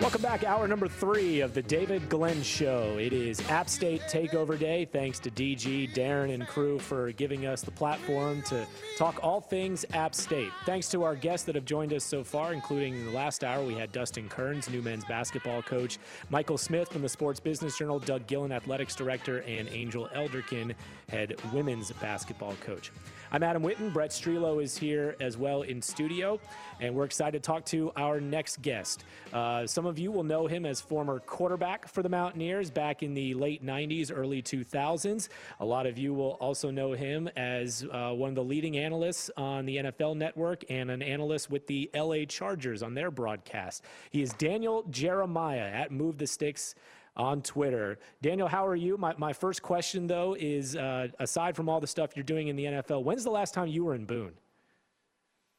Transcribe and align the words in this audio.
Welcome 0.00 0.22
back, 0.22 0.44
hour 0.44 0.68
number 0.68 0.86
three 0.86 1.40
of 1.40 1.54
the 1.54 1.62
David 1.62 2.08
Glenn 2.08 2.40
Show. 2.44 2.96
It 3.00 3.12
is 3.12 3.40
App 3.50 3.68
State 3.68 4.00
Takeover 4.02 4.56
Day. 4.56 4.84
Thanks 4.84 5.18
to 5.18 5.30
DG, 5.30 5.92
Darren, 5.92 6.32
and 6.32 6.46
crew 6.46 6.78
for 6.78 7.10
giving 7.10 7.46
us 7.46 7.62
the 7.62 7.72
platform 7.72 8.40
to 8.42 8.64
talk 8.96 9.18
all 9.24 9.40
things 9.40 9.84
App 9.94 10.14
State. 10.14 10.52
Thanks 10.64 10.88
to 10.90 11.02
our 11.02 11.16
guests 11.16 11.44
that 11.46 11.56
have 11.56 11.64
joined 11.64 11.92
us 11.92 12.04
so 12.04 12.22
far, 12.22 12.52
including 12.52 12.94
in 12.94 13.06
the 13.06 13.12
last 13.12 13.42
hour, 13.42 13.64
we 13.64 13.74
had 13.74 13.90
Dustin 13.90 14.28
Kerns, 14.28 14.70
new 14.70 14.80
men's 14.80 15.04
basketball 15.04 15.62
coach, 15.62 15.98
Michael 16.30 16.58
Smith 16.58 16.88
from 16.88 17.02
the 17.02 17.08
Sports 17.08 17.40
Business 17.40 17.76
Journal, 17.76 17.98
Doug 17.98 18.24
Gillin, 18.28 18.52
athletics 18.52 18.94
director, 18.94 19.40
and 19.48 19.68
Angel 19.68 20.08
Elderkin, 20.14 20.74
head 21.08 21.34
women's 21.52 21.90
basketball 21.92 22.54
coach. 22.60 22.92
I'm 23.30 23.42
Adam 23.42 23.62
Witten. 23.62 23.92
Brett 23.92 24.08
Strelo 24.08 24.62
is 24.62 24.78
here 24.78 25.14
as 25.20 25.36
well 25.36 25.60
in 25.60 25.82
studio, 25.82 26.40
and 26.80 26.94
we're 26.94 27.04
excited 27.04 27.42
to 27.42 27.46
talk 27.46 27.62
to 27.66 27.92
our 27.94 28.22
next 28.22 28.62
guest. 28.62 29.04
Uh, 29.34 29.66
some 29.66 29.84
of 29.84 29.98
you 29.98 30.10
will 30.10 30.24
know 30.24 30.46
him 30.46 30.64
as 30.64 30.80
former 30.80 31.18
quarterback 31.20 31.86
for 31.88 32.02
the 32.02 32.08
Mountaineers 32.08 32.70
back 32.70 33.02
in 33.02 33.12
the 33.12 33.34
late 33.34 33.62
90s, 33.62 34.10
early 34.14 34.40
2000s. 34.40 35.28
A 35.60 35.64
lot 35.64 35.84
of 35.84 35.98
you 35.98 36.14
will 36.14 36.38
also 36.40 36.70
know 36.70 36.92
him 36.92 37.28
as 37.36 37.84
uh, 37.92 38.12
one 38.12 38.30
of 38.30 38.34
the 38.34 38.44
leading 38.44 38.78
analysts 38.78 39.30
on 39.36 39.66
the 39.66 39.76
NFL 39.76 40.16
Network 40.16 40.64
and 40.70 40.90
an 40.90 41.02
analyst 41.02 41.50
with 41.50 41.66
the 41.66 41.90
LA 41.94 42.24
Chargers 42.26 42.82
on 42.82 42.94
their 42.94 43.10
broadcast. 43.10 43.84
He 44.10 44.22
is 44.22 44.32
Daniel 44.32 44.84
Jeremiah 44.88 45.68
at 45.70 45.92
Move 45.92 46.16
the 46.16 46.26
Sticks 46.26 46.74
on 47.18 47.42
Twitter. 47.42 47.98
Daniel, 48.22 48.48
how 48.48 48.66
are 48.66 48.76
you? 48.76 48.96
My, 48.96 49.14
my 49.18 49.32
first 49.32 49.62
question, 49.62 50.06
though, 50.06 50.36
is 50.38 50.76
uh, 50.76 51.08
aside 51.18 51.56
from 51.56 51.68
all 51.68 51.80
the 51.80 51.86
stuff 51.86 52.16
you're 52.16 52.22
doing 52.22 52.48
in 52.48 52.56
the 52.56 52.64
NFL, 52.64 53.02
when's 53.02 53.24
the 53.24 53.30
last 53.30 53.52
time 53.52 53.68
you 53.68 53.84
were 53.84 53.94
in 53.94 54.04
Boone? 54.04 54.32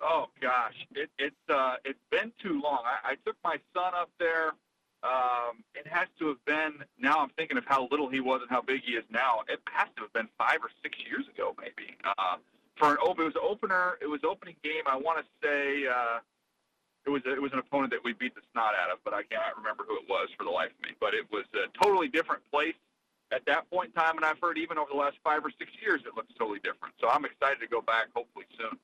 Oh 0.01 0.27
gosh, 0.41 0.75
it, 0.95 1.09
it's 1.19 1.35
uh, 1.49 1.75
it's 1.83 1.99
been 2.09 2.31
too 2.41 2.61
long. 2.61 2.83
I, 2.85 3.11
I 3.11 3.15
took 3.25 3.35
my 3.43 3.57
son 3.73 3.91
up 3.93 4.09
there. 4.17 4.53
Um, 5.03 5.63
it 5.75 5.85
has 5.87 6.07
to 6.19 6.27
have 6.29 6.45
been. 6.45 6.85
Now 6.97 7.19
I'm 7.19 7.29
thinking 7.37 7.57
of 7.57 7.65
how 7.65 7.89
little 7.91 8.09
he 8.09 8.21
was 8.21 8.41
and 8.41 8.49
how 8.49 8.61
big 8.61 8.83
he 8.85 8.93
is 8.93 9.03
now. 9.09 9.41
It 9.49 9.59
has 9.71 9.89
to 9.97 10.03
have 10.03 10.13
been 10.13 10.29
five 10.37 10.59
or 10.61 10.69
six 10.81 10.97
years 11.05 11.25
ago, 11.27 11.53
maybe. 11.59 11.97
Uh, 12.05 12.37
for 12.77 12.91
an 12.91 12.97
open, 13.05 13.25
it 13.25 13.33
was 13.35 13.43
opener. 13.43 13.97
It 14.01 14.07
was 14.07 14.21
opening 14.23 14.55
game. 14.63 14.83
I 14.87 14.95
want 14.95 15.19
to 15.19 15.25
say 15.45 15.87
uh, 15.87 16.19
it 17.05 17.09
was 17.09 17.21
it 17.25 17.41
was 17.41 17.53
an 17.53 17.59
opponent 17.59 17.91
that 17.91 18.03
we 18.03 18.13
beat 18.13 18.35
the 18.35 18.41
snot 18.51 18.73
out 18.75 18.91
of, 18.91 18.99
but 19.03 19.13
I 19.13 19.23
cannot 19.23 19.57
remember 19.57 19.85
who 19.87 19.95
it 19.97 20.07
was 20.09 20.29
for 20.37 20.43
the 20.43 20.51
life 20.51 20.71
of 20.71 20.81
me. 20.83 20.95
But 20.99 21.13
it 21.13 21.25
was 21.31 21.45
a 21.55 21.67
totally 21.81 22.07
different 22.07 22.43
place 22.51 22.75
at 23.31 23.45
that 23.45 23.69
point 23.69 23.91
in 23.95 24.01
time, 24.01 24.17
and 24.17 24.25
I've 24.25 24.39
heard 24.41 24.57
even 24.57 24.77
over 24.77 24.89
the 24.91 24.97
last 24.97 25.17
five 25.23 25.45
or 25.45 25.51
six 25.57 25.71
years 25.81 26.01
it 26.05 26.15
looks 26.15 26.33
totally 26.37 26.59
different. 26.59 26.95
So 26.99 27.09
I'm 27.09 27.25
excited 27.25 27.59
to 27.61 27.67
go 27.67 27.81
back, 27.81 28.07
hopefully 28.13 28.45
soon. 28.57 28.77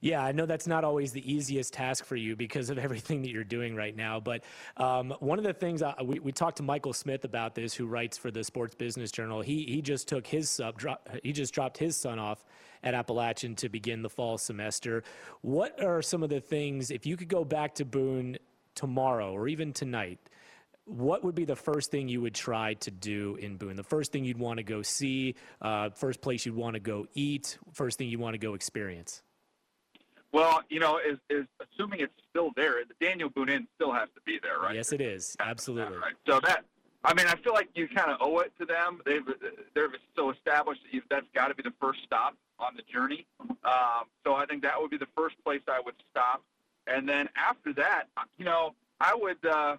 Yeah, 0.00 0.22
I 0.22 0.32
know 0.32 0.44
that's 0.44 0.66
not 0.66 0.84
always 0.84 1.12
the 1.12 1.32
easiest 1.32 1.72
task 1.72 2.04
for 2.04 2.16
you 2.16 2.36
because 2.36 2.68
of 2.68 2.78
everything 2.86 3.22
that 3.22 3.30
you're 3.30 3.44
doing 3.44 3.74
right 3.74 3.96
now. 3.96 4.20
But 4.20 4.44
um, 4.76 5.14
one 5.20 5.38
of 5.38 5.44
the 5.44 5.54
things 5.54 5.82
I, 5.82 5.94
we, 6.02 6.18
we 6.18 6.32
talked 6.32 6.58
to 6.58 6.62
Michael 6.62 6.92
Smith 6.92 7.24
about 7.24 7.54
this, 7.54 7.74
who 7.74 7.86
writes 7.86 8.18
for 8.18 8.30
the 8.30 8.44
Sports 8.44 8.74
Business 8.74 9.10
Journal. 9.10 9.40
He 9.40 9.64
he 9.64 9.82
just 9.82 10.08
took 10.08 10.26
his 10.26 10.50
sub 10.50 10.78
drop, 10.78 11.08
he 11.22 11.32
just 11.32 11.54
dropped 11.54 11.78
his 11.78 11.96
son 11.96 12.18
off 12.18 12.44
at 12.84 12.94
Appalachian 12.94 13.56
to 13.56 13.68
begin 13.68 14.02
the 14.02 14.10
fall 14.10 14.38
semester. 14.38 15.02
What 15.40 15.82
are 15.82 16.02
some 16.02 16.22
of 16.22 16.28
the 16.28 16.40
things 16.40 16.90
if 16.90 17.06
you 17.06 17.16
could 17.16 17.28
go 17.28 17.44
back 17.44 17.74
to 17.76 17.84
Boone 17.84 18.36
tomorrow 18.74 19.32
or 19.32 19.48
even 19.48 19.72
tonight? 19.72 20.20
What 20.84 21.24
would 21.24 21.34
be 21.34 21.46
the 21.46 21.56
first 21.56 21.90
thing 21.90 22.08
you 22.08 22.20
would 22.20 22.34
try 22.34 22.74
to 22.74 22.90
do 22.90 23.36
in 23.36 23.56
Boone? 23.56 23.74
The 23.74 23.82
first 23.82 24.12
thing 24.12 24.22
you'd 24.24 24.38
want 24.38 24.58
to 24.58 24.62
go 24.62 24.82
see, 24.82 25.34
uh, 25.62 25.88
first 25.90 26.20
place 26.20 26.44
you'd 26.44 26.54
want 26.54 26.74
to 26.74 26.80
go 26.80 27.06
eat, 27.14 27.58
first 27.72 27.96
thing 27.96 28.08
you 28.10 28.18
want 28.18 28.34
to 28.34 28.38
go 28.38 28.52
experience. 28.52 29.22
Well, 30.32 30.62
you 30.68 30.80
know, 30.80 30.98
is, 30.98 31.16
is 31.30 31.46
assuming 31.60 32.00
it's 32.00 32.12
still 32.28 32.50
there, 32.54 32.74
the 32.84 33.06
Daniel 33.06 33.30
Boone 33.30 33.48
Inn 33.48 33.66
still 33.76 33.92
has 33.92 34.08
to 34.14 34.20
be 34.26 34.38
there, 34.42 34.58
right? 34.58 34.74
Yes, 34.74 34.92
it 34.92 35.00
is. 35.00 35.36
Absolutely. 35.40 35.96
Right. 35.96 36.12
So 36.26 36.40
that, 36.40 36.64
I 37.02 37.14
mean, 37.14 37.28
I 37.28 37.36
feel 37.36 37.54
like 37.54 37.68
you 37.74 37.88
kind 37.88 38.10
of 38.10 38.18
owe 38.20 38.40
it 38.40 38.52
to 38.58 38.66
them. 38.66 39.00
They've 39.06 39.22
they're 39.74 39.88
so 40.16 40.30
established 40.30 40.82
that 40.82 40.92
you, 40.92 41.02
that's 41.08 41.26
got 41.34 41.48
to 41.48 41.54
be 41.54 41.62
the 41.62 41.72
first 41.80 42.00
stop 42.04 42.34
on 42.64 42.74
the 42.76 42.82
journey. 42.82 43.26
Um, 43.40 44.08
so 44.24 44.34
I 44.34 44.46
think 44.46 44.62
that 44.62 44.80
would 44.80 44.90
be 44.90 44.98
the 44.98 45.08
first 45.16 45.36
place 45.44 45.60
I 45.68 45.80
would 45.84 45.94
stop, 46.10 46.42
and 46.86 47.08
then 47.08 47.28
after 47.36 47.72
that, 47.74 48.04
you 48.38 48.44
know, 48.44 48.74
I 49.00 49.14
would 49.14 49.44
uh, 49.44 49.76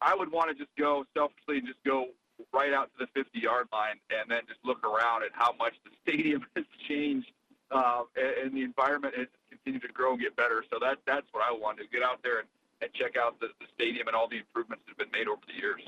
I 0.00 0.14
would 0.14 0.30
want 0.30 0.50
to 0.50 0.54
just 0.54 0.74
go 0.78 1.04
selfishly 1.14 1.58
and 1.58 1.66
just 1.66 1.82
go 1.84 2.08
right 2.52 2.72
out 2.72 2.90
to 2.98 3.06
the 3.06 3.08
50 3.20 3.38
yard 3.38 3.68
line 3.72 3.96
and 4.10 4.30
then 4.30 4.42
just 4.46 4.60
look 4.64 4.84
around 4.84 5.22
at 5.22 5.30
how 5.32 5.54
much 5.58 5.74
the 5.84 5.90
stadium 6.02 6.44
has 6.54 6.64
changed 6.88 7.30
uh, 7.70 8.02
and, 8.16 8.46
and 8.46 8.56
the 8.56 8.62
environment 8.62 9.14
has 9.16 9.26
continued 9.48 9.82
to 9.82 9.92
grow 9.92 10.12
and 10.12 10.20
get 10.20 10.36
better. 10.36 10.64
So 10.70 10.78
that 10.80 10.98
that's 11.06 11.26
what 11.32 11.42
I 11.42 11.52
want 11.52 11.78
to 11.78 11.84
get 11.88 12.02
out 12.02 12.22
there 12.22 12.40
and, 12.40 12.48
and 12.82 12.90
check 12.92 13.16
out 13.16 13.40
the, 13.40 13.48
the 13.60 13.66
stadium 13.74 14.06
and 14.06 14.16
all 14.16 14.28
the 14.28 14.38
improvements 14.38 14.84
that 14.86 14.94
have 14.94 15.00
been 15.00 15.18
made 15.18 15.28
over 15.28 15.40
the 15.46 15.56
years. 15.58 15.82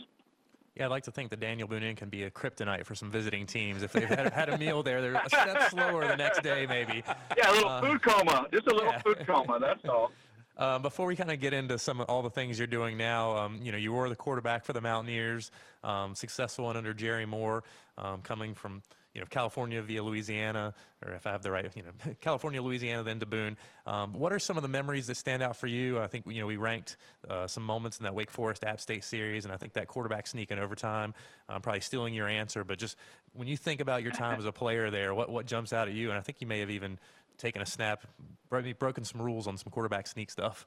Yeah, 0.79 0.85
I'd 0.85 0.91
like 0.91 1.03
to 1.05 1.11
think 1.11 1.31
that 1.31 1.41
Daniel 1.41 1.67
Boone 1.67 1.83
Inn 1.83 1.97
can 1.97 2.09
be 2.09 2.23
a 2.23 2.31
kryptonite 2.31 2.85
for 2.85 2.95
some 2.95 3.11
visiting 3.11 3.47
teams. 3.47 3.83
If 3.83 3.93
they've 3.93 4.09
had, 4.09 4.33
had 4.33 4.49
a 4.49 4.57
meal 4.57 4.85
there, 4.85 5.03
they're 5.03 5.15
a 5.15 5.29
step 5.29 5.63
slower 5.71 6.07
the 6.07 6.17
next 6.17 6.43
day, 6.43 6.67
maybe. 6.69 7.03
Yeah, 7.37 7.51
a 7.51 7.53
little 7.53 7.69
uh, 7.69 7.81
food 7.81 8.01
coma. 8.01 8.47
Just 8.53 8.69
a 8.69 8.75
little 8.75 8.93
yeah. 8.93 8.99
food 9.01 9.27
coma, 9.27 9.59
that's 9.59 9.85
all. 9.89 10.13
Um, 10.57 10.83
before 10.83 11.07
we 11.07 11.17
kind 11.17 11.33
of 11.33 11.41
get 11.41 11.53
into 11.53 11.79
some 11.79 12.01
of 12.01 12.09
all 12.09 12.23
the 12.23 12.31
things 12.31 12.59
you're 12.59 12.69
doing 12.69 12.97
now, 12.97 13.37
um, 13.37 13.59
you 13.61 13.73
know, 13.73 13.79
you 13.79 13.93
were 13.93 14.09
the 14.09 14.15
quarterback 14.15 14.65
for 14.65 14.73
the 14.73 14.81
Mountaineers, 14.81 15.51
um, 15.83 16.15
successful 16.15 16.67
one 16.67 16.77
under 16.77 16.95
Jerry 16.95 17.27
Moore, 17.27 17.65
um, 17.97 18.23
coming 18.23 18.55
from 18.55 18.81
you 19.19 19.23
know, 19.25 19.27
California 19.31 19.83
via 19.83 20.01
Louisiana, 20.01 20.73
or 21.05 21.13
if 21.13 21.27
I 21.27 21.33
have 21.33 21.43
the 21.43 21.51
right, 21.51 21.69
you 21.75 21.83
know, 21.83 22.15
California, 22.21 22.63
Louisiana, 22.63 23.03
then 23.03 23.19
to 23.19 23.27
Boone. 23.27 23.57
Um, 23.85 24.13
what 24.13 24.33
are 24.33 24.39
some 24.39 24.57
of 24.57 24.63
the 24.63 24.69
memories 24.69 25.09
that 25.09 25.17
stand 25.17 25.43
out 25.43 25.57
for 25.57 25.67
you? 25.67 25.99
I 25.99 26.07
think, 26.07 26.25
you 26.29 26.41
know, 26.41 26.47
we 26.47 26.57
ranked 26.57 26.99
uh, 27.29 27.49
some 27.49 27.65
moments 27.65 27.99
in 27.99 28.05
that 28.05 28.15
Wake 28.15 28.31
Forest 28.31 28.63
App 28.63 28.81
State 28.81 29.03
series, 29.03 29.45
and 29.45 29.53
I 29.53 29.57
think 29.57 29.73
that 29.73 29.89
quarterback 29.89 30.29
sneak 30.29 30.53
in 30.53 30.61
overtime, 30.61 31.15
I'm 31.49 31.61
probably 31.61 31.81
stealing 31.81 32.15
your 32.15 32.29
answer, 32.29 32.63
but 32.63 32.79
just 32.79 32.97
when 33.33 33.49
you 33.49 33.57
think 33.57 33.81
about 33.81 34.05
your 34.05 34.13
time 34.13 34.39
as 34.39 34.45
a 34.45 34.53
player 34.53 34.89
there, 34.89 35.13
what, 35.15 35.29
what 35.29 35.47
jumps 35.47 35.73
out 35.73 35.89
at 35.89 35.95
you? 35.95 36.11
And 36.11 36.19
I 36.19 36.21
think 36.21 36.41
you 36.41 36.47
may 36.47 36.61
have 36.61 36.71
even 36.71 36.97
taken 37.39 37.61
a 37.61 37.67
snap, 37.67 38.07
broken 38.49 39.03
some 39.03 39.21
rules 39.21 39.49
on 39.49 39.57
some 39.57 39.73
quarterback 39.73 40.07
sneak 40.07 40.31
stuff. 40.31 40.65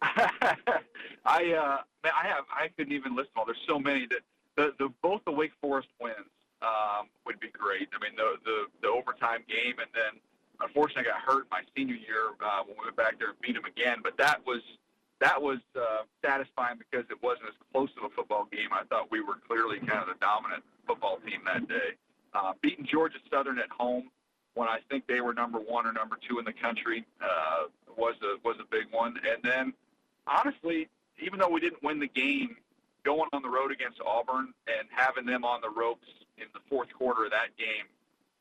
I 0.00 0.44
uh, 1.24 1.78
I 2.04 2.26
have 2.28 2.44
I 2.52 2.68
couldn't 2.76 2.92
even 2.92 3.16
list 3.16 3.30
them 3.34 3.40
all. 3.40 3.46
There's 3.46 3.58
so 3.66 3.80
many 3.80 4.06
that 4.06 4.20
the, 4.56 4.72
the 4.78 4.92
both 5.02 5.22
the 5.24 5.32
Wake 5.32 5.50
Forest 5.60 5.88
wins 6.00 6.14
um, 6.62 7.08
would 7.26 7.40
be 7.40 7.48
great. 7.48 7.88
I 7.94 8.02
mean, 8.02 8.16
the, 8.16 8.36
the 8.44 8.66
the 8.82 8.88
overtime 8.88 9.44
game, 9.48 9.78
and 9.78 9.90
then 9.94 10.20
unfortunately 10.60 11.10
I 11.10 11.14
got 11.14 11.20
hurt 11.20 11.46
my 11.50 11.62
senior 11.76 11.94
year 11.94 12.34
uh, 12.40 12.62
when 12.66 12.76
we 12.78 12.84
went 12.86 12.96
back 12.96 13.18
there 13.18 13.30
and 13.30 13.40
beat 13.40 13.54
them 13.54 13.64
again. 13.64 13.98
But 14.02 14.16
that 14.18 14.44
was 14.46 14.62
that 15.20 15.40
was 15.40 15.58
uh, 15.76 16.02
satisfying 16.24 16.78
because 16.78 17.04
it 17.10 17.22
wasn't 17.22 17.48
as 17.48 17.54
close 17.72 17.90
of 17.98 18.10
a 18.10 18.14
football 18.14 18.48
game. 18.50 18.70
I 18.72 18.84
thought 18.84 19.10
we 19.10 19.20
were 19.20 19.38
clearly 19.46 19.78
kind 19.78 20.02
of 20.02 20.06
the 20.06 20.18
dominant 20.20 20.62
football 20.86 21.18
team 21.26 21.42
that 21.46 21.68
day. 21.68 21.94
Uh, 22.34 22.52
beating 22.60 22.86
Georgia 22.86 23.18
Southern 23.30 23.58
at 23.58 23.70
home 23.70 24.10
when 24.54 24.68
I 24.68 24.78
think 24.90 25.06
they 25.06 25.20
were 25.20 25.32
number 25.32 25.58
one 25.58 25.86
or 25.86 25.92
number 25.92 26.18
two 26.28 26.38
in 26.38 26.44
the 26.44 26.52
country 26.52 27.04
uh, 27.22 27.70
was 27.96 28.14
a 28.22 28.36
was 28.44 28.56
a 28.60 28.66
big 28.70 28.86
one. 28.90 29.18
And 29.28 29.42
then 29.42 29.72
honestly, 30.26 30.88
even 31.20 31.38
though 31.38 31.48
we 31.48 31.60
didn't 31.60 31.82
win 31.82 31.98
the 31.98 32.08
game, 32.08 32.56
going 33.04 33.28
on 33.32 33.42
the 33.42 33.48
road 33.48 33.72
against 33.72 34.00
Auburn 34.00 34.52
and 34.66 34.88
having 34.90 35.24
them 35.24 35.44
on 35.44 35.60
the 35.60 35.70
ropes 35.70 36.08
in 36.40 36.48
the 36.54 36.60
fourth 36.68 36.92
quarter 36.92 37.24
of 37.24 37.30
that 37.30 37.56
game. 37.58 37.86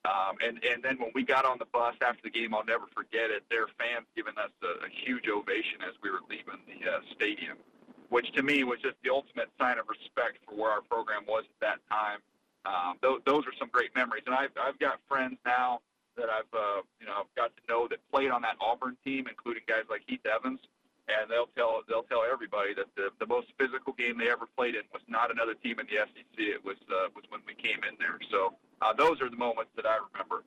Um, 0.06 0.38
and, 0.40 0.64
and 0.64 0.82
then 0.84 0.98
when 1.00 1.12
we 1.14 1.24
got 1.24 1.44
on 1.44 1.58
the 1.60 1.68
bus 1.74 1.96
after 2.02 2.22
the 2.24 2.30
game, 2.30 2.56
I'll 2.56 2.64
never 2.64 2.86
forget 2.96 3.30
it. 3.30 3.44
Their 3.50 3.68
fans 3.76 4.08
giving 4.16 4.38
us 4.38 4.52
a, 4.64 4.86
a 4.86 4.90
huge 4.90 5.28
ovation 5.28 5.84
as 5.84 5.96
we 6.02 6.10
were 6.10 6.24
leaving 6.30 6.64
the 6.64 6.80
uh, 6.88 7.00
stadium, 7.14 7.58
which 8.10 8.32
to 8.34 8.44
me 8.44 8.64
was 8.64 8.80
just 8.80 8.96
the 9.04 9.10
ultimate 9.10 9.50
sign 9.60 9.80
of 9.80 9.90
respect 9.90 10.40
for 10.48 10.56
where 10.56 10.72
our 10.72 10.82
program 10.82 11.24
was 11.28 11.44
at 11.44 11.60
that 11.60 11.80
time. 11.92 12.20
Um, 12.64 12.96
those, 13.02 13.20
those 13.26 13.44
are 13.48 13.56
some 13.60 13.70
great 13.72 13.94
memories. 13.96 14.24
And 14.26 14.36
I've, 14.36 14.52
I've 14.56 14.80
got 14.80 15.00
friends 15.10 15.38
now 15.46 15.82
that 16.18 16.30
I've 16.30 16.52
uh, 16.52 16.82
you 17.00 17.06
know 17.06 17.24
I've 17.24 17.36
got 17.36 17.56
to 17.56 17.62
know 17.70 17.88
that 17.88 18.00
played 18.12 18.32
on 18.32 18.42
that 18.42 18.58
Auburn 18.60 18.98
team, 19.06 19.28
including 19.30 19.64
guys 19.68 19.86
like 19.90 20.02
Heath 20.08 20.26
Evans, 20.26 20.60
and 21.08 21.30
they'll 21.32 21.50
tell 21.56 21.82
they'll 21.88 22.04
tell 22.04 22.24
everybody 22.24 22.74
that 22.74 22.88
the 22.96 23.10
the 23.20 23.26
most 23.26 23.48
physical 23.58 23.94
game 23.94 24.18
they 24.18 24.30
ever 24.30 24.48
played 24.58 24.76
in 24.76 24.84
was 24.92 25.02
not 25.08 25.32
another 25.32 25.54
team 25.54 25.80
in 25.80 25.88
the 25.88 25.98
SEC. 25.98 26.38
It 26.38 26.64
was 26.64 26.78
uh, 26.92 27.08
was 27.16 27.26
when 27.30 27.42
we 27.48 27.54
came 27.56 27.80
in 27.84 27.96
there. 28.00 28.20
So 28.30 28.56
uh, 28.82 28.94
those 28.94 29.22
are 29.22 29.30
the 29.30 29.38
moments 29.38 29.72
that 29.76 29.86
I 29.86 29.98
remember. 30.12 30.44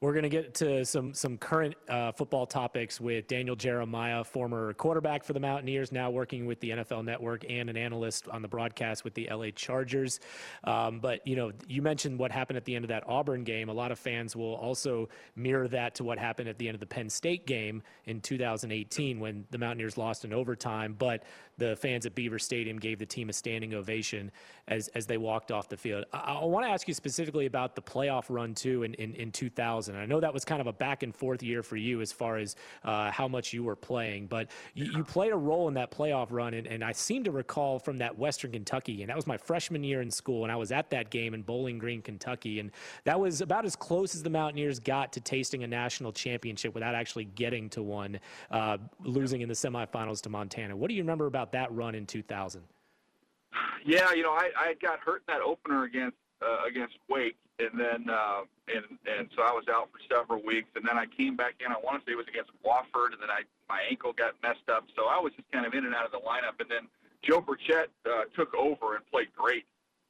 We're 0.00 0.12
going 0.12 0.24
to 0.24 0.28
get 0.28 0.54
to 0.54 0.84
some 0.84 1.14
some 1.14 1.38
current 1.38 1.76
uh, 1.88 2.12
football 2.12 2.46
topics 2.46 3.00
with 3.00 3.26
Daniel 3.28 3.56
Jeremiah, 3.56 4.24
former 4.24 4.72
quarterback 4.74 5.24
for 5.24 5.32
the 5.32 5.40
Mountaineers, 5.40 5.92
now 5.92 6.10
working 6.10 6.46
with 6.46 6.60
the 6.60 6.70
NFL 6.70 7.04
Network 7.04 7.44
and 7.48 7.70
an 7.70 7.76
analyst 7.76 8.28
on 8.28 8.42
the 8.42 8.48
broadcast 8.48 9.04
with 9.04 9.14
the 9.14 9.28
LA 9.30 9.50
Chargers. 9.54 10.20
Um, 10.64 11.00
but 11.00 11.26
you 11.26 11.36
know, 11.36 11.52
you 11.68 11.80
mentioned 11.80 12.18
what 12.18 12.32
happened 12.32 12.56
at 12.56 12.64
the 12.64 12.74
end 12.74 12.84
of 12.84 12.88
that 12.88 13.04
Auburn 13.06 13.44
game. 13.44 13.68
A 13.68 13.72
lot 13.72 13.92
of 13.92 13.98
fans 13.98 14.34
will 14.34 14.54
also 14.54 15.08
mirror 15.36 15.68
that 15.68 15.94
to 15.94 16.04
what 16.04 16.18
happened 16.18 16.48
at 16.48 16.58
the 16.58 16.66
end 16.66 16.74
of 16.74 16.80
the 16.80 16.86
Penn 16.86 17.08
State 17.08 17.46
game 17.46 17.82
in 18.06 18.20
2018 18.20 19.20
when 19.20 19.46
the 19.50 19.58
Mountaineers 19.58 19.96
lost 19.96 20.24
in 20.24 20.32
overtime. 20.32 20.96
But 20.98 21.22
the 21.56 21.76
fans 21.76 22.04
at 22.04 22.16
Beaver 22.16 22.40
Stadium 22.40 22.78
gave 22.78 22.98
the 22.98 23.06
team 23.06 23.28
a 23.28 23.32
standing 23.32 23.74
ovation 23.74 24.32
as 24.66 24.88
as 24.88 25.06
they 25.06 25.18
walked 25.18 25.52
off 25.52 25.68
the 25.68 25.76
field. 25.76 26.04
I, 26.12 26.34
I 26.34 26.44
want 26.44 26.66
to 26.66 26.70
ask 26.70 26.88
you 26.88 26.94
specifically 26.94 27.46
about 27.46 27.76
the 27.76 27.82
playoff 27.82 28.24
run 28.28 28.54
too 28.54 28.82
in 28.82 28.94
in, 28.94 29.14
in 29.14 29.30
2000 29.30 29.83
2000. 29.84 30.00
I 30.00 30.06
know 30.06 30.20
that 30.20 30.32
was 30.32 30.44
kind 30.44 30.60
of 30.60 30.66
a 30.66 30.72
back 30.72 31.02
and 31.02 31.14
forth 31.14 31.42
year 31.42 31.62
for 31.62 31.76
you 31.76 32.00
as 32.00 32.12
far 32.12 32.36
as 32.36 32.56
uh, 32.84 33.10
how 33.10 33.28
much 33.28 33.52
you 33.52 33.62
were 33.62 33.76
playing, 33.76 34.26
but 34.26 34.50
you, 34.74 34.86
you, 34.96 35.04
played 35.04 35.32
a 35.32 35.36
role 35.36 35.68
in 35.68 35.74
that 35.74 35.90
playoff 35.90 36.28
run. 36.30 36.54
And, 36.54 36.66
and 36.66 36.82
I 36.82 36.92
seem 36.92 37.24
to 37.24 37.30
recall 37.30 37.78
from 37.78 37.98
that 37.98 38.16
Western 38.18 38.52
Kentucky, 38.52 39.02
and 39.02 39.10
that 39.10 39.16
was 39.16 39.26
my 39.26 39.36
freshman 39.36 39.84
year 39.84 40.00
in 40.00 40.10
school, 40.10 40.44
and 40.44 40.52
I 40.52 40.56
was 40.56 40.72
at 40.72 40.90
that 40.90 41.10
game 41.10 41.34
in 41.34 41.42
Bowling 41.42 41.78
Green, 41.78 42.02
Kentucky. 42.02 42.60
And 42.60 42.70
that 43.04 43.18
was 43.18 43.40
about 43.40 43.64
as 43.64 43.76
close 43.76 44.14
as 44.14 44.22
the 44.22 44.30
Mountaineers 44.30 44.78
got 44.80 45.12
to 45.12 45.20
tasting 45.20 45.64
a 45.64 45.66
national 45.66 46.12
championship 46.12 46.74
without 46.74 46.94
actually 46.94 47.26
getting 47.26 47.68
to 47.70 47.82
one, 47.82 48.18
uh, 48.50 48.78
losing 49.02 49.42
in 49.42 49.48
the 49.48 49.54
semifinals 49.54 50.20
to 50.22 50.28
Montana. 50.28 50.76
What 50.76 50.88
do 50.88 50.94
you 50.94 51.02
remember 51.02 51.26
about 51.26 51.52
that 51.52 51.72
run 51.72 51.94
in 51.94 52.06
2000? 52.06 52.62
Yeah, 53.84 54.12
you 54.12 54.22
know, 54.22 54.32
I, 54.32 54.50
I 54.56 54.74
got 54.80 54.98
hurt 55.00 55.22
in 55.28 55.34
that 55.34 55.42
opener 55.42 55.84
against 55.84 56.16
uh, 56.42 56.66
against 56.66 56.96
Wake, 57.08 57.36
and 57.58 57.78
then 57.78 58.10
uh, 58.10 58.42
and 58.68 58.84
and 59.06 59.28
so 59.36 59.42
I 59.42 59.52
was 59.52 59.64
out 59.68 59.90
for 59.92 60.00
several 60.08 60.42
weeks, 60.42 60.68
and 60.74 60.84
then 60.86 60.96
I 60.96 61.06
came 61.06 61.36
back 61.36 61.54
in. 61.60 61.70
I 61.72 61.76
want 61.82 62.00
to 62.00 62.02
say 62.06 62.12
it 62.12 62.16
was 62.16 62.28
against 62.28 62.50
Wofford, 62.64 63.12
and 63.12 63.20
then 63.20 63.30
I 63.30 63.42
my 63.68 63.80
ankle 63.88 64.12
got 64.12 64.34
messed 64.42 64.68
up, 64.68 64.86
so 64.96 65.06
I 65.06 65.18
was 65.18 65.32
just 65.36 65.50
kind 65.52 65.66
of 65.66 65.74
in 65.74 65.84
and 65.84 65.94
out 65.94 66.06
of 66.06 66.12
the 66.12 66.20
lineup. 66.20 66.60
And 66.60 66.70
then 66.70 66.88
Joe 67.22 67.40
Burchett 67.40 67.88
uh, 68.06 68.24
took 68.36 68.54
over 68.54 68.96
and 68.96 69.04
played 69.10 69.28
great, 69.36 69.64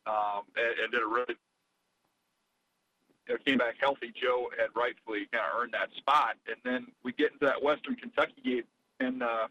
um, 0.07 0.43
and, 0.57 0.79
and 0.83 0.93
did 0.93 1.03
a 1.03 1.07
really 1.07 1.37
you 3.29 3.35
know, 3.35 3.39
came 3.47 3.59
back 3.59 3.75
healthy. 3.81 4.13
Joe 4.15 4.51
had 4.59 4.69
rightfully 4.77 5.27
kind 5.33 5.45
of 5.47 5.61
earned 5.61 5.75
that 5.75 5.91
spot, 5.97 6.37
and 6.47 6.57
then 6.65 6.87
we 7.03 7.13
get 7.13 7.33
into 7.33 7.47
that 7.47 7.63
Western 7.63 7.97
Kentucky 7.97 8.41
game, 8.45 8.65
and 9.01 9.23
uh, 9.23 9.49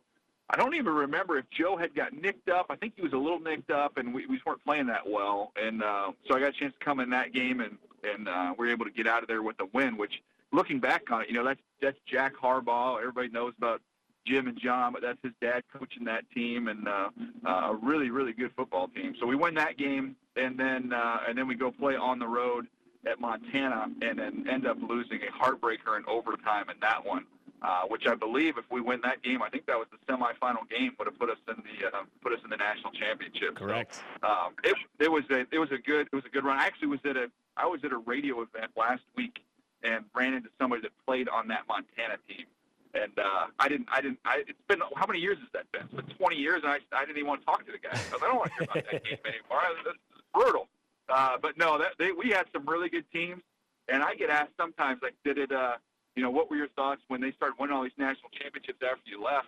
I 0.49 0.57
don't 0.57 0.75
even 0.75 0.93
remember 0.93 1.37
if 1.37 1.45
Joe 1.49 1.77
had 1.77 1.95
got 1.95 2.13
nicked 2.13 2.49
up. 2.49 2.67
I 2.69 2.75
think 2.75 2.93
he 2.95 3.01
was 3.01 3.13
a 3.13 3.17
little 3.17 3.39
nicked 3.39 3.71
up, 3.71 3.97
and 3.97 4.13
we, 4.13 4.27
we 4.27 4.39
weren't 4.45 4.63
playing 4.63 4.87
that 4.87 5.07
well. 5.07 5.51
And 5.55 5.81
uh, 5.81 6.11
so 6.27 6.35
I 6.35 6.39
got 6.39 6.49
a 6.49 6.59
chance 6.59 6.73
to 6.77 6.85
come 6.85 6.99
in 6.99 7.09
that 7.11 7.33
game, 7.33 7.61
and 7.61 7.77
and 8.03 8.27
uh, 8.27 8.53
we 8.57 8.67
were 8.67 8.71
able 8.71 8.85
to 8.85 8.91
get 8.91 9.07
out 9.07 9.21
of 9.21 9.27
there 9.27 9.41
with 9.41 9.59
a 9.59 9.65
win. 9.73 9.97
Which, 9.97 10.21
looking 10.51 10.79
back 10.79 11.11
on 11.11 11.23
it, 11.23 11.29
you 11.29 11.35
know 11.35 11.43
that's 11.43 11.61
that's 11.81 11.97
Jack 12.05 12.33
Harbaugh. 12.35 12.99
Everybody 12.99 13.29
knows 13.29 13.53
about 13.57 13.81
Jim 14.25 14.47
and 14.47 14.57
John, 14.59 14.93
but 14.93 15.01
that's 15.01 15.19
his 15.23 15.33
dad 15.41 15.63
coaching 15.71 16.05
that 16.05 16.23
team, 16.33 16.67
and 16.67 16.87
uh, 16.87 17.09
uh, 17.45 17.71
a 17.71 17.79
really 17.81 18.09
really 18.09 18.33
good 18.33 18.51
football 18.55 18.87
team. 18.87 19.15
So 19.19 19.25
we 19.25 19.35
win 19.35 19.53
that 19.55 19.77
game, 19.77 20.15
and 20.35 20.57
then 20.57 20.93
uh, 20.93 21.19
and 21.27 21.37
then 21.37 21.47
we 21.47 21.55
go 21.55 21.71
play 21.71 21.95
on 21.95 22.19
the 22.19 22.27
road 22.27 22.67
at 23.05 23.19
Montana, 23.19 23.87
and 24.01 24.17
then 24.17 24.45
end 24.49 24.65
up 24.65 24.77
losing 24.81 25.19
a 25.23 25.43
heartbreaker 25.43 25.97
in 25.97 26.03
overtime 26.07 26.69
in 26.69 26.79
that 26.81 27.05
one. 27.05 27.25
Uh, 27.61 27.83
which 27.87 28.05
I 28.05 28.13
believe, 28.13 28.57
if 28.57 28.65
we 28.69 28.81
win 28.81 28.99
that 29.03 29.23
game, 29.23 29.41
I 29.41 29.47
think 29.47 29.65
that 29.67 29.77
was 29.77 29.87
the 29.89 30.13
semifinal 30.13 30.69
game, 30.69 30.91
would 30.99 31.07
have 31.07 31.17
put 31.17 31.29
us 31.29 31.37
in 31.47 31.55
the 31.63 31.87
uh, 31.87 32.03
put 32.21 32.33
us 32.33 32.39
in 32.43 32.49
the 32.49 32.57
national 32.57 32.91
championship. 32.91 33.55
Correct. 33.55 34.03
So, 34.21 34.27
um, 34.27 34.53
it, 34.65 34.75
it 34.99 35.09
was 35.09 35.23
a 35.31 35.45
it 35.49 35.59
was 35.59 35.71
a 35.71 35.77
good 35.77 36.07
it 36.11 36.15
was 36.15 36.25
a 36.25 36.29
good 36.29 36.43
run. 36.43 36.59
I 36.59 36.65
actually 36.65 36.89
was 36.89 36.99
at 37.05 37.15
a 37.15 37.31
I 37.57 37.65
was 37.67 37.83
at 37.83 37.91
a 37.91 37.97
radio 37.97 38.41
event 38.41 38.71
last 38.75 39.03
week 39.15 39.43
and 39.83 40.05
ran 40.15 40.33
into 40.33 40.49
somebody 40.59 40.81
that 40.81 40.91
played 41.05 41.29
on 41.29 41.47
that 41.49 41.67
Montana 41.67 42.17
team, 42.27 42.45
and 42.93 43.11
uh, 43.17 43.47
I 43.59 43.67
didn't 43.67 43.87
I 43.91 44.01
didn't 44.01 44.19
I, 44.25 44.43
it's 44.47 44.59
been 44.67 44.79
how 44.95 45.05
many 45.05 45.19
years 45.19 45.37
has 45.39 45.49
that 45.53 45.71
been? 45.71 45.83
It's 45.83 46.07
been 46.07 46.15
20 46.17 46.35
years, 46.35 46.61
and 46.63 46.71
I, 46.71 46.79
I 46.95 47.05
didn't 47.05 47.17
even 47.17 47.27
want 47.27 47.41
to 47.41 47.45
talk 47.45 47.65
to 47.65 47.71
the 47.71 47.77
guy 47.77 47.91
because 47.91 48.21
I 48.23 48.27
don't 48.27 48.37
want 48.37 48.51
to 48.51 48.55
hear 48.55 48.63
about 48.63 48.91
that 48.91 49.03
game 49.03 49.17
anymore. 49.25 49.61
This 49.83 49.93
is 49.93 49.99
brutal. 50.33 50.67
Uh, 51.09 51.37
but 51.41 51.57
no, 51.57 51.77
that 51.77 51.93
they, 51.99 52.11
we 52.11 52.29
had 52.29 52.45
some 52.53 52.65
really 52.65 52.89
good 52.89 53.05
teams, 53.11 53.41
and 53.89 54.01
I 54.01 54.15
get 54.15 54.29
asked 54.29 54.53
sometimes 54.57 55.01
like, 55.01 55.15
did 55.23 55.37
it? 55.37 55.51
Uh, 55.51 55.75
you 56.15 56.21
know, 56.21 56.29
what 56.29 56.49
were 56.49 56.55
your 56.55 56.69
thoughts 56.69 57.01
when 57.07 57.21
they 57.21 57.31
started 57.31 57.55
winning 57.59 57.75
all 57.75 57.83
these 57.83 57.91
national 57.97 58.29
championships 58.29 58.79
after 58.83 59.09
you 59.09 59.21
left? 59.23 59.47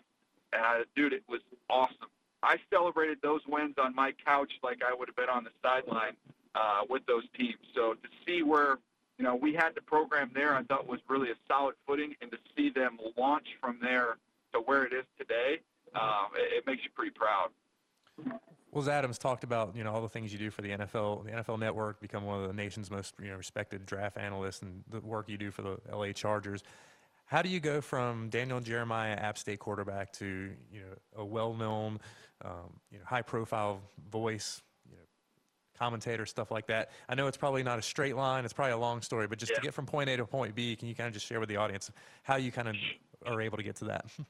And 0.51 0.63
I, 0.63 0.81
dude, 0.95 1.13
it 1.13 1.23
was 1.29 1.41
awesome. 1.69 2.09
I 2.41 2.57
celebrated 2.71 3.19
those 3.21 3.41
wins 3.47 3.75
on 3.77 3.95
my 3.95 4.13
couch 4.25 4.51
like 4.63 4.81
I 4.87 4.93
would 4.93 5.07
have 5.07 5.15
been 5.15 5.29
on 5.29 5.43
the 5.43 5.51
sideline 5.63 6.13
uh, 6.55 6.81
with 6.89 7.05
those 7.05 7.23
teams. 7.37 7.59
So 7.75 7.93
to 7.93 8.09
see 8.25 8.41
where, 8.41 8.77
you 9.17 9.25
know, 9.25 9.35
we 9.35 9.53
had 9.53 9.75
the 9.75 9.81
program 9.81 10.31
there, 10.33 10.55
I 10.55 10.63
thought 10.63 10.87
was 10.87 10.99
really 11.07 11.29
a 11.29 11.35
solid 11.47 11.75
footing, 11.85 12.15
and 12.21 12.31
to 12.31 12.37
see 12.55 12.69
them 12.69 12.97
launch 13.17 13.47
from 13.61 13.79
there 13.81 14.17
to 14.53 14.59
where 14.61 14.85
it 14.85 14.93
is 14.93 15.05
today, 15.17 15.59
um, 15.93 16.27
it, 16.35 16.59
it 16.59 16.65
makes 16.65 16.83
you 16.83 16.89
pretty 16.95 17.11
proud. 17.11 17.49
Well, 18.71 18.81
as 18.81 18.89
Adams 18.89 19.17
talked 19.17 19.45
about 19.45 19.75
you 19.75 19.83
know 19.83 19.93
all 19.93 20.01
the 20.01 20.09
things 20.09 20.33
you 20.33 20.39
do 20.39 20.51
for 20.51 20.61
the 20.61 20.69
NFL, 20.69 21.25
the 21.25 21.31
NFL 21.31 21.59
Network, 21.59 22.01
become 22.01 22.25
one 22.25 22.41
of 22.41 22.47
the 22.47 22.53
nation's 22.53 22.91
most 22.91 23.13
you 23.21 23.29
know 23.29 23.37
respected 23.37 23.85
draft 23.85 24.17
analysts, 24.17 24.61
and 24.61 24.83
the 24.89 24.99
work 24.99 25.29
you 25.29 25.37
do 25.37 25.51
for 25.51 25.61
the 25.61 25.77
LA 25.89 26.11
Chargers. 26.11 26.63
How 27.25 27.41
do 27.41 27.49
you 27.49 27.59
go 27.59 27.81
from 27.81 28.29
Daniel 28.29 28.59
Jeremiah, 28.59 29.15
App 29.15 29.37
State 29.37 29.59
quarterback, 29.59 30.11
to 30.13 30.51
you 30.71 30.81
know 30.81 30.95
a 31.15 31.25
well-known, 31.25 31.99
um, 32.43 32.79
you 32.91 32.99
know 32.99 33.05
high-profile 33.05 33.81
voice, 34.11 34.61
commentator, 35.77 36.25
stuff 36.25 36.51
like 36.51 36.67
that? 36.67 36.91
I 37.09 37.15
know 37.15 37.27
it's 37.27 37.37
probably 37.37 37.63
not 37.63 37.79
a 37.79 37.81
straight 37.81 38.15
line; 38.15 38.45
it's 38.45 38.53
probably 38.53 38.73
a 38.73 38.77
long 38.77 39.01
story, 39.01 39.27
but 39.27 39.37
just 39.37 39.51
yeah. 39.51 39.57
to 39.57 39.61
get 39.61 39.73
from 39.73 39.85
point 39.85 40.09
A 40.09 40.17
to 40.17 40.25
point 40.25 40.55
B, 40.55 40.75
can 40.75 40.87
you 40.87 40.95
kind 40.95 41.07
of 41.07 41.13
just 41.13 41.25
share 41.25 41.39
with 41.39 41.49
the 41.49 41.57
audience 41.57 41.91
how 42.23 42.35
you 42.35 42.51
kind 42.51 42.67
of 42.67 42.75
are 43.25 43.41
able 43.41 43.57
to 43.57 43.63
get 43.63 43.75
to 43.77 43.85
that? 43.85 44.05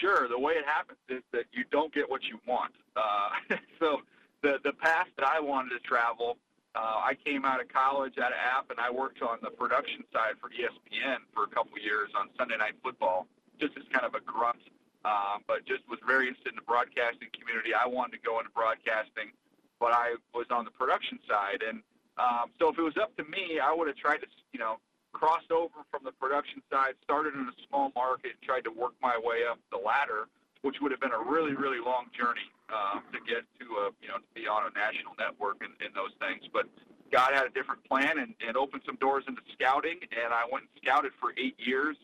Sure. 0.00 0.28
The 0.28 0.38
way 0.38 0.54
it 0.54 0.64
happens 0.64 0.98
is 1.08 1.22
that 1.32 1.44
you 1.52 1.64
don't 1.70 1.92
get 1.92 2.08
what 2.08 2.22
you 2.24 2.40
want. 2.46 2.72
Uh, 2.96 3.56
so 3.78 4.00
the 4.42 4.58
the 4.64 4.72
path 4.72 5.08
that 5.16 5.26
I 5.26 5.40
wanted 5.40 5.70
to 5.70 5.80
travel, 5.80 6.36
uh, 6.74 7.00
I 7.04 7.16
came 7.24 7.44
out 7.44 7.60
of 7.60 7.68
college 7.68 8.18
out 8.18 8.32
of 8.32 8.38
App, 8.38 8.70
and 8.70 8.78
I 8.80 8.90
worked 8.90 9.22
on 9.22 9.38
the 9.42 9.50
production 9.50 10.04
side 10.12 10.34
for 10.40 10.50
ESPN 10.50 11.24
for 11.32 11.44
a 11.44 11.48
couple 11.48 11.78
years 11.78 12.10
on 12.18 12.28
Sunday 12.36 12.56
Night 12.56 12.74
Football, 12.82 13.26
just 13.60 13.76
as 13.76 13.84
kind 13.92 14.04
of 14.04 14.14
a 14.14 14.20
grunt. 14.20 14.60
Um, 15.04 15.44
but 15.46 15.66
just 15.66 15.84
was 15.88 16.00
very 16.06 16.28
interested 16.28 16.52
in 16.52 16.56
the 16.56 16.64
broadcasting 16.64 17.28
community. 17.36 17.76
I 17.76 17.86
wanted 17.86 18.16
to 18.16 18.22
go 18.24 18.38
into 18.40 18.50
broadcasting, 18.50 19.36
but 19.84 19.92
I 19.92 20.16
was 20.32 20.48
on 20.48 20.64
the 20.64 20.70
production 20.70 21.20
side, 21.28 21.60
and 21.60 21.84
um, 22.16 22.48
so 22.58 22.72
if 22.72 22.78
it 22.78 22.80
was 22.80 22.96
up 22.96 23.14
to 23.20 23.24
me, 23.28 23.60
I 23.60 23.68
would 23.68 23.86
have 23.86 24.00
tried 24.00 24.24
to, 24.24 24.28
you 24.50 24.58
know, 24.58 24.80
crossed 25.12 25.52
over 25.52 25.84
from 25.92 26.08
the 26.08 26.12
production 26.12 26.62
side, 26.72 26.96
started 27.04 27.34
in 27.34 27.44
a 27.44 27.56
small 27.68 27.92
market, 27.94 28.32
and 28.32 28.40
tried 28.40 28.64
to 28.64 28.72
work 28.72 28.96
my 29.02 29.12
way 29.20 29.44
up 29.44 29.60
the 29.68 29.76
ladder, 29.76 30.32
which 30.62 30.80
would 30.80 30.90
have 30.90 31.04
been 31.04 31.12
a 31.12 31.20
really, 31.20 31.52
really 31.52 31.84
long 31.84 32.08
journey 32.16 32.48
um, 32.72 33.04
to 33.12 33.20
get 33.28 33.44
to 33.60 33.66
a, 33.84 33.92
you 34.00 34.08
know, 34.08 34.16
to 34.16 34.30
be 34.32 34.48
on 34.48 34.64
a 34.64 34.72
national 34.72 35.12
network 35.20 35.60
and, 35.60 35.76
and 35.84 35.92
those 35.92 36.16
things. 36.16 36.48
But 36.48 36.64
God 37.12 37.36
had 37.36 37.44
a 37.44 37.52
different 37.52 37.84
plan 37.84 38.16
and, 38.16 38.32
and 38.40 38.56
opened 38.56 38.88
some 38.88 38.96
doors 38.96 39.24
into 39.28 39.42
scouting, 39.52 40.00
and 40.16 40.32
I 40.32 40.48
went 40.48 40.64
and 40.64 40.72
scouted 40.80 41.12
for 41.20 41.36
eight 41.36 41.60
years. 41.60 42.00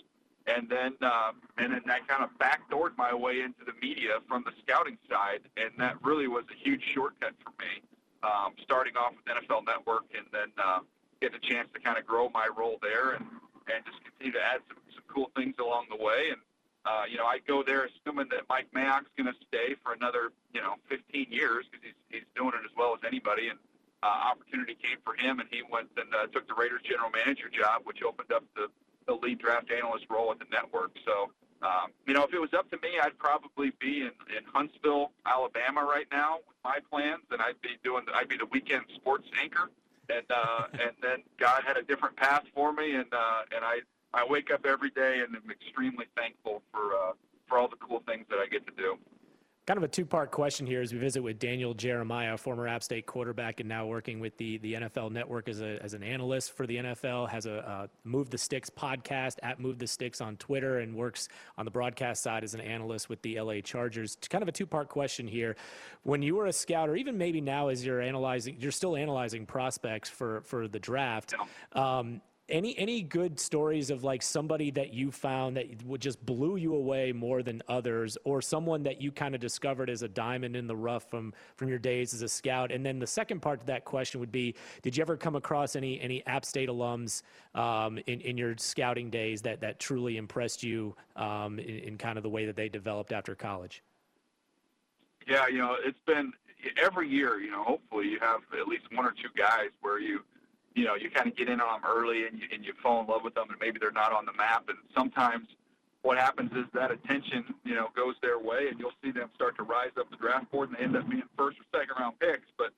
And 0.56 0.68
then, 0.68 0.94
uh, 1.00 1.32
and 1.58 1.72
then 1.72 1.82
I 1.86 2.00
kind 2.00 2.24
of 2.24 2.30
backdoored 2.38 2.96
my 2.96 3.14
way 3.14 3.40
into 3.40 3.64
the 3.64 3.72
media 3.80 4.18
from 4.26 4.44
the 4.44 4.52
scouting 4.62 4.98
side, 5.08 5.40
and 5.56 5.70
that 5.78 5.96
really 6.02 6.26
was 6.26 6.44
a 6.50 6.58
huge 6.68 6.82
shortcut 6.92 7.34
for 7.44 7.52
me. 7.62 7.82
Um, 8.22 8.52
starting 8.62 8.96
off 8.96 9.14
with 9.16 9.24
NFL 9.24 9.64
Network, 9.66 10.04
and 10.14 10.26
then 10.30 10.52
uh, 10.62 10.80
getting 11.22 11.36
a 11.36 11.40
chance 11.40 11.68
to 11.72 11.80
kind 11.80 11.96
of 11.96 12.06
grow 12.06 12.28
my 12.28 12.48
role 12.54 12.78
there 12.82 13.12
and, 13.12 13.24
and 13.72 13.84
just 13.84 13.96
continue 14.04 14.32
to 14.32 14.42
add 14.42 14.60
some, 14.68 14.76
some 14.92 15.04
cool 15.08 15.30
things 15.36 15.54
along 15.58 15.86
the 15.88 15.96
way. 15.96 16.28
And, 16.30 16.40
uh, 16.84 17.04
you 17.08 17.16
know, 17.16 17.24
I 17.24 17.38
go 17.46 17.62
there 17.62 17.88
assuming 17.88 18.28
that 18.30 18.44
Mike 18.48 18.68
Mayock's 18.74 19.08
going 19.16 19.32
to 19.32 19.38
stay 19.48 19.76
for 19.82 19.92
another, 19.92 20.32
you 20.52 20.60
know, 20.60 20.74
15 20.88 21.28
years 21.30 21.64
because 21.70 21.84
he's, 21.84 22.00
he's 22.08 22.28
doing 22.36 22.52
it 22.52 22.64
as 22.64 22.72
well 22.76 22.92
as 22.92 23.00
anybody. 23.06 23.48
And 23.48 23.58
uh, 24.02 24.32
opportunity 24.32 24.76
came 24.76 24.98
for 25.04 25.14
him, 25.14 25.40
and 25.40 25.48
he 25.50 25.62
went 25.62 25.88
and 25.96 26.08
uh, 26.14 26.26
took 26.28 26.48
the 26.48 26.54
Raiders 26.54 26.80
general 26.84 27.10
manager 27.10 27.48
job, 27.48 27.82
which 27.84 28.02
opened 28.02 28.32
up 28.32 28.44
the, 28.56 28.68
the 29.10 29.26
lead 29.26 29.38
draft 29.38 29.70
analyst 29.70 30.06
role 30.08 30.30
at 30.30 30.38
the 30.38 30.46
network. 30.50 30.92
So, 31.04 31.30
um, 31.62 31.90
you 32.06 32.14
know, 32.14 32.22
if 32.22 32.32
it 32.32 32.40
was 32.40 32.54
up 32.54 32.70
to 32.70 32.78
me, 32.78 32.98
I'd 33.02 33.18
probably 33.18 33.72
be 33.80 34.02
in, 34.02 34.12
in 34.36 34.44
Huntsville, 34.54 35.10
Alabama 35.26 35.82
right 35.82 36.06
now 36.10 36.36
with 36.46 36.56
my 36.64 36.78
plans, 36.90 37.24
and 37.30 37.42
I'd 37.42 37.60
be 37.60 37.76
doing, 37.82 38.04
I'd 38.14 38.28
be 38.28 38.36
the 38.36 38.46
weekend 38.46 38.84
sports 38.94 39.28
anchor 39.40 39.70
and 40.10 40.26
uh, 40.30 40.64
and 40.72 40.92
then 41.02 41.22
God 41.38 41.62
had 41.64 41.76
a 41.76 41.82
different 41.82 42.16
path 42.16 42.44
for 42.54 42.72
me, 42.72 42.94
and 42.94 43.12
uh, 43.12 43.42
and 43.54 43.64
I 43.64 43.80
I 44.12 44.24
wake 44.28 44.50
up 44.50 44.66
every 44.66 44.90
day 44.90 45.20
and 45.20 45.34
am 45.34 45.50
extremely 45.50 46.06
thankful 46.16 46.62
for 46.72 46.94
uh, 46.94 47.12
for 47.48 47.58
all 47.58 47.68
the 47.68 47.76
cool 47.76 48.02
things 48.06 48.26
that 48.30 48.38
I 48.38 48.46
get 48.46 48.66
to 48.66 48.72
do. 48.76 48.98
Kind 49.70 49.78
of 49.78 49.84
a 49.84 49.88
two-part 49.88 50.32
question 50.32 50.66
here 50.66 50.82
as 50.82 50.92
we 50.92 50.98
visit 50.98 51.22
with 51.22 51.38
Daniel 51.38 51.74
Jeremiah, 51.74 52.36
former 52.36 52.66
App 52.66 52.82
State 52.82 53.06
quarterback, 53.06 53.60
and 53.60 53.68
now 53.68 53.86
working 53.86 54.18
with 54.18 54.36
the, 54.36 54.58
the 54.58 54.72
NFL 54.72 55.12
Network 55.12 55.48
as, 55.48 55.60
a, 55.60 55.80
as 55.80 55.94
an 55.94 56.02
analyst 56.02 56.50
for 56.56 56.66
the 56.66 56.78
NFL. 56.78 57.28
Has 57.28 57.46
a 57.46 57.58
uh, 57.58 57.86
Move 58.02 58.30
the 58.30 58.36
Sticks 58.36 58.68
podcast 58.68 59.36
at 59.44 59.60
Move 59.60 59.78
the 59.78 59.86
Sticks 59.86 60.20
on 60.20 60.36
Twitter, 60.38 60.80
and 60.80 60.96
works 60.96 61.28
on 61.56 61.64
the 61.64 61.70
broadcast 61.70 62.20
side 62.20 62.42
as 62.42 62.52
an 62.52 62.60
analyst 62.60 63.08
with 63.08 63.22
the 63.22 63.40
LA 63.40 63.60
Chargers. 63.60 64.16
Kind 64.28 64.42
of 64.42 64.48
a 64.48 64.52
two-part 64.52 64.88
question 64.88 65.28
here. 65.28 65.54
When 66.02 66.20
you 66.20 66.34
were 66.34 66.46
a 66.46 66.52
scout, 66.52 66.88
or 66.88 66.96
even 66.96 67.16
maybe 67.16 67.40
now 67.40 67.68
as 67.68 67.86
you're 67.86 68.00
analyzing, 68.00 68.56
you're 68.58 68.72
still 68.72 68.96
analyzing 68.96 69.46
prospects 69.46 70.10
for 70.10 70.40
for 70.40 70.66
the 70.66 70.80
draft. 70.80 71.32
Um, 71.74 72.22
any 72.50 72.76
any 72.78 73.02
good 73.02 73.38
stories 73.38 73.90
of 73.90 74.04
like 74.04 74.22
somebody 74.22 74.70
that 74.72 74.92
you 74.92 75.10
found 75.10 75.56
that 75.56 75.82
would 75.84 76.00
just 76.00 76.24
blew 76.26 76.56
you 76.56 76.74
away 76.74 77.12
more 77.12 77.42
than 77.42 77.62
others 77.68 78.18
or 78.24 78.42
someone 78.42 78.82
that 78.82 79.00
you 79.00 79.10
kind 79.12 79.34
of 79.34 79.40
discovered 79.40 79.88
as 79.88 80.02
a 80.02 80.08
diamond 80.08 80.56
in 80.56 80.66
the 80.66 80.76
rough 80.76 81.08
from 81.08 81.32
from 81.56 81.68
your 81.68 81.78
days 81.78 82.12
as 82.12 82.22
a 82.22 82.28
scout? 82.28 82.72
And 82.72 82.84
then 82.84 82.98
the 82.98 83.06
second 83.06 83.40
part 83.40 83.60
to 83.60 83.66
that 83.66 83.84
question 83.84 84.20
would 84.20 84.32
be 84.32 84.54
did 84.82 84.96
you 84.96 85.02
ever 85.02 85.16
come 85.16 85.36
across 85.36 85.76
any 85.76 86.00
any 86.00 86.24
app 86.26 86.44
state 86.44 86.68
alums 86.68 87.22
um, 87.54 87.98
in, 88.06 88.20
in 88.20 88.36
your 88.36 88.54
scouting 88.58 89.10
days 89.10 89.42
that 89.42 89.60
that 89.60 89.78
truly 89.78 90.16
impressed 90.16 90.62
you 90.62 90.94
um, 91.16 91.58
in, 91.58 91.78
in 91.78 91.98
kind 91.98 92.16
of 92.16 92.22
the 92.22 92.30
way 92.30 92.46
that 92.46 92.56
they 92.56 92.68
developed 92.68 93.12
after 93.12 93.34
college? 93.34 93.82
Yeah 95.26 95.46
you 95.46 95.58
know 95.58 95.76
it's 95.84 95.98
been 96.06 96.32
every 96.82 97.08
year 97.08 97.40
you 97.40 97.50
know 97.50 97.64
hopefully 97.64 98.08
you 98.08 98.18
have 98.20 98.40
at 98.58 98.68
least 98.68 98.84
one 98.92 99.06
or 99.06 99.12
two 99.12 99.28
guys 99.36 99.70
where 99.80 99.98
you 99.98 100.20
you 100.74 100.84
know, 100.84 100.94
you 100.94 101.10
kind 101.10 101.26
of 101.26 101.36
get 101.36 101.48
in 101.48 101.60
on 101.60 101.80
them 101.80 101.90
early 101.90 102.26
and 102.26 102.38
you, 102.38 102.46
and 102.52 102.64
you 102.64 102.72
fall 102.82 103.00
in 103.00 103.06
love 103.06 103.22
with 103.24 103.34
them, 103.34 103.50
and 103.50 103.58
maybe 103.60 103.78
they're 103.78 103.90
not 103.90 104.12
on 104.12 104.24
the 104.24 104.32
map. 104.32 104.68
And 104.68 104.78
sometimes 104.94 105.48
what 106.02 106.16
happens 106.16 106.50
is 106.52 106.64
that 106.74 106.90
attention, 106.90 107.44
you 107.64 107.74
know, 107.74 107.88
goes 107.94 108.14
their 108.22 108.38
way, 108.38 108.68
and 108.68 108.78
you'll 108.78 108.96
see 109.02 109.10
them 109.10 109.30
start 109.34 109.56
to 109.56 109.64
rise 109.64 109.90
up 109.98 110.10
the 110.10 110.16
draft 110.16 110.50
board, 110.50 110.68
and 110.68 110.78
they 110.78 110.84
end 110.84 110.96
up 110.96 111.08
being 111.08 111.22
first 111.36 111.58
or 111.58 111.66
second 111.76 111.94
round 111.98 112.18
picks. 112.18 112.46
But 112.56 112.72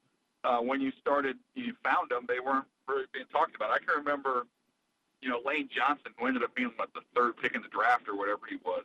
uh, 0.45 0.59
when 0.59 0.81
you 0.81 0.93
started, 1.01 1.37
you 1.55 1.75
found 1.85 2.11
them, 2.11 2.25
they 2.27 2.41
weren't 2.41 2.67
really 2.89 3.05
being 3.13 3.27
talked 3.31 3.55
about. 3.55 3.71
I 3.71 3.79
can 3.79 3.95
remember, 3.97 4.47
you 5.21 5.29
know, 5.29 5.41
Lane 5.45 5.69
Johnson, 5.71 6.13
who 6.19 6.27
ended 6.27 6.43
up 6.43 6.55
being 6.55 6.73
what, 6.77 6.93
the 6.95 7.03
third 7.15 7.37
pick 7.37 7.55
in 7.55 7.63
the 7.63 7.69
draft 7.69 8.09
or 8.09 8.17
whatever 8.17 8.43
he 8.49 8.57
was. 8.65 8.85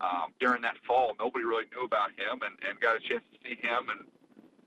Um, 0.00 0.30
during 0.38 0.62
that 0.62 0.76
fall, 0.86 1.16
nobody 1.18 1.44
really 1.44 1.64
knew 1.74 1.84
about 1.84 2.10
him, 2.10 2.38
and, 2.46 2.54
and 2.62 2.78
got 2.78 2.94
a 2.94 3.00
chance 3.00 3.22
to 3.34 3.38
see 3.42 3.56
him 3.56 3.90
and 3.90 4.06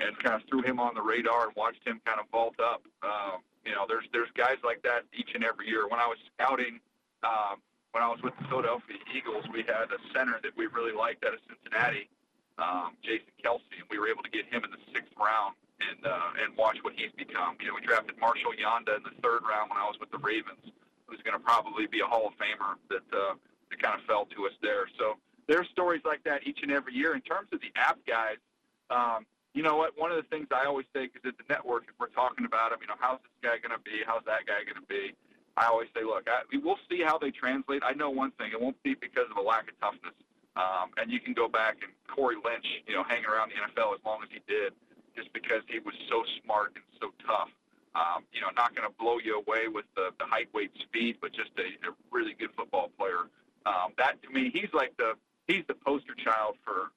and 0.01 0.17
kind 0.19 0.36
of 0.36 0.41
threw 0.50 0.62
him 0.63 0.79
on 0.79 0.95
the 0.95 1.01
radar 1.01 1.45
and 1.45 1.55
watched 1.55 1.86
him 1.86 2.01
kind 2.05 2.19
of 2.19 2.25
vault 2.31 2.55
up. 2.60 2.81
Um, 3.03 3.41
you 3.65 3.73
know, 3.73 3.85
there's 3.87 4.05
there's 4.11 4.31
guys 4.33 4.57
like 4.63 4.81
that 4.83 5.05
each 5.13 5.31
and 5.33 5.43
every 5.43 5.67
year. 5.67 5.87
When 5.87 5.99
I 5.99 6.07
was 6.07 6.17
scouting, 6.33 6.79
um, 7.23 7.61
when 7.91 8.03
I 8.03 8.09
was 8.09 8.21
with 8.23 8.33
the 8.39 8.45
Philadelphia 8.49 8.97
Eagles, 9.13 9.45
we 9.53 9.61
had 9.61 9.91
a 9.93 9.99
center 10.13 10.39
that 10.41 10.55
we 10.57 10.65
really 10.67 10.95
liked 10.95 11.25
out 11.25 11.33
of 11.33 11.41
Cincinnati, 11.45 12.09
um, 12.57 12.97
Jason 13.03 13.29
Kelce, 13.43 13.65
and 13.77 13.85
we 13.89 13.99
were 13.99 14.09
able 14.09 14.23
to 14.23 14.33
get 14.33 14.45
him 14.49 14.63
in 14.65 14.71
the 14.71 14.81
sixth 14.93 15.13
round 15.19 15.53
and 15.77 16.01
uh, 16.05 16.41
and 16.41 16.57
watch 16.57 16.81
what 16.81 16.93
he's 16.97 17.13
become. 17.13 17.57
You 17.61 17.69
know, 17.69 17.75
we 17.77 17.85
drafted 17.85 18.17
Marshal 18.17 18.51
Yanda 18.57 18.97
in 18.97 19.03
the 19.05 19.15
third 19.21 19.45
round 19.45 19.69
when 19.69 19.77
I 19.77 19.85
was 19.85 19.97
with 19.99 20.09
the 20.09 20.21
Ravens, 20.21 20.65
who's 21.05 21.21
going 21.21 21.37
to 21.37 21.43
probably 21.43 21.85
be 21.85 22.01
a 22.01 22.07
Hall 22.09 22.25
of 22.25 22.33
Famer 22.41 22.81
that 22.89 23.05
uh, 23.13 23.37
that 23.69 23.77
kind 23.77 23.93
of 23.93 24.01
fell 24.09 24.25
to 24.33 24.49
us 24.49 24.55
there. 24.61 24.89
So 24.97 25.21
there's 25.45 25.69
stories 25.69 26.01
like 26.05 26.23
that 26.25 26.47
each 26.47 26.59
and 26.65 26.71
every 26.71 26.93
year. 26.97 27.13
In 27.13 27.21
terms 27.21 27.49
of 27.53 27.61
the 27.61 27.69
app 27.77 27.99
guys. 28.07 28.41
Um, 28.89 29.23
you 29.53 29.63
know 29.63 29.75
what? 29.75 29.98
One 29.98 30.12
of 30.12 30.17
the 30.17 30.27
things 30.29 30.48
I 30.51 30.65
always 30.65 30.86
say, 30.96 31.08
because 31.08 31.27
at 31.27 31.38
the 31.38 31.48
network, 31.51 31.84
if 31.88 31.96
we're 32.00 32.13
talking 32.15 32.46
about 32.46 32.72
them, 32.72 32.79
you 32.81 32.88
know, 32.88 33.00
how's 33.00 33.20
this 33.20 33.36
guy 33.43 33.60
going 33.60 33.75
to 33.75 33.84
be? 33.84 34.00
How's 34.05 34.24
that 34.25 34.48
guy 34.48 34.63
going 34.63 34.79
to 34.79 34.88
be? 34.88 35.12
I 35.58 35.67
always 35.67 35.89
say, 35.93 36.03
look, 36.03 36.27
I, 36.31 36.48
we'll 36.63 36.79
see 36.89 37.03
how 37.03 37.17
they 37.17 37.31
translate. 37.31 37.84
I 37.84 37.93
know 37.93 38.10
one 38.10 38.31
thing: 38.39 38.51
it 38.51 38.62
won't 38.62 38.81
be 38.84 38.96
because 38.96 39.27
of 39.29 39.36
a 39.36 39.43
lack 39.43 39.67
of 39.67 39.75
toughness. 39.79 40.15
Um, 40.55 40.91
and 40.98 41.12
you 41.12 41.20
can 41.20 41.34
go 41.34 41.48
back 41.48 41.79
and 41.84 41.91
Corey 42.08 42.36
Lynch, 42.36 42.67
you 42.88 42.96
know, 42.96 43.03
hanging 43.03 43.25
around 43.25 43.51
the 43.51 43.60
NFL 43.60 43.96
as 43.96 44.03
long 44.05 44.20
as 44.24 44.29
he 44.31 44.39
did, 44.48 44.74
just 45.15 45.31
because 45.31 45.63
he 45.67 45.79
was 45.79 45.96
so 46.10 46.24
smart 46.43 46.75
and 46.75 46.84
so 47.00 47.12
tough. 47.25 47.50
Um, 47.96 48.24
you 48.31 48.39
know, 48.39 48.48
not 48.55 48.75
going 48.75 48.88
to 48.88 48.96
blow 48.96 49.20
you 49.20 49.36
away 49.36 49.67
with 49.67 49.84
the, 49.96 50.12
the 50.20 50.25
height, 50.25 50.48
weight, 50.53 50.72
speed, 50.79 51.17
but 51.20 51.31
just 51.34 51.51
a, 51.60 51.67
a 51.88 51.91
really 52.12 52.34
good 52.34 52.51
football 52.55 52.89
player. 52.98 53.27
Um, 53.65 53.91
that 53.98 54.22
to 54.24 54.29
me, 54.29 54.50
he's 54.53 54.72
like 54.74 54.96
the 54.98 55.13
he's 55.48 55.63
the 55.67 55.75
poster 55.75 56.15
child 56.15 56.55
for 56.63 56.91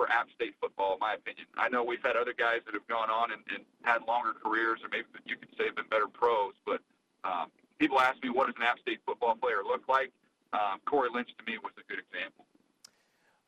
for 0.00 0.10
App 0.10 0.28
State 0.34 0.54
football, 0.62 0.94
in 0.94 0.98
my 0.98 1.12
opinion. 1.12 1.44
I 1.58 1.68
know 1.68 1.84
we've 1.84 2.02
had 2.02 2.16
other 2.16 2.32
guys 2.32 2.60
that 2.64 2.72
have 2.72 2.88
gone 2.88 3.10
on 3.10 3.32
and, 3.32 3.42
and 3.54 3.64
had 3.82 4.00
longer 4.08 4.32
careers, 4.32 4.80
or 4.82 4.88
maybe 4.88 5.04
you 5.26 5.36
could 5.36 5.50
say 5.58 5.66
have 5.66 5.76
been 5.76 5.90
better 5.90 6.08
pros. 6.08 6.54
But 6.64 6.80
um, 7.22 7.48
people 7.78 8.00
ask 8.00 8.16
me, 8.24 8.30
what 8.30 8.46
does 8.46 8.54
an 8.56 8.62
App 8.62 8.78
State 8.78 9.00
football 9.04 9.36
player 9.36 9.60
look 9.62 9.82
like? 9.90 10.10
Um, 10.54 10.80
Corey 10.86 11.10
Lynch 11.12 11.28
to 11.36 11.44
me 11.44 11.58
was 11.62 11.72
a 11.76 11.84
good 11.86 12.00
example. 12.00 12.46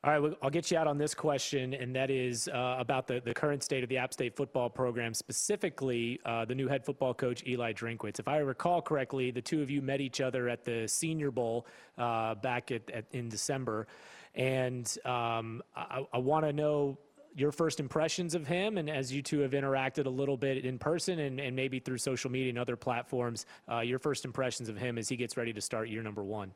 All 0.05 0.19
right, 0.19 0.37
I'll 0.43 0.49
get 0.51 0.69
you 0.69 0.77
out 0.77 0.85
on 0.85 0.97
this 0.97 1.15
question, 1.15 1.73
and 1.73 1.95
that 1.95 2.11
is 2.11 2.49
uh, 2.49 2.75
about 2.77 3.07
the, 3.07 3.21
the 3.23 3.33
current 3.33 3.63
state 3.63 3.83
of 3.83 3.89
the 3.89 3.97
App 3.97 4.13
State 4.13 4.35
football 4.35 4.69
program, 4.69 5.13
specifically 5.13 6.19
uh, 6.25 6.45
the 6.45 6.53
new 6.53 6.67
head 6.67 6.85
football 6.85 7.13
coach, 7.13 7.41
Eli 7.47 7.71
Drinkwitz. 7.73 8.19
If 8.19 8.27
I 8.27 8.39
recall 8.39 8.81
correctly, 8.81 9.31
the 9.31 9.41
two 9.41 9.61
of 9.61 9.71
you 9.71 9.81
met 9.81 10.01
each 10.01 10.19
other 10.21 10.49
at 10.49 10.65
the 10.65 10.87
Senior 10.87 11.31
Bowl 11.31 11.65
uh, 11.97 12.35
back 12.35 12.69
at, 12.71 12.87
at, 12.91 13.05
in 13.13 13.29
December. 13.29 13.87
And 14.35 14.85
um, 15.05 15.61
I, 15.75 16.05
I 16.11 16.17
want 16.17 16.45
to 16.45 16.53
know 16.53 16.97
your 17.35 17.51
first 17.51 17.79
impressions 17.79 18.35
of 18.35 18.45
him, 18.45 18.77
and 18.77 18.89
as 18.89 19.11
you 19.11 19.21
two 19.21 19.39
have 19.39 19.51
interacted 19.51 20.05
a 20.05 20.09
little 20.09 20.37
bit 20.37 20.65
in 20.65 20.77
person 20.77 21.19
and, 21.19 21.39
and 21.39 21.55
maybe 21.55 21.79
through 21.79 21.97
social 21.97 22.29
media 22.29 22.49
and 22.49 22.59
other 22.59 22.75
platforms, 22.75 23.45
uh, 23.71 23.79
your 23.79 23.99
first 23.99 24.23
impressions 24.25 24.69
of 24.69 24.77
him 24.77 24.97
as 24.97 25.09
he 25.09 25.15
gets 25.15 25.35
ready 25.35 25.53
to 25.53 25.61
start 25.61 25.89
year 25.89 26.03
number 26.03 26.23
one. 26.23 26.51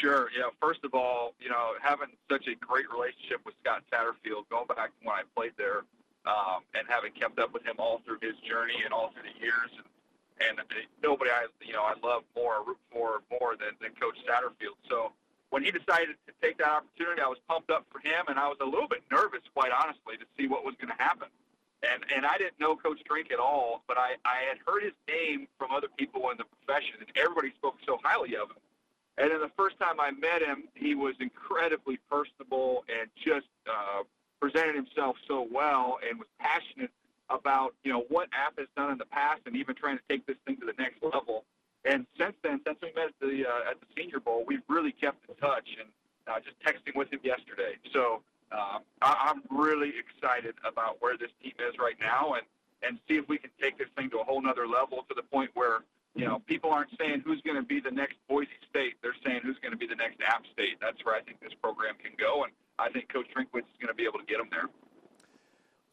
Sure. 0.00 0.28
Yeah. 0.36 0.48
First 0.60 0.84
of 0.84 0.94
all, 0.94 1.34
you 1.40 1.48
know, 1.48 1.72
having 1.80 2.08
such 2.30 2.46
a 2.48 2.54
great 2.54 2.86
relationship 2.92 3.40
with 3.44 3.54
Scott 3.62 3.82
Satterfield, 3.92 4.48
going 4.50 4.66
back 4.66 4.88
to 4.88 5.00
when 5.04 5.16
I 5.16 5.22
played 5.34 5.52
there, 5.56 5.84
um, 6.24 6.62
and 6.74 6.86
having 6.88 7.12
kept 7.12 7.38
up 7.38 7.52
with 7.52 7.64
him 7.64 7.76
all 7.78 8.00
through 8.04 8.18
his 8.22 8.36
journey 8.48 8.76
and 8.84 8.92
all 8.92 9.12
through 9.12 9.24
the 9.24 9.40
years, 9.40 9.70
and, 9.76 10.58
and 10.58 10.68
nobody 11.02 11.30
I, 11.30 11.46
you 11.60 11.72
know, 11.72 11.82
I 11.82 11.94
love 12.02 12.24
more, 12.36 12.62
root 12.66 12.78
for 12.90 13.22
more 13.30 13.56
than, 13.56 13.76
than 13.80 13.90
Coach 14.00 14.16
Satterfield. 14.28 14.76
So 14.88 15.12
when 15.52 15.62
he 15.62 15.70
decided 15.70 16.16
to 16.26 16.32
take 16.40 16.56
that 16.56 16.80
opportunity, 16.80 17.20
I 17.20 17.28
was 17.28 17.36
pumped 17.46 17.70
up 17.70 17.84
for 17.92 18.00
him, 18.00 18.24
and 18.28 18.40
I 18.40 18.48
was 18.48 18.56
a 18.62 18.64
little 18.64 18.88
bit 18.88 19.04
nervous, 19.12 19.44
quite 19.52 19.70
honestly, 19.70 20.16
to 20.16 20.24
see 20.34 20.48
what 20.48 20.64
was 20.64 20.74
going 20.80 20.88
to 20.88 20.96
happen. 20.96 21.28
And 21.82 22.02
and 22.14 22.24
I 22.24 22.38
didn't 22.38 22.58
know 22.58 22.74
Coach 22.74 23.00
Drink 23.04 23.30
at 23.30 23.38
all, 23.38 23.82
but 23.86 23.98
I 23.98 24.16
I 24.24 24.48
had 24.48 24.56
heard 24.64 24.82
his 24.82 24.96
name 25.06 25.46
from 25.58 25.70
other 25.70 25.88
people 25.98 26.30
in 26.30 26.38
the 26.38 26.44
profession, 26.44 26.96
and 27.00 27.08
everybody 27.16 27.52
spoke 27.58 27.76
so 27.84 27.98
highly 28.02 28.34
of 28.34 28.48
him. 28.48 28.62
And 29.18 29.30
then 29.30 29.40
the 29.40 29.52
first 29.54 29.78
time 29.78 30.00
I 30.00 30.10
met 30.12 30.40
him, 30.40 30.68
he 30.74 30.94
was 30.94 31.14
incredibly 31.20 31.98
personable 32.08 32.84
and 32.88 33.10
just 33.22 33.52
uh, 33.68 34.04
presented 34.40 34.74
himself 34.74 35.16
so 35.28 35.46
well, 35.52 35.98
and 36.08 36.18
was 36.18 36.28
passionate 36.38 36.90
about 37.28 37.74
you 37.84 37.92
know 37.92 38.06
what 38.08 38.28
App 38.32 38.58
has 38.58 38.68
done 38.74 38.90
in 38.90 38.96
the 38.96 39.10
past, 39.10 39.42
and 39.44 39.54
even 39.56 39.74
trying 39.74 39.98
to 39.98 40.04
take 40.08 40.24
this 40.24 40.38
thing 40.46 40.56
to 40.58 40.66
the 40.66 40.74
next 40.78 41.02
level. 41.02 41.44
And 41.84 42.06
since 42.18 42.34
then, 42.42 42.60
since 42.66 42.78
we 42.82 42.92
met 42.94 43.08
at 43.08 43.20
the 43.20 43.46
uh, 43.46 43.70
at 43.70 43.80
the 43.80 43.86
Senior 43.96 44.20
Bowl, 44.20 44.44
we've 44.46 44.62
really 44.68 44.92
kept 44.92 45.28
in 45.28 45.34
touch. 45.36 45.68
And 45.80 45.88
uh, 46.28 46.38
just 46.38 46.54
texting 46.62 46.94
with 46.96 47.12
him 47.12 47.20
yesterday. 47.24 47.74
So 47.92 48.22
uh, 48.52 48.78
I- 49.02 49.32
I'm 49.34 49.42
really 49.50 49.92
excited 49.98 50.54
about 50.64 50.98
where 51.00 51.16
this 51.18 51.30
team 51.42 51.52
is 51.58 51.74
right 51.78 51.96
now, 52.00 52.34
and 52.34 52.42
and 52.82 52.98
see 53.08 53.16
if 53.16 53.28
we 53.28 53.38
can 53.38 53.50
take 53.60 53.78
this 53.78 53.88
thing 53.96 54.10
to 54.10 54.18
a 54.20 54.24
whole 54.24 54.40
nother 54.42 54.66
level 54.66 55.04
to 55.08 55.14
the 55.14 55.22
point 55.22 55.50
where 55.54 55.80
you 56.14 56.24
know 56.24 56.40
people 56.46 56.70
aren't 56.70 56.90
saying 56.98 57.22
who's 57.24 57.40
going 57.42 57.56
to 57.56 57.62
be 57.66 57.80
the 57.80 57.90
next 57.90 58.14
Boise 58.28 58.48
State. 58.70 58.94
They're 59.02 59.16
saying 59.24 59.40
who's 59.42 59.58
going 59.58 59.72
to 59.72 59.78
be 59.78 59.86
the 59.86 59.96
next 59.96 60.18
App 60.26 60.44
State. 60.52 60.78
That's 60.80 61.04
where 61.04 61.14
I 61.16 61.20
think 61.22 61.40
this 61.40 61.54
program 61.60 61.94
can 62.02 62.12
go, 62.18 62.44
and 62.44 62.52
I 62.78 62.88
think 62.90 63.12
Coach 63.12 63.26
Drinkwitz 63.34 63.66
is 63.66 63.78
going 63.80 63.88
to 63.90 63.94
be 63.98 64.04
able 64.04 64.18
to 64.20 64.26
get 64.26 64.38
them 64.38 64.48
there. 64.50 64.68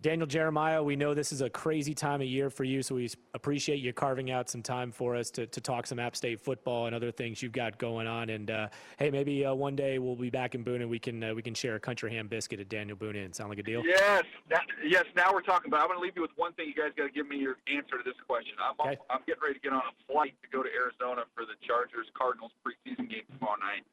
Daniel 0.01 0.27
Jeremiah, 0.27 0.81
we 0.81 0.95
know 0.95 1.13
this 1.13 1.33
is 1.33 1.41
a 1.41 1.49
crazy 1.49 1.93
time 1.93 2.21
of 2.21 2.27
year 2.27 2.49
for 2.49 2.63
you, 2.63 2.81
so 2.81 2.95
we 2.95 3.09
appreciate 3.33 3.79
you 3.79 3.91
carving 3.91 4.31
out 4.31 4.49
some 4.49 4.61
time 4.61 4.93
for 4.93 5.13
us 5.13 5.29
to, 5.31 5.45
to 5.47 5.59
talk 5.59 5.85
some 5.85 5.99
App 5.99 6.15
State 6.15 6.39
football 6.39 6.85
and 6.85 6.95
other 6.95 7.11
things 7.11 7.43
you've 7.43 7.51
got 7.51 7.77
going 7.77 8.07
on. 8.07 8.29
And 8.29 8.49
uh, 8.49 8.69
hey, 8.97 9.09
maybe 9.09 9.45
uh, 9.45 9.53
one 9.53 9.75
day 9.75 9.99
we'll 9.99 10.15
be 10.15 10.29
back 10.29 10.55
in 10.55 10.63
Boone 10.63 10.79
and 10.79 10.89
we 10.89 10.99
can 10.99 11.21
uh, 11.21 11.33
we 11.33 11.41
can 11.41 11.53
share 11.53 11.75
a 11.75 11.79
country 11.81 12.13
ham 12.13 12.27
biscuit 12.27 12.61
at 12.61 12.69
Daniel 12.69 12.95
Boone 12.95 13.17
Inn. 13.17 13.33
Sound 13.33 13.49
like 13.49 13.59
a 13.59 13.63
deal? 13.63 13.83
Yes, 13.85 14.23
that, 14.49 14.65
yes. 14.87 15.03
Now 15.17 15.33
we're 15.33 15.41
talking 15.41 15.69
about. 15.69 15.81
I'm 15.81 15.87
going 15.87 15.99
to 15.99 16.03
leave 16.03 16.15
you 16.15 16.21
with 16.21 16.31
one 16.37 16.53
thing. 16.53 16.69
You 16.69 16.75
guys 16.75 16.93
got 16.95 17.07
to 17.07 17.11
give 17.11 17.27
me 17.27 17.37
your 17.37 17.57
answer 17.67 17.97
to 17.97 18.03
this 18.05 18.15
question. 18.25 18.53
I'm 18.63 18.79
Okay. 18.79 18.97
I'm 19.09 19.19
getting 19.27 19.43
ready 19.43 19.55
to 19.55 19.59
get 19.59 19.73
on 19.73 19.81
a 19.81 20.11
flight 20.13 20.33
to 20.43 20.47
go 20.49 20.63
to 20.63 20.69
Arizona 20.71 21.23
for 21.35 21.43
the 21.43 21.59
Chargers 21.67 22.07
Cardinals 22.13 22.51
preseason 22.63 23.09
game 23.09 23.27
tomorrow 23.37 23.59
night. 23.59 23.83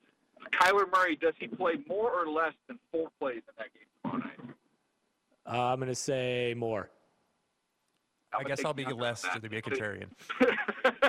Kyler 0.52 0.86
Murray, 0.94 1.16
does 1.16 1.34
he 1.40 1.48
play 1.48 1.74
more 1.88 2.10
or 2.12 2.28
less 2.30 2.52
than 2.68 2.78
four 2.92 3.08
plays 3.18 3.42
in 3.42 3.54
that 3.58 3.74
game 3.74 3.90
tomorrow 4.02 4.22
night? 4.22 4.55
Uh, 5.46 5.72
I'm 5.72 5.78
going 5.78 5.88
to 5.88 5.94
say 5.94 6.54
more. 6.56 6.90
I'm 8.34 8.44
I 8.44 8.48
guess 8.48 8.64
I'll 8.64 8.74
be 8.74 8.84
less 8.84 9.24
on 9.24 9.30
that. 9.34 9.42
to 9.42 9.48
be 9.48 9.58
a 9.58 9.62
contrarian. 9.62 10.08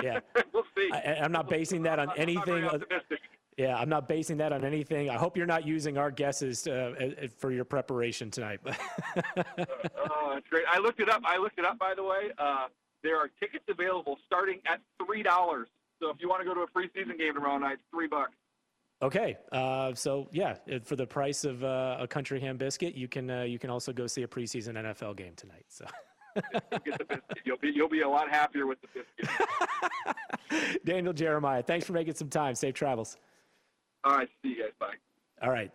Yeah. 0.02 0.20
we'll 0.52 0.64
see. 0.76 0.90
I, 0.92 1.18
I'm 1.22 1.32
not 1.32 1.48
basing 1.48 1.82
that 1.82 1.98
on 1.98 2.10
I'm 2.10 2.14
anything. 2.16 2.68
Yeah, 3.56 3.76
I'm 3.76 3.88
not 3.88 4.06
basing 4.06 4.36
that 4.36 4.52
on 4.52 4.64
anything. 4.64 5.10
I 5.10 5.16
hope 5.16 5.36
you're 5.36 5.46
not 5.46 5.66
using 5.66 5.98
our 5.98 6.12
guesses 6.12 6.68
uh, 6.68 6.94
uh, 7.00 7.26
for 7.36 7.50
your 7.50 7.64
preparation 7.64 8.30
tonight. 8.30 8.60
Oh, 10.10 10.34
that's 10.34 10.46
great. 10.48 10.64
I 10.70 10.78
looked 10.78 11.00
it 11.00 11.08
up. 11.08 11.22
I 11.24 11.38
looked 11.38 11.58
it 11.58 11.64
up, 11.64 11.78
by 11.78 11.94
the 11.94 12.02
way. 12.02 12.30
Uh, 12.38 12.66
there 13.02 13.16
are 13.16 13.28
tickets 13.40 13.64
available 13.68 14.18
starting 14.26 14.60
at 14.66 14.80
three 15.04 15.22
dollars. 15.22 15.68
So 16.00 16.10
if 16.10 16.16
you 16.20 16.28
want 16.28 16.42
to 16.42 16.46
go 16.46 16.54
to 16.54 16.60
a 16.60 16.66
preseason 16.66 17.18
game 17.18 17.34
tomorrow 17.34 17.58
night, 17.58 17.74
it's 17.74 17.82
three 17.92 18.06
bucks. 18.08 18.32
Okay, 19.02 19.36
uh, 19.52 19.94
so 19.94 20.28
yeah, 20.32 20.56
uh, 20.72 20.78
for 20.84 20.96
the 20.96 21.06
price 21.06 21.44
of 21.44 21.62
uh, 21.62 21.96
a 22.00 22.06
country 22.06 22.40
ham 22.40 22.56
biscuit, 22.56 22.94
you 22.94 23.08
can 23.08 23.30
uh, 23.30 23.42
you 23.42 23.58
can 23.58 23.70
also 23.70 23.92
go 23.92 24.06
see 24.06 24.22
a 24.22 24.28
preseason 24.28 24.74
NFL 24.74 25.16
game 25.16 25.32
tonight. 25.36 25.64
So. 25.68 25.84
Get 26.52 26.70
the 26.70 27.04
biscuit. 27.04 27.38
You'll 27.44 27.58
be 27.58 27.72
you'll 27.74 27.88
be 27.88 28.02
a 28.02 28.08
lot 28.08 28.30
happier 28.30 28.66
with 28.66 28.78
the 28.80 28.88
biscuit. 28.94 30.80
Daniel 30.84 31.12
Jeremiah, 31.12 31.62
thanks 31.62 31.84
for 31.84 31.92
making 31.92 32.14
some 32.14 32.28
time. 32.28 32.54
Safe 32.54 32.74
travels. 32.74 33.16
All 34.04 34.16
right, 34.16 34.28
see 34.42 34.50
you 34.50 34.62
guys. 34.62 34.72
Bye. 34.78 34.94
All 35.42 35.50
right. 35.50 35.72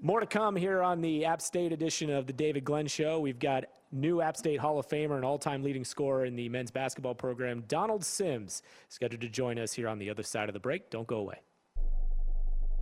More 0.00 0.20
to 0.20 0.26
come 0.26 0.54
here 0.54 0.82
on 0.82 1.00
the 1.00 1.24
App 1.24 1.40
State 1.40 1.72
edition 1.72 2.10
of 2.10 2.26
the 2.26 2.32
David 2.32 2.64
Glenn 2.64 2.86
Show. 2.86 3.18
We've 3.18 3.38
got 3.38 3.64
new 3.92 4.20
App 4.20 4.36
State 4.36 4.60
Hall 4.60 4.78
of 4.78 4.86
Famer 4.86 5.16
and 5.16 5.24
all 5.24 5.38
time 5.38 5.62
leading 5.62 5.84
scorer 5.84 6.24
in 6.24 6.36
the 6.36 6.48
men's 6.48 6.70
basketball 6.70 7.14
program, 7.14 7.64
Donald 7.66 8.04
Sims, 8.04 8.62
scheduled 8.88 9.22
to 9.22 9.28
join 9.28 9.58
us 9.58 9.72
here 9.72 9.88
on 9.88 9.98
the 9.98 10.10
other 10.10 10.22
side 10.22 10.48
of 10.48 10.52
the 10.52 10.60
break. 10.60 10.90
Don't 10.90 11.06
go 11.06 11.16
away. 11.16 11.40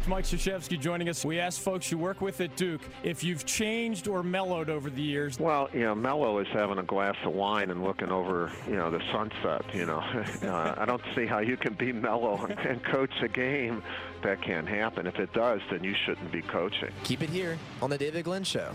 Mike 0.07 0.27
Krzyzewski 0.27 0.79
joining 0.79 1.09
us. 1.09 1.25
We 1.25 1.41
asked 1.41 1.61
folks 1.61 1.91
you 1.91 1.97
work 1.97 2.21
with 2.21 2.41
at 2.43 2.57
Duke 2.57 2.83
if 3.03 3.25
you've 3.25 3.47
changed 3.47 4.07
or 4.07 4.23
mellowed 4.23 4.69
over 4.69 4.91
the 4.91 5.01
years. 5.01 5.41
Well, 5.41 5.71
you 5.73 5.81
know, 5.81 5.95
mellow 5.95 6.41
is 6.41 6.47
having 6.53 6.77
a 6.79 6.83
glass 6.83 7.17
of 7.25 7.33
wine 7.33 7.71
and 7.71 7.83
looking 7.83 8.11
over, 8.11 8.53
you 8.69 8.77
know, 8.77 8.91
the 8.91 9.01
sunset. 9.13 9.63
You 9.75 9.87
know, 9.87 9.99
uh, 10.43 10.75
I 10.77 10.85
don't 10.85 11.01
see 11.17 11.25
how 11.25 11.39
you 11.39 11.57
can 11.57 11.73
be 11.73 11.91
mellow 11.91 12.45
and 12.69 12.85
coach 12.85 13.13
a 13.23 13.29
game. 13.29 13.83
That 14.23 14.43
can't 14.43 14.69
happen. 14.69 15.07
If 15.07 15.17
it 15.17 15.33
does, 15.33 15.61
then 15.71 15.83
you 15.83 15.95
shouldn't 16.05 16.31
be 16.31 16.43
coaching. 16.43 16.91
Keep 17.05 17.23
it 17.23 17.31
here 17.31 17.59
on 17.81 17.89
the 17.89 17.99
David 17.99 18.25
Glenn 18.25 18.45
Show. 18.45 18.73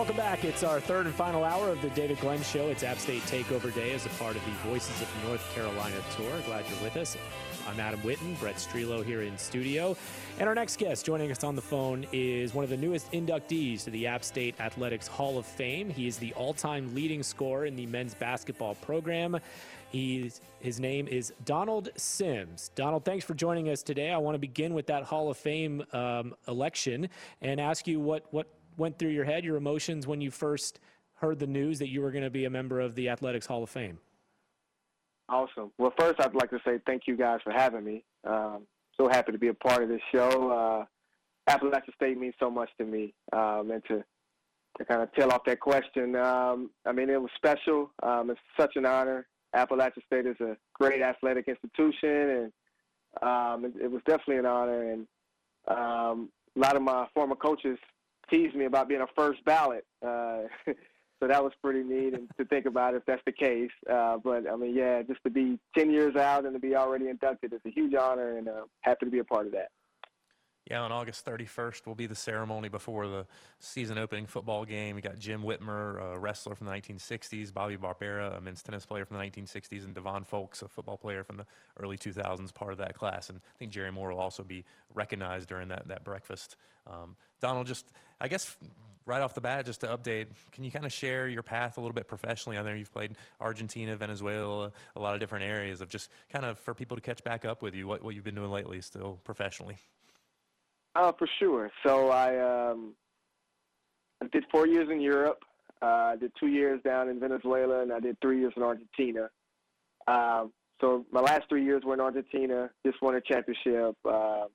Welcome 0.00 0.16
back. 0.16 0.44
It's 0.46 0.64
our 0.64 0.80
third 0.80 1.04
and 1.04 1.14
final 1.14 1.44
hour 1.44 1.68
of 1.68 1.82
the 1.82 1.90
David 1.90 2.18
Glenn 2.20 2.40
Show. 2.42 2.68
It's 2.68 2.82
App 2.82 2.96
State 2.96 3.20
Takeover 3.24 3.72
Day 3.74 3.92
as 3.92 4.06
a 4.06 4.08
part 4.08 4.34
of 4.34 4.42
the 4.46 4.50
Voices 4.66 4.98
of 5.02 5.08
North 5.26 5.46
Carolina 5.54 5.96
tour. 6.16 6.32
Glad 6.46 6.64
you're 6.70 6.82
with 6.82 6.96
us. 6.96 7.18
I'm 7.68 7.78
Adam 7.78 8.00
Witten, 8.00 8.40
Brett 8.40 8.54
Strelo 8.54 9.04
here 9.04 9.20
in 9.20 9.36
studio. 9.36 9.94
And 10.38 10.48
our 10.48 10.54
next 10.54 10.78
guest 10.78 11.04
joining 11.04 11.30
us 11.30 11.44
on 11.44 11.54
the 11.54 11.60
phone 11.60 12.06
is 12.12 12.54
one 12.54 12.64
of 12.64 12.70
the 12.70 12.78
newest 12.78 13.12
inductees 13.12 13.84
to 13.84 13.90
the 13.90 14.06
App 14.06 14.24
State 14.24 14.58
Athletics 14.58 15.06
Hall 15.06 15.36
of 15.36 15.44
Fame. 15.44 15.90
He 15.90 16.06
is 16.06 16.16
the 16.16 16.32
all 16.32 16.54
time 16.54 16.94
leading 16.94 17.22
scorer 17.22 17.66
in 17.66 17.76
the 17.76 17.84
men's 17.84 18.14
basketball 18.14 18.76
program. 18.76 19.38
He's, 19.90 20.40
his 20.60 20.80
name 20.80 21.08
is 21.08 21.34
Donald 21.44 21.90
Sims. 21.96 22.70
Donald, 22.74 23.04
thanks 23.04 23.26
for 23.26 23.34
joining 23.34 23.68
us 23.68 23.82
today. 23.82 24.10
I 24.10 24.16
want 24.16 24.34
to 24.34 24.38
begin 24.38 24.72
with 24.72 24.86
that 24.86 25.02
Hall 25.02 25.30
of 25.30 25.36
Fame 25.36 25.84
um, 25.92 26.34
election 26.48 27.10
and 27.42 27.60
ask 27.60 27.86
you 27.86 28.00
what, 28.00 28.24
what 28.30 28.46
went 28.80 28.98
through 28.98 29.10
your 29.10 29.24
head, 29.24 29.44
your 29.44 29.56
emotions 29.56 30.08
when 30.08 30.20
you 30.20 30.32
first 30.32 30.80
heard 31.14 31.38
the 31.38 31.46
news 31.46 31.78
that 31.78 31.88
you 31.88 32.00
were 32.00 32.10
going 32.10 32.24
to 32.24 32.30
be 32.30 32.46
a 32.46 32.50
member 32.50 32.80
of 32.80 32.94
the 32.96 33.08
Athletics 33.10 33.46
Hall 33.46 33.62
of 33.62 33.70
Fame? 33.70 33.98
Awesome. 35.28 35.70
Well, 35.78 35.92
first, 35.96 36.18
I'd 36.20 36.34
like 36.34 36.50
to 36.50 36.58
say 36.66 36.80
thank 36.86 37.02
you 37.06 37.16
guys 37.16 37.38
for 37.44 37.52
having 37.52 37.84
me. 37.84 38.02
Um, 38.26 38.62
so 38.98 39.08
happy 39.08 39.30
to 39.30 39.38
be 39.38 39.48
a 39.48 39.54
part 39.54 39.82
of 39.82 39.88
this 39.88 40.00
show. 40.12 40.50
Uh, 40.50 40.84
Appalachian 41.46 41.94
State 41.94 42.18
means 42.18 42.34
so 42.40 42.50
much 42.50 42.70
to 42.78 42.84
me, 42.84 43.14
um, 43.32 43.70
and 43.70 43.84
to 43.86 44.02
to 44.78 44.84
kind 44.84 45.02
of 45.02 45.12
tail 45.12 45.30
off 45.32 45.44
that 45.44 45.58
question, 45.58 46.14
um, 46.14 46.70
I 46.86 46.92
mean, 46.92 47.10
it 47.10 47.20
was 47.20 47.30
special. 47.34 47.90
Um, 48.04 48.30
it's 48.30 48.40
such 48.58 48.76
an 48.76 48.86
honor. 48.86 49.26
Appalachian 49.52 50.02
State 50.06 50.26
is 50.26 50.36
a 50.40 50.56
great 50.74 51.02
athletic 51.02 51.48
institution, 51.48 52.30
and 52.30 52.52
um, 53.20 53.64
it, 53.64 53.72
it, 53.82 53.90
was 53.90 54.00
definitely 54.06 54.36
an 54.36 54.46
honor. 54.46 54.92
And 54.92 55.06
um, 55.66 56.28
a 56.56 56.60
lot 56.60 56.76
of 56.76 56.82
my 56.82 57.06
former 57.14 57.34
coaches 57.34 57.78
teased 58.30 58.54
me 58.54 58.64
about 58.64 58.88
being 58.88 59.00
a 59.02 59.06
first 59.16 59.44
ballot. 59.44 59.84
Uh, 60.04 60.42
so 60.66 61.26
that 61.26 61.42
was 61.42 61.52
pretty 61.62 61.82
neat 61.82 62.14
and 62.14 62.28
to 62.38 62.44
think 62.46 62.66
about 62.66 62.94
if 62.94 63.04
that's 63.06 63.22
the 63.26 63.32
case. 63.32 63.70
Uh, 63.90 64.16
but 64.22 64.50
I 64.50 64.56
mean, 64.56 64.74
yeah, 64.74 65.02
just 65.02 65.22
to 65.24 65.30
be 65.30 65.58
10 65.76 65.90
years 65.90 66.16
out 66.16 66.44
and 66.44 66.54
to 66.54 66.60
be 66.60 66.74
already 66.74 67.08
inducted 67.08 67.52
is 67.52 67.60
a 67.66 67.70
huge 67.70 67.94
honor, 67.94 68.38
and 68.38 68.48
uh, 68.48 68.62
happy 68.80 69.06
to 69.06 69.10
be 69.10 69.18
a 69.18 69.24
part 69.24 69.46
of 69.46 69.52
that. 69.52 69.68
Yeah, 70.68 70.82
on 70.82 70.92
August 70.92 71.24
31st 71.24 71.86
will 71.86 71.94
be 71.94 72.06
the 72.06 72.14
ceremony 72.14 72.68
before 72.68 73.08
the 73.08 73.26
season 73.58 73.98
opening 73.98 74.26
football 74.26 74.64
game. 74.64 74.94
We 74.94 75.02
got 75.02 75.18
Jim 75.18 75.42
Whitmer, 75.42 76.14
a 76.14 76.18
wrestler 76.18 76.54
from 76.54 76.66
the 76.66 76.72
1960s, 76.72 77.52
Bobby 77.52 77.76
Barbera, 77.76 78.36
a 78.36 78.40
men's 78.40 78.62
tennis 78.62 78.84
player 78.84 79.04
from 79.04 79.16
the 79.16 79.24
1960s, 79.24 79.84
and 79.84 79.94
Devon 79.94 80.22
Folks, 80.24 80.62
a 80.62 80.68
football 80.68 80.96
player 80.96 81.24
from 81.24 81.38
the 81.38 81.46
early 81.80 81.96
2000s, 81.96 82.52
part 82.54 82.72
of 82.72 82.78
that 82.78 82.94
class. 82.94 83.30
And 83.30 83.38
I 83.38 83.58
think 83.58 83.72
Jerry 83.72 83.90
Moore 83.90 84.12
will 84.12 84.20
also 84.20 84.42
be 84.42 84.64
recognized 84.94 85.48
during 85.48 85.68
that, 85.68 85.88
that 85.88 86.04
breakfast. 86.04 86.56
Um, 86.86 87.16
Donald, 87.40 87.66
just, 87.66 87.86
I 88.20 88.28
guess, 88.28 88.56
right 89.06 89.22
off 89.22 89.34
the 89.34 89.40
bat, 89.40 89.64
just 89.64 89.80
to 89.80 89.88
update, 89.88 90.26
can 90.52 90.62
you 90.62 90.70
kind 90.70 90.84
of 90.84 90.92
share 90.92 91.26
your 91.26 91.42
path 91.42 91.78
a 91.78 91.80
little 91.80 91.94
bit 91.94 92.06
professionally? 92.06 92.58
I 92.58 92.62
know 92.62 92.74
you've 92.74 92.92
played 92.92 93.16
Argentina, 93.40 93.96
Venezuela, 93.96 94.70
a 94.94 95.00
lot 95.00 95.14
of 95.14 95.20
different 95.20 95.46
areas 95.46 95.80
of 95.80 95.88
just 95.88 96.10
kind 96.30 96.44
of 96.44 96.58
for 96.58 96.74
people 96.74 96.96
to 96.96 97.00
catch 97.00 97.24
back 97.24 97.44
up 97.44 97.62
with 97.62 97.74
you, 97.74 97.86
what, 97.86 98.04
what 98.04 98.14
you've 98.14 98.24
been 98.24 98.34
doing 98.34 98.50
lately 98.50 98.80
still 98.82 99.18
professionally. 99.24 99.78
Uh, 100.94 101.12
for 101.18 101.28
sure. 101.38 101.70
So 101.84 102.10
I, 102.10 102.70
um, 102.70 102.94
I 104.22 104.26
did 104.32 104.44
four 104.50 104.66
years 104.66 104.88
in 104.90 105.00
Europe. 105.00 105.42
Uh, 105.82 106.12
I 106.12 106.16
did 106.16 106.32
two 106.38 106.48
years 106.48 106.80
down 106.82 107.08
in 107.08 107.20
Venezuela, 107.20 107.82
and 107.82 107.92
I 107.92 108.00
did 108.00 108.20
three 108.20 108.40
years 108.40 108.52
in 108.56 108.62
Argentina. 108.62 109.30
Um, 110.06 110.52
so 110.80 111.06
my 111.12 111.20
last 111.20 111.42
three 111.48 111.64
years 111.64 111.82
were 111.84 111.94
in 111.94 112.00
Argentina. 112.00 112.70
Just 112.84 113.00
won 113.00 113.14
a 113.14 113.20
championship 113.20 113.96
uh, 114.04 114.46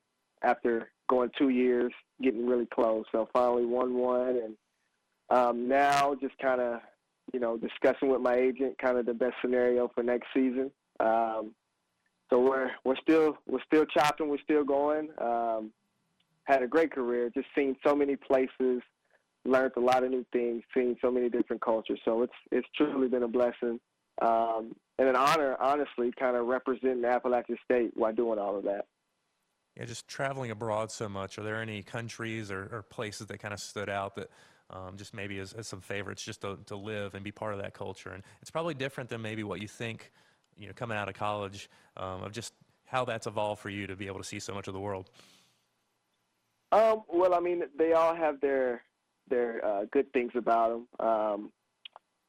after 0.44 0.92
going 1.10 1.32
two 1.38 1.50
years, 1.50 1.92
getting 2.22 2.46
really 2.46 2.68
close. 2.68 3.06
So 3.12 3.30
finally 3.34 3.66
won 3.66 3.96
one, 3.96 4.38
and 4.38 4.56
um, 5.30 5.68
now 5.68 6.16
just 6.16 6.38
kind 6.40 6.62
of, 6.62 6.82
you 7.34 7.40
know, 7.40 7.58
discussing 7.58 8.10
with 8.10 8.22
my 8.22 8.36
agent 8.36 8.78
kind 8.78 8.98
of 8.98 9.06
the 9.06 9.14
best 9.14 9.36
scenario 9.42 9.90
for 9.94 10.04
next 10.04 10.28
season. 10.34 10.72
Um, 11.00 11.54
so 12.30 12.42
we're 12.42 12.72
we're 12.84 12.98
still 12.98 13.38
we're 13.48 13.64
still 13.66 13.86
chopping, 13.86 14.30
we're 14.30 14.38
still 14.40 14.64
going. 14.64 15.10
Um, 15.20 15.72
had 16.46 16.64
a 16.64 16.68
great 16.68 16.92
career, 16.92 17.30
just 17.34 17.48
seen 17.56 17.76
so 17.86 17.96
many 17.96 18.16
places, 18.16 18.82
learned 19.46 19.74
a 19.78 19.80
lot 19.80 20.04
of 20.04 20.10
new 20.10 20.26
things, 20.34 20.64
seen 20.74 20.96
so 21.02 21.12
many 21.12 21.30
different 21.30 21.62
cultures. 21.62 22.00
So 22.06 22.24
it's 22.24 22.34
it's 22.52 22.68
truly 22.76 23.08
been 23.08 23.24
a 23.24 23.28
blessing 23.28 23.80
um, 24.22 24.76
and 24.98 25.10
an 25.10 25.16
honor, 25.16 25.58
honestly, 25.60 26.14
kind 26.18 26.38
of 26.38 26.48
representing 26.48 27.04
Appalachian 27.04 27.58
State 27.64 27.92
while 27.96 28.14
doing 28.14 28.40
all 28.40 28.56
of 28.58 28.64
that. 28.64 28.86
Yeah, 29.76 29.86
just 29.86 30.08
traveling 30.08 30.52
abroad 30.52 30.90
so 30.90 31.10
much. 31.10 31.38
Are 31.38 31.44
there 31.44 31.62
any 31.62 31.84
countries 31.84 32.50
or, 32.50 32.70
or 32.72 32.82
places 32.84 33.28
that 33.28 33.40
kind 33.40 33.54
of 33.54 33.60
stood 33.60 33.90
out 33.90 34.16
that 34.16 34.30
um, 34.70 34.96
just 34.96 35.14
maybe 35.14 35.38
as, 35.40 35.52
as 35.52 35.68
some 35.68 35.82
favorites 35.82 36.24
just 36.24 36.42
to, 36.42 36.58
to 36.68 36.78
live 36.78 37.14
and 37.14 37.26
be 37.26 37.32
part 37.32 37.54
of 37.54 37.62
that 37.62 37.74
culture? 37.74 38.12
And 38.12 38.24
it's 38.42 38.50
probably 38.50 38.74
different 38.74 39.10
than 39.10 39.22
maybe 39.22 39.44
what 39.44 39.60
you 39.60 39.68
think, 39.68 40.14
you 40.58 40.68
know, 40.68 40.74
coming 40.74 40.98
out 40.98 41.10
of 41.10 41.16
college 41.16 41.70
um, 41.98 42.24
of 42.24 42.32
just 42.32 42.54
how 42.86 43.04
that's 43.04 43.28
evolved 43.28 43.62
for 43.62 43.70
you 43.70 43.86
to 43.88 43.98
be 43.98 44.08
able 44.08 44.20
to 44.20 44.24
see 44.24 44.40
so 44.40 44.54
much 44.54 44.70
of 44.70 44.74
the 44.74 44.80
world. 44.80 45.10
Um, 46.76 47.04
well, 47.08 47.34
I 47.34 47.40
mean, 47.40 47.64
they 47.78 47.94
all 47.94 48.14
have 48.14 48.42
their 48.42 48.84
their 49.30 49.66
uh, 49.66 49.86
good 49.92 50.12
things 50.12 50.34
about 50.36 50.72
them. 51.00 51.08
Um, 51.08 51.52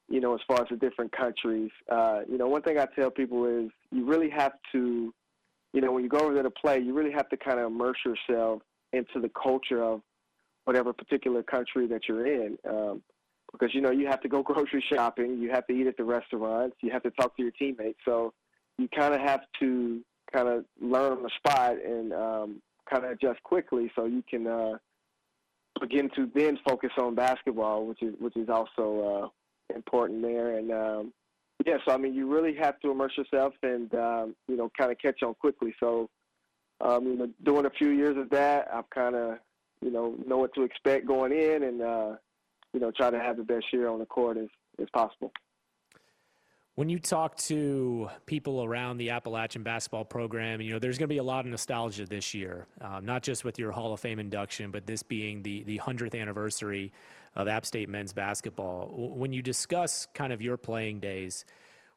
you 0.08 0.20
know, 0.20 0.34
as 0.34 0.40
far 0.46 0.62
as 0.62 0.68
the 0.70 0.76
different 0.76 1.10
countries, 1.10 1.70
uh, 1.90 2.20
you 2.28 2.38
know, 2.38 2.46
one 2.46 2.62
thing 2.62 2.78
I 2.78 2.86
tell 2.94 3.10
people 3.10 3.44
is 3.44 3.72
you 3.90 4.06
really 4.06 4.30
have 4.30 4.52
to, 4.70 5.12
you 5.72 5.80
know, 5.80 5.90
when 5.90 6.04
you 6.04 6.08
go 6.08 6.20
over 6.20 6.32
there 6.32 6.44
to 6.44 6.50
play, 6.50 6.78
you 6.78 6.94
really 6.94 7.10
have 7.10 7.28
to 7.30 7.36
kind 7.36 7.58
of 7.58 7.66
immerse 7.66 7.98
yourself 8.06 8.62
into 8.92 9.20
the 9.20 9.30
culture 9.30 9.82
of 9.82 10.00
whatever 10.64 10.92
particular 10.92 11.42
country 11.42 11.88
that 11.88 12.02
you're 12.08 12.26
in. 12.26 12.56
Um, 12.68 13.02
because 13.50 13.74
you 13.74 13.80
know 13.80 13.90
you 13.90 14.06
have 14.06 14.20
to 14.20 14.28
go 14.28 14.42
grocery 14.44 14.84
shopping, 14.92 15.38
you 15.40 15.50
have 15.50 15.66
to 15.66 15.72
eat 15.72 15.88
at 15.88 15.96
the 15.96 16.04
restaurants, 16.04 16.76
you 16.82 16.92
have 16.92 17.02
to 17.02 17.10
talk 17.10 17.36
to 17.36 17.42
your 17.42 17.52
teammates. 17.52 17.98
So 18.04 18.32
you 18.78 18.88
kind 18.94 19.12
of 19.12 19.20
have 19.20 19.40
to 19.58 20.02
kind 20.32 20.46
of 20.46 20.64
learn 20.80 21.14
on 21.14 21.22
the 21.24 21.30
spot 21.36 21.76
and 21.84 22.12
um, 22.12 22.62
kind 22.88 23.04
of 23.04 23.10
adjust 23.10 23.42
quickly 23.42 23.90
so 23.94 24.06
you 24.06 24.22
can 24.28 24.46
uh, 24.46 24.78
begin 25.80 26.10
to 26.16 26.30
then 26.34 26.58
focus 26.66 26.90
on 26.98 27.14
basketball, 27.14 27.86
which 27.86 28.02
is 28.02 28.14
which 28.18 28.36
is 28.36 28.48
also 28.48 29.30
uh, 29.70 29.74
important 29.74 30.22
there. 30.22 30.56
And 30.56 30.70
um, 30.72 31.12
yeah, 31.64 31.78
so 31.86 31.94
I 31.94 31.96
mean, 31.96 32.14
you 32.14 32.32
really 32.32 32.54
have 32.56 32.78
to 32.80 32.90
immerse 32.90 33.16
yourself 33.16 33.54
and 33.62 33.94
um, 33.94 34.36
you 34.48 34.56
know 34.56 34.70
kind 34.76 34.90
of 34.90 34.98
catch 34.98 35.22
on 35.22 35.34
quickly. 35.34 35.74
So 35.80 36.08
um, 36.80 37.06
you 37.06 37.16
know, 37.16 37.30
doing 37.44 37.66
a 37.66 37.70
few 37.70 37.88
years 37.88 38.16
of 38.16 38.30
that, 38.30 38.68
I've 38.72 38.90
kind 38.90 39.14
of 39.14 39.38
you 39.82 39.90
know 39.90 40.14
know 40.26 40.38
what 40.38 40.54
to 40.54 40.62
expect 40.62 41.06
going 41.06 41.32
in, 41.32 41.62
and 41.62 41.82
uh, 41.82 42.16
you 42.72 42.80
know 42.80 42.90
try 42.90 43.10
to 43.10 43.18
have 43.18 43.36
the 43.36 43.44
best 43.44 43.66
year 43.72 43.88
on 43.88 43.98
the 43.98 44.06
court 44.06 44.36
as 44.36 44.48
as 44.80 44.88
possible. 44.92 45.32
When 46.76 46.90
you 46.90 46.98
talk 46.98 47.38
to 47.38 48.10
people 48.26 48.62
around 48.62 48.98
the 48.98 49.08
Appalachian 49.08 49.62
basketball 49.62 50.04
program, 50.04 50.60
you 50.60 50.74
know 50.74 50.78
there's 50.78 50.98
going 50.98 51.08
to 51.08 51.14
be 51.14 51.16
a 51.16 51.22
lot 51.22 51.46
of 51.46 51.50
nostalgia 51.50 52.04
this 52.04 52.34
year, 52.34 52.66
um, 52.82 53.06
not 53.06 53.22
just 53.22 53.44
with 53.44 53.58
your 53.58 53.72
Hall 53.72 53.94
of 53.94 54.00
Fame 54.00 54.18
induction, 54.18 54.70
but 54.70 54.86
this 54.86 55.02
being 55.02 55.42
the 55.42 55.62
the 55.62 55.78
hundredth 55.78 56.14
anniversary 56.14 56.92
of 57.34 57.48
App 57.48 57.64
State 57.64 57.88
men's 57.88 58.12
basketball. 58.12 58.90
When 58.94 59.32
you 59.32 59.40
discuss 59.40 60.06
kind 60.12 60.34
of 60.34 60.42
your 60.42 60.58
playing 60.58 61.00
days, 61.00 61.46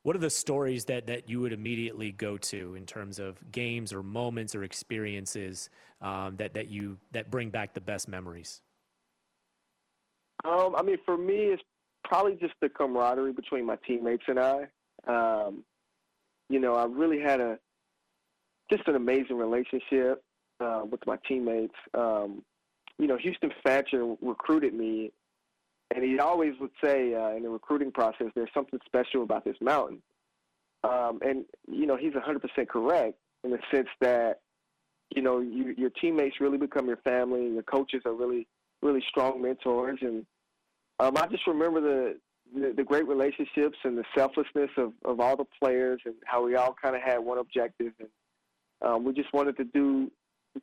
what 0.03 0.15
are 0.15 0.19
the 0.19 0.29
stories 0.29 0.85
that 0.85 1.07
that 1.07 1.29
you 1.29 1.41
would 1.41 1.51
immediately 1.51 2.13
go 2.13 2.37
to 2.37 2.75
in 2.75 2.85
terms 2.85 3.19
of 3.19 3.37
games 3.51 3.91
or 3.91 4.01
moments 4.01 4.55
or 4.55 4.63
experiences 4.63 5.69
um, 6.01 6.37
that 6.37 6.53
that 6.53 6.69
you 6.69 6.97
that 7.11 7.29
bring 7.29 7.49
back 7.49 7.73
the 7.73 7.81
best 7.81 8.07
memories? 8.07 8.61
Um, 10.45 10.73
I 10.77 10.83
mean, 10.83 10.99
for 11.05 11.17
me, 11.17 11.51
it's 11.51 11.63
probably 12.03 12.35
just 12.35 12.53
the 12.61 12.69
camaraderie 12.69 13.33
between 13.33 13.65
my 13.65 13.77
teammates 13.87 14.23
and 14.27 14.39
I. 14.39 14.67
Um, 15.07 15.63
you 16.49 16.59
know, 16.59 16.75
I 16.75 16.85
really 16.85 17.19
had 17.19 17.39
a 17.39 17.59
just 18.71 18.87
an 18.87 18.95
amazing 18.95 19.37
relationship 19.37 20.23
uh, 20.59 20.83
with 20.89 21.05
my 21.07 21.17
teammates. 21.27 21.75
Um, 21.93 22.43
you 22.97 23.07
know, 23.07 23.17
Houston 23.17 23.51
Fancher 23.63 24.15
recruited 24.21 24.73
me, 24.73 25.11
and 25.93 26.03
he 26.03 26.19
always 26.19 26.53
would 26.59 26.71
say 26.83 27.13
uh, 27.13 27.35
in 27.35 27.43
the 27.43 27.49
recruiting 27.49 27.91
process, 27.91 28.27
"There's 28.35 28.49
something 28.53 28.79
special 28.85 29.23
about 29.23 29.45
this 29.45 29.55
mountain." 29.61 30.01
Um, 30.83 31.19
and 31.21 31.45
you 31.69 31.85
know, 31.85 31.97
he's 31.97 32.13
100% 32.13 32.67
correct 32.67 33.17
in 33.43 33.51
the 33.51 33.59
sense 33.71 33.89
that 34.01 34.39
you 35.15 35.21
know 35.21 35.39
you, 35.39 35.73
your 35.77 35.89
teammates 35.89 36.39
really 36.39 36.57
become 36.57 36.87
your 36.87 36.97
family, 36.97 37.47
your 37.47 37.63
coaches 37.63 38.01
are 38.05 38.13
really, 38.13 38.47
really 38.81 39.03
strong 39.09 39.41
mentors, 39.41 39.99
and 40.01 40.25
um, 40.99 41.17
I 41.17 41.27
just 41.27 41.47
remember 41.47 41.81
the, 41.81 42.17
the, 42.53 42.73
the 42.77 42.83
great 42.83 43.07
relationships 43.07 43.77
and 43.83 43.97
the 43.97 44.03
selflessness 44.15 44.69
of, 44.77 44.93
of 45.05 45.19
all 45.19 45.35
the 45.37 45.45
players 45.61 46.01
and 46.05 46.15
how 46.25 46.45
we 46.45 46.55
all 46.55 46.75
kind 46.81 46.95
of 46.95 47.01
had 47.01 47.19
one 47.19 47.37
objective 47.37 47.93
and 47.99 48.09
um, 48.81 49.03
we 49.03 49.13
just 49.13 49.31
wanted 49.33 49.57
to 49.57 49.63
do 49.65 50.11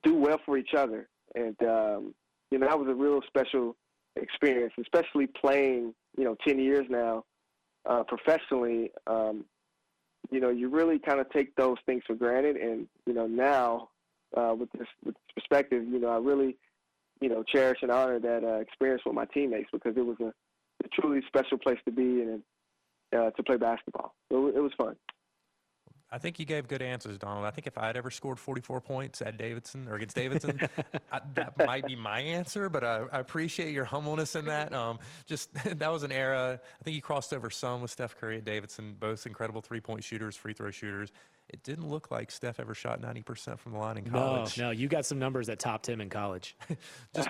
do 0.02 0.14
well 0.14 0.40
for 0.44 0.58
each 0.58 0.74
other 0.74 1.08
and 1.34 1.56
um, 1.62 2.14
you 2.50 2.58
know 2.58 2.66
that 2.66 2.78
was 2.78 2.88
a 2.88 2.94
real 2.94 3.20
special 3.26 3.76
experience, 4.16 4.72
especially 4.80 5.26
playing 5.26 5.94
you 6.16 6.24
know 6.24 6.36
ten 6.46 6.58
years 6.58 6.86
now 6.88 7.24
uh, 7.84 8.02
professionally. 8.04 8.90
Um, 9.06 9.44
you 10.30 10.40
know 10.40 10.50
you 10.50 10.68
really 10.68 10.98
kind 10.98 11.20
of 11.20 11.30
take 11.30 11.54
those 11.56 11.76
things 11.86 12.02
for 12.06 12.14
granted 12.14 12.56
and 12.56 12.86
you 13.06 13.14
know 13.14 13.26
now 13.26 13.88
uh, 14.36 14.54
with 14.58 14.70
this 14.72 14.88
with 15.04 15.14
perspective, 15.34 15.84
you 15.88 16.00
know 16.00 16.08
I 16.08 16.18
really 16.18 16.56
you 17.20 17.28
know, 17.28 17.42
cherish 17.42 17.78
and 17.82 17.90
honor 17.90 18.18
that 18.20 18.44
uh, 18.44 18.60
experience 18.60 19.02
with 19.04 19.14
my 19.14 19.24
teammates 19.26 19.68
because 19.72 19.96
it 19.96 20.04
was 20.04 20.16
a 20.20 20.32
a 20.84 20.88
truly 20.88 21.22
special 21.26 21.58
place 21.58 21.78
to 21.84 21.92
be 21.92 22.22
and 22.22 22.42
uh, 23.16 23.30
to 23.30 23.42
play 23.42 23.56
basketball. 23.56 24.14
So 24.30 24.48
it 24.48 24.60
was 24.60 24.72
fun. 24.76 24.96
I 26.16 26.18
think 26.18 26.38
you 26.38 26.46
gave 26.46 26.66
good 26.66 26.80
answers, 26.80 27.18
Donald. 27.18 27.44
I 27.44 27.50
think 27.50 27.66
if 27.66 27.76
I 27.76 27.88
had 27.88 27.94
ever 27.98 28.10
scored 28.10 28.38
44 28.38 28.80
points 28.80 29.20
at 29.20 29.36
Davidson 29.36 29.86
or 29.86 29.96
against 29.96 30.16
Davidson, 30.16 30.58
I, 31.12 31.20
that 31.34 31.58
might 31.66 31.84
be 31.86 31.94
my 31.94 32.20
answer. 32.20 32.70
But 32.70 32.84
I, 32.84 33.02
I 33.12 33.18
appreciate 33.18 33.74
your 33.74 33.84
humbleness 33.84 34.34
in 34.34 34.46
that. 34.46 34.72
Um, 34.72 34.98
just 35.26 35.52
that 35.78 35.92
was 35.92 36.04
an 36.04 36.12
era. 36.12 36.58
I 36.80 36.84
think 36.84 36.94
you 36.94 37.02
crossed 37.02 37.34
over 37.34 37.50
some 37.50 37.82
with 37.82 37.90
Steph 37.90 38.16
Curry 38.16 38.38
at 38.38 38.46
Davidson, 38.46 38.96
both 38.98 39.26
incredible 39.26 39.60
three-point 39.60 40.02
shooters, 40.02 40.36
free 40.36 40.54
throw 40.54 40.70
shooters. 40.70 41.12
It 41.50 41.62
didn't 41.62 41.86
look 41.86 42.10
like 42.10 42.30
Steph 42.30 42.60
ever 42.60 42.72
shot 42.74 43.02
90% 43.02 43.58
from 43.58 43.72
the 43.72 43.78
line 43.78 43.98
in 43.98 44.10
college. 44.10 44.56
No, 44.56 44.64
no, 44.64 44.70
you 44.70 44.88
got 44.88 45.04
some 45.04 45.18
numbers 45.18 45.48
that 45.48 45.58
topped 45.58 45.86
him 45.86 46.00
in 46.00 46.08
college. 46.08 46.56
just, 47.14 47.28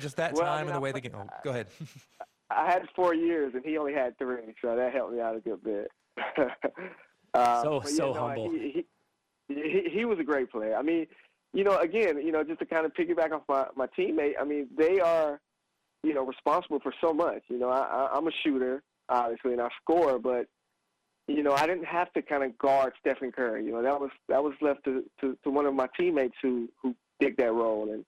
just 0.00 0.16
that 0.16 0.32
Well, 0.32 0.44
I 0.44 0.46
time 0.46 0.60
mean, 0.60 0.68
and 0.68 0.68
the 0.70 0.74
I- 0.76 0.78
way 0.78 0.92
the 0.92 1.00
game. 1.02 1.12
Oh, 1.14 1.26
go 1.44 1.50
ahead. 1.50 1.66
I 2.48 2.70
had 2.70 2.88
four 2.96 3.14
years, 3.14 3.52
and 3.54 3.62
he 3.62 3.76
only 3.76 3.92
had 3.92 4.16
three, 4.16 4.54
so 4.62 4.74
that 4.76 4.94
helped 4.94 5.12
me 5.12 5.20
out 5.20 5.36
a 5.36 5.40
good 5.40 5.62
bit. 5.62 5.90
Uh, 7.34 7.62
So- 7.62 7.80
but 7.80 7.88
so 7.90 8.12
no, 8.12 8.20
humble. 8.20 8.50
He, 8.50 8.84
he, 9.48 9.54
he, 9.54 9.90
he 9.92 10.04
was 10.04 10.18
a 10.18 10.24
great 10.24 10.50
player. 10.50 10.76
I 10.76 10.82
mean, 10.82 11.06
you 11.52 11.64
know, 11.64 11.78
again, 11.78 12.18
you 12.24 12.32
know, 12.32 12.42
just 12.42 12.58
to 12.60 12.66
kind 12.66 12.86
of 12.86 12.92
piggyback 12.94 13.32
off 13.32 13.42
my, 13.48 13.66
my 13.76 13.86
teammate, 13.98 14.32
I 14.40 14.44
mean, 14.44 14.68
they 14.76 15.00
are, 15.00 15.40
you 16.02 16.14
know, 16.14 16.24
responsible 16.24 16.80
for 16.80 16.92
so 17.00 17.12
much. 17.12 17.42
You 17.48 17.58
know, 17.58 17.68
I, 17.68 17.80
I, 17.80 18.16
I'm 18.16 18.26
a 18.26 18.32
shooter, 18.42 18.82
obviously, 19.08 19.52
and 19.52 19.60
I 19.60 19.68
score, 19.82 20.18
but 20.18 20.46
you 21.26 21.42
know, 21.42 21.52
I 21.54 21.66
didn't 21.66 21.86
have 21.86 22.12
to 22.14 22.22
kind 22.22 22.42
of 22.42 22.58
guard 22.58 22.92
Stephen 23.00 23.32
Curry. 23.32 23.64
You 23.64 23.72
know, 23.72 23.82
that 23.82 23.98
was 24.00 24.10
that 24.28 24.42
was 24.42 24.52
left 24.60 24.84
to, 24.84 25.04
to, 25.20 25.38
to 25.44 25.50
one 25.50 25.64
of 25.66 25.74
my 25.74 25.86
teammates 25.96 26.34
who 26.42 26.68
who 26.82 26.94
did 27.20 27.36
that 27.38 27.52
role, 27.52 27.90
and 27.92 28.04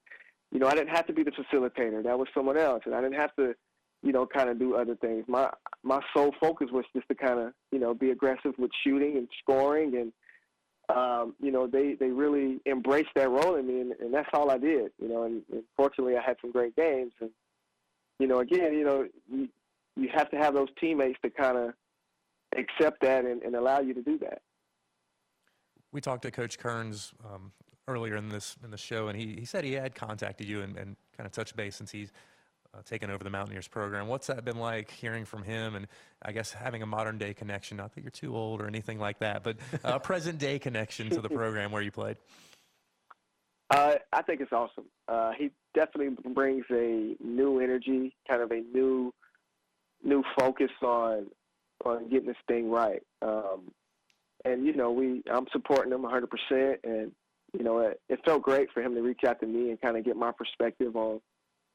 you 0.52 0.58
know, 0.58 0.66
I 0.68 0.74
didn't 0.74 0.94
have 0.94 1.06
to 1.06 1.12
be 1.12 1.22
the 1.22 1.30
facilitator. 1.32 2.02
That 2.02 2.18
was 2.18 2.28
someone 2.34 2.56
else, 2.58 2.82
and 2.84 2.94
I 2.94 3.00
didn't 3.00 3.16
have 3.18 3.34
to, 3.36 3.54
you 4.02 4.12
know, 4.12 4.26
kind 4.26 4.48
of 4.48 4.58
do 4.58 4.76
other 4.76 4.94
things. 4.96 5.24
My 5.28 5.50
my 5.82 6.00
sole 6.14 6.34
focus 6.40 6.68
was 6.72 6.84
just 6.94 7.08
to 7.08 7.14
kind 7.14 7.38
of, 7.40 7.52
you 7.72 7.78
know, 7.78 7.94
be 7.94 8.10
aggressive 8.10 8.52
with 8.58 8.70
shooting 8.84 9.16
and 9.16 9.28
scoring, 9.42 9.96
and 9.96 10.12
um, 10.96 11.34
you 11.40 11.50
know, 11.50 11.66
they 11.66 11.94
they 11.94 12.10
really 12.10 12.60
embraced 12.66 13.10
that 13.16 13.28
role 13.28 13.56
in 13.56 13.66
me, 13.66 13.80
and, 13.80 13.92
and 13.92 14.14
that's 14.14 14.28
all 14.32 14.50
I 14.50 14.58
did. 14.58 14.92
You 15.00 15.08
know, 15.08 15.22
and, 15.24 15.42
and 15.52 15.62
fortunately, 15.76 16.16
I 16.16 16.22
had 16.22 16.36
some 16.40 16.52
great 16.52 16.76
games, 16.76 17.12
and 17.20 17.30
you 18.18 18.26
know, 18.26 18.38
again, 18.38 18.72
you 18.74 18.84
know, 18.84 19.06
you, 19.28 19.48
you 19.96 20.08
have 20.14 20.30
to 20.30 20.36
have 20.36 20.54
those 20.54 20.68
teammates 20.80 21.18
to 21.22 21.30
kind 21.30 21.56
of 21.56 21.74
accept 22.56 23.02
that 23.02 23.24
and, 23.24 23.42
and 23.42 23.54
allow 23.56 23.80
you 23.80 23.94
to 23.94 24.02
do 24.02 24.18
that. 24.18 24.40
we 25.92 26.00
talked 26.00 26.22
to 26.22 26.30
Coach 26.30 26.58
Kerns 26.58 27.12
um, 27.24 27.52
earlier 27.88 28.16
in 28.16 28.28
this 28.28 28.56
in 28.64 28.70
the 28.70 28.78
show, 28.78 29.08
and 29.08 29.18
he, 29.18 29.36
he 29.38 29.44
said 29.44 29.64
he 29.64 29.72
had 29.72 29.94
contacted 29.94 30.48
you 30.48 30.62
and, 30.62 30.76
and 30.76 30.96
kind 31.16 31.26
of 31.26 31.32
touched 31.32 31.56
base 31.56 31.76
since 31.76 31.90
he's 31.90 32.12
uh, 32.76 32.82
taken 32.82 33.10
over 33.10 33.22
the 33.22 33.30
Mountaineers 33.30 33.68
program. 33.68 34.08
What's 34.08 34.26
that 34.26 34.44
been 34.44 34.58
like 34.58 34.90
hearing 34.90 35.24
from 35.24 35.42
him, 35.42 35.74
and 35.74 35.86
I 36.22 36.32
guess 36.32 36.52
having 36.52 36.82
a 36.82 36.86
modern 36.86 37.18
day 37.18 37.34
connection? 37.34 37.76
Not 37.76 37.94
that 37.94 38.02
you're 38.02 38.10
too 38.10 38.36
old 38.36 38.60
or 38.60 38.66
anything 38.66 38.98
like 38.98 39.18
that, 39.20 39.42
but 39.42 39.56
a 39.84 40.00
present 40.00 40.38
day 40.38 40.58
connection 40.58 41.10
to 41.10 41.20
the 41.20 41.28
program 41.28 41.72
where 41.72 41.82
you 41.82 41.90
played. 41.90 42.16
Uh, 43.70 43.94
I 44.12 44.22
think 44.22 44.40
it's 44.40 44.52
awesome. 44.52 44.84
Uh, 45.08 45.32
he 45.36 45.50
definitely 45.74 46.16
brings 46.32 46.64
a 46.70 47.16
new 47.20 47.60
energy, 47.60 48.14
kind 48.28 48.42
of 48.42 48.50
a 48.52 48.60
new 48.72 49.12
new 50.04 50.22
focus 50.38 50.70
on 50.82 51.26
on 51.84 52.08
getting 52.08 52.28
this 52.28 52.36
thing 52.46 52.70
right. 52.70 53.02
Um, 53.22 53.72
and 54.44 54.64
you 54.64 54.74
know, 54.74 54.92
we 54.92 55.22
I'm 55.32 55.46
supporting 55.52 55.92
him 55.92 56.02
100%, 56.02 56.76
and 56.84 57.12
you 57.52 57.64
know, 57.64 57.78
it, 57.78 58.00
it 58.08 58.20
felt 58.24 58.42
great 58.42 58.68
for 58.72 58.82
him 58.82 58.94
to 58.94 59.02
reach 59.02 59.20
out 59.26 59.40
to 59.40 59.46
me 59.46 59.70
and 59.70 59.80
kind 59.80 59.96
of 59.96 60.04
get 60.04 60.16
my 60.16 60.30
perspective 60.30 60.94
on 60.94 61.20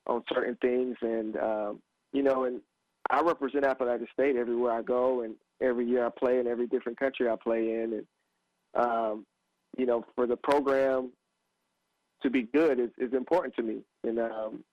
on 0.08 0.24
certain 0.34 0.58
things. 0.62 0.96
And 1.02 1.38
um, 1.38 1.82
you 2.14 2.24
know, 2.24 2.46
and 2.46 2.62
I 3.10 3.22
represent 3.22 3.66
Appalachian 3.66 4.08
State 4.14 4.36
everywhere 4.36 4.74
I 4.74 4.82
go, 4.82 5.22
and 5.22 5.36
every 5.62 5.88
year 5.88 6.06
I 6.06 6.10
play 6.10 6.40
in 6.40 6.48
every 6.48 6.68
different 6.68 7.00
country 7.00 7.30
I 7.30 7.36
play 7.36 7.82
in, 7.82 7.94
and 7.94 8.84
um, 8.84 9.26
you 9.78 9.86
know, 9.86 10.06
for 10.16 10.28
the 10.28 10.38
program 10.38 11.12
to 12.22 12.30
be 12.30 12.44
good 12.44 12.80
is, 12.80 12.90
is 12.98 13.14
important 13.14 13.56
to 13.56 13.64
me. 13.64 13.78
And, 14.04 14.20
um, 14.20 14.64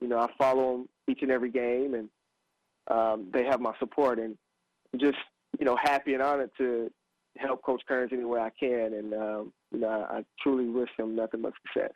you 0.00 0.08
know, 0.08 0.18
I 0.18 0.28
follow 0.36 0.72
them 0.72 0.88
each 1.08 1.22
and 1.22 1.30
every 1.30 1.50
game, 1.50 1.94
and 1.94 2.08
um, 2.90 3.28
they 3.32 3.44
have 3.44 3.60
my 3.60 3.72
support. 3.78 4.18
And 4.18 4.36
just, 4.96 5.18
you 5.58 5.64
know, 5.64 5.76
happy 5.76 6.14
and 6.14 6.22
honored 6.22 6.50
to 6.58 6.90
help 7.36 7.62
Coach 7.62 7.82
Kerns 7.86 8.10
any 8.12 8.24
way 8.24 8.40
I 8.40 8.50
can. 8.58 8.94
And, 8.94 9.14
um, 9.14 9.52
you 9.72 9.80
know, 9.80 9.88
I, 9.88 10.18
I 10.18 10.24
truly 10.42 10.68
wish 10.68 10.90
him 10.98 11.14
nothing 11.14 11.42
but 11.42 11.52
success. 11.66 11.92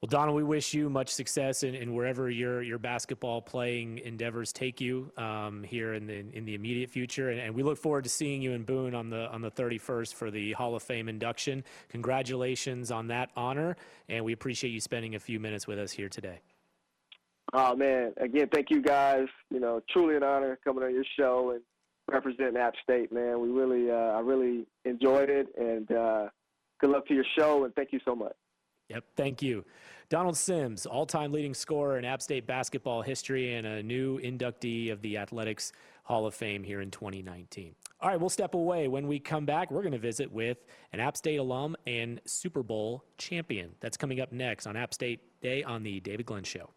Well, 0.00 0.08
Donald, 0.08 0.34
we 0.34 0.44
wish 0.44 0.72
you 0.72 0.88
much 0.88 1.10
success 1.10 1.62
in, 1.62 1.74
in 1.74 1.92
wherever 1.94 2.30
your 2.30 2.62
your 2.62 2.78
basketball 2.78 3.42
playing 3.42 3.98
endeavors 3.98 4.50
take 4.50 4.80
you 4.80 5.12
um, 5.18 5.62
here 5.62 5.92
in 5.92 6.06
the 6.06 6.24
in 6.32 6.46
the 6.46 6.54
immediate 6.54 6.88
future, 6.88 7.28
and, 7.28 7.38
and 7.38 7.54
we 7.54 7.62
look 7.62 7.76
forward 7.76 8.04
to 8.04 8.10
seeing 8.10 8.40
you 8.40 8.52
in 8.52 8.62
Boone 8.62 8.94
on 8.94 9.10
the 9.10 9.28
on 9.28 9.42
the 9.42 9.50
31st 9.50 10.14
for 10.14 10.30
the 10.30 10.52
Hall 10.52 10.74
of 10.74 10.82
Fame 10.82 11.06
induction. 11.06 11.62
Congratulations 11.90 12.90
on 12.90 13.08
that 13.08 13.30
honor, 13.36 13.76
and 14.08 14.24
we 14.24 14.32
appreciate 14.32 14.70
you 14.70 14.80
spending 14.80 15.16
a 15.16 15.20
few 15.20 15.38
minutes 15.38 15.66
with 15.66 15.78
us 15.78 15.92
here 15.92 16.08
today. 16.08 16.40
Oh, 17.52 17.76
man. 17.76 18.14
Again, 18.16 18.48
thank 18.50 18.70
you 18.70 18.80
guys. 18.80 19.26
You 19.50 19.60
know, 19.60 19.82
truly 19.90 20.16
an 20.16 20.22
honor 20.22 20.58
coming 20.64 20.82
on 20.82 20.94
your 20.94 21.04
show 21.18 21.50
and 21.50 21.60
representing 22.10 22.56
App 22.56 22.74
State, 22.82 23.12
man. 23.12 23.40
We 23.40 23.48
really, 23.48 23.90
uh, 23.90 23.94
I 23.94 24.20
really 24.20 24.66
enjoyed 24.86 25.28
it. 25.28 25.48
And 25.58 25.90
uh, 25.92 26.28
good 26.80 26.88
luck 26.88 27.06
to 27.08 27.14
your 27.14 27.24
show, 27.36 27.64
and 27.64 27.74
thank 27.74 27.92
you 27.92 28.00
so 28.04 28.14
much. 28.14 28.36
Yep, 28.90 29.04
thank 29.16 29.40
you. 29.40 29.64
Donald 30.08 30.36
Sims, 30.36 30.84
all 30.84 31.06
time 31.06 31.30
leading 31.30 31.54
scorer 31.54 31.96
in 31.96 32.04
App 32.04 32.20
State 32.20 32.44
basketball 32.44 33.00
history 33.00 33.54
and 33.54 33.64
a 33.64 33.82
new 33.82 34.18
inductee 34.18 34.90
of 34.90 35.00
the 35.02 35.16
Athletics 35.16 35.72
Hall 36.02 36.26
of 36.26 36.34
Fame 36.34 36.64
here 36.64 36.80
in 36.80 36.90
2019. 36.90 37.76
All 38.00 38.08
right, 38.08 38.18
we'll 38.18 38.28
step 38.28 38.54
away. 38.54 38.88
When 38.88 39.06
we 39.06 39.20
come 39.20 39.46
back, 39.46 39.70
we're 39.70 39.82
going 39.82 39.92
to 39.92 39.98
visit 39.98 40.32
with 40.32 40.58
an 40.92 40.98
App 40.98 41.16
State 41.16 41.36
alum 41.36 41.76
and 41.86 42.20
Super 42.24 42.64
Bowl 42.64 43.04
champion. 43.16 43.70
That's 43.78 43.96
coming 43.96 44.20
up 44.20 44.32
next 44.32 44.66
on 44.66 44.76
App 44.76 44.92
State 44.92 45.20
Day 45.40 45.62
on 45.62 45.84
The 45.84 46.00
David 46.00 46.26
Glenn 46.26 46.42
Show. 46.42 46.70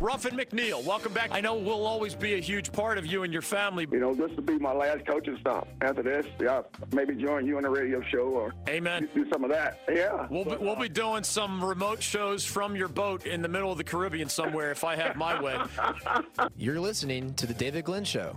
Ruffin 0.00 0.36
McNeill, 0.36 0.84
welcome 0.84 1.12
back. 1.12 1.30
I 1.32 1.40
know 1.40 1.54
we'll 1.54 1.86
always 1.86 2.14
be 2.14 2.34
a 2.34 2.40
huge 2.40 2.72
part 2.72 2.98
of 2.98 3.06
you 3.06 3.22
and 3.22 3.32
your 3.32 3.42
family. 3.42 3.86
You 3.90 4.00
know, 4.00 4.12
this 4.14 4.30
will 4.36 4.42
be 4.42 4.58
my 4.58 4.72
last 4.72 5.06
coaching 5.06 5.36
stop. 5.40 5.68
After 5.80 6.02
this, 6.02 6.26
yeah, 6.40 6.62
maybe 6.92 7.14
join 7.14 7.46
you 7.46 7.56
on 7.56 7.62
the 7.62 7.70
radio 7.70 8.02
show 8.02 8.18
or 8.28 8.52
Amen. 8.68 9.08
do 9.14 9.24
some 9.32 9.44
of 9.44 9.50
that. 9.50 9.80
Yeah. 9.88 10.26
We'll 10.30 10.44
be, 10.44 10.56
we'll 10.56 10.76
be 10.76 10.88
doing 10.88 11.22
some 11.22 11.64
remote 11.64 12.02
shows 12.02 12.44
from 12.44 12.74
your 12.76 12.88
boat 12.88 13.24
in 13.24 13.40
the 13.40 13.48
middle 13.48 13.70
of 13.70 13.78
the 13.78 13.84
Caribbean 13.84 14.28
somewhere 14.28 14.70
if 14.72 14.84
I 14.84 14.96
have 14.96 15.16
my 15.16 15.40
way. 15.40 15.56
You're 16.56 16.80
listening 16.80 17.32
to 17.34 17.46
The 17.46 17.54
David 17.54 17.84
Glenn 17.84 18.04
Show. 18.04 18.36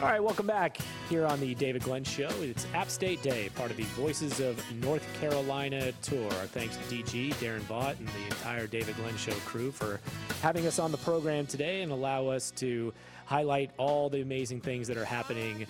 All 0.00 0.06
right, 0.06 0.22
welcome 0.22 0.46
back 0.46 0.78
here 1.08 1.26
on 1.26 1.40
the 1.40 1.56
David 1.56 1.82
Glenn 1.82 2.04
Show. 2.04 2.28
It's 2.40 2.68
App 2.72 2.88
State 2.88 3.20
Day, 3.20 3.48
part 3.56 3.72
of 3.72 3.76
the 3.76 3.82
Voices 3.82 4.38
of 4.38 4.56
North 4.80 5.04
Carolina 5.20 5.90
tour. 6.02 6.24
Our 6.34 6.46
thanks 6.46 6.76
to 6.76 6.82
DG, 6.84 7.34
Darren 7.34 7.62
Vaught, 7.62 7.98
and 7.98 8.06
the 8.06 8.24
entire 8.26 8.68
David 8.68 8.94
Glenn 8.94 9.16
Show 9.16 9.32
crew 9.44 9.72
for 9.72 10.00
having 10.40 10.68
us 10.68 10.78
on 10.78 10.92
the 10.92 10.98
program 10.98 11.46
today 11.46 11.82
and 11.82 11.90
allow 11.90 12.28
us 12.28 12.52
to 12.52 12.94
highlight 13.24 13.72
all 13.76 14.08
the 14.08 14.22
amazing 14.22 14.60
things 14.60 14.86
that 14.86 14.96
are 14.96 15.04
happening 15.04 15.66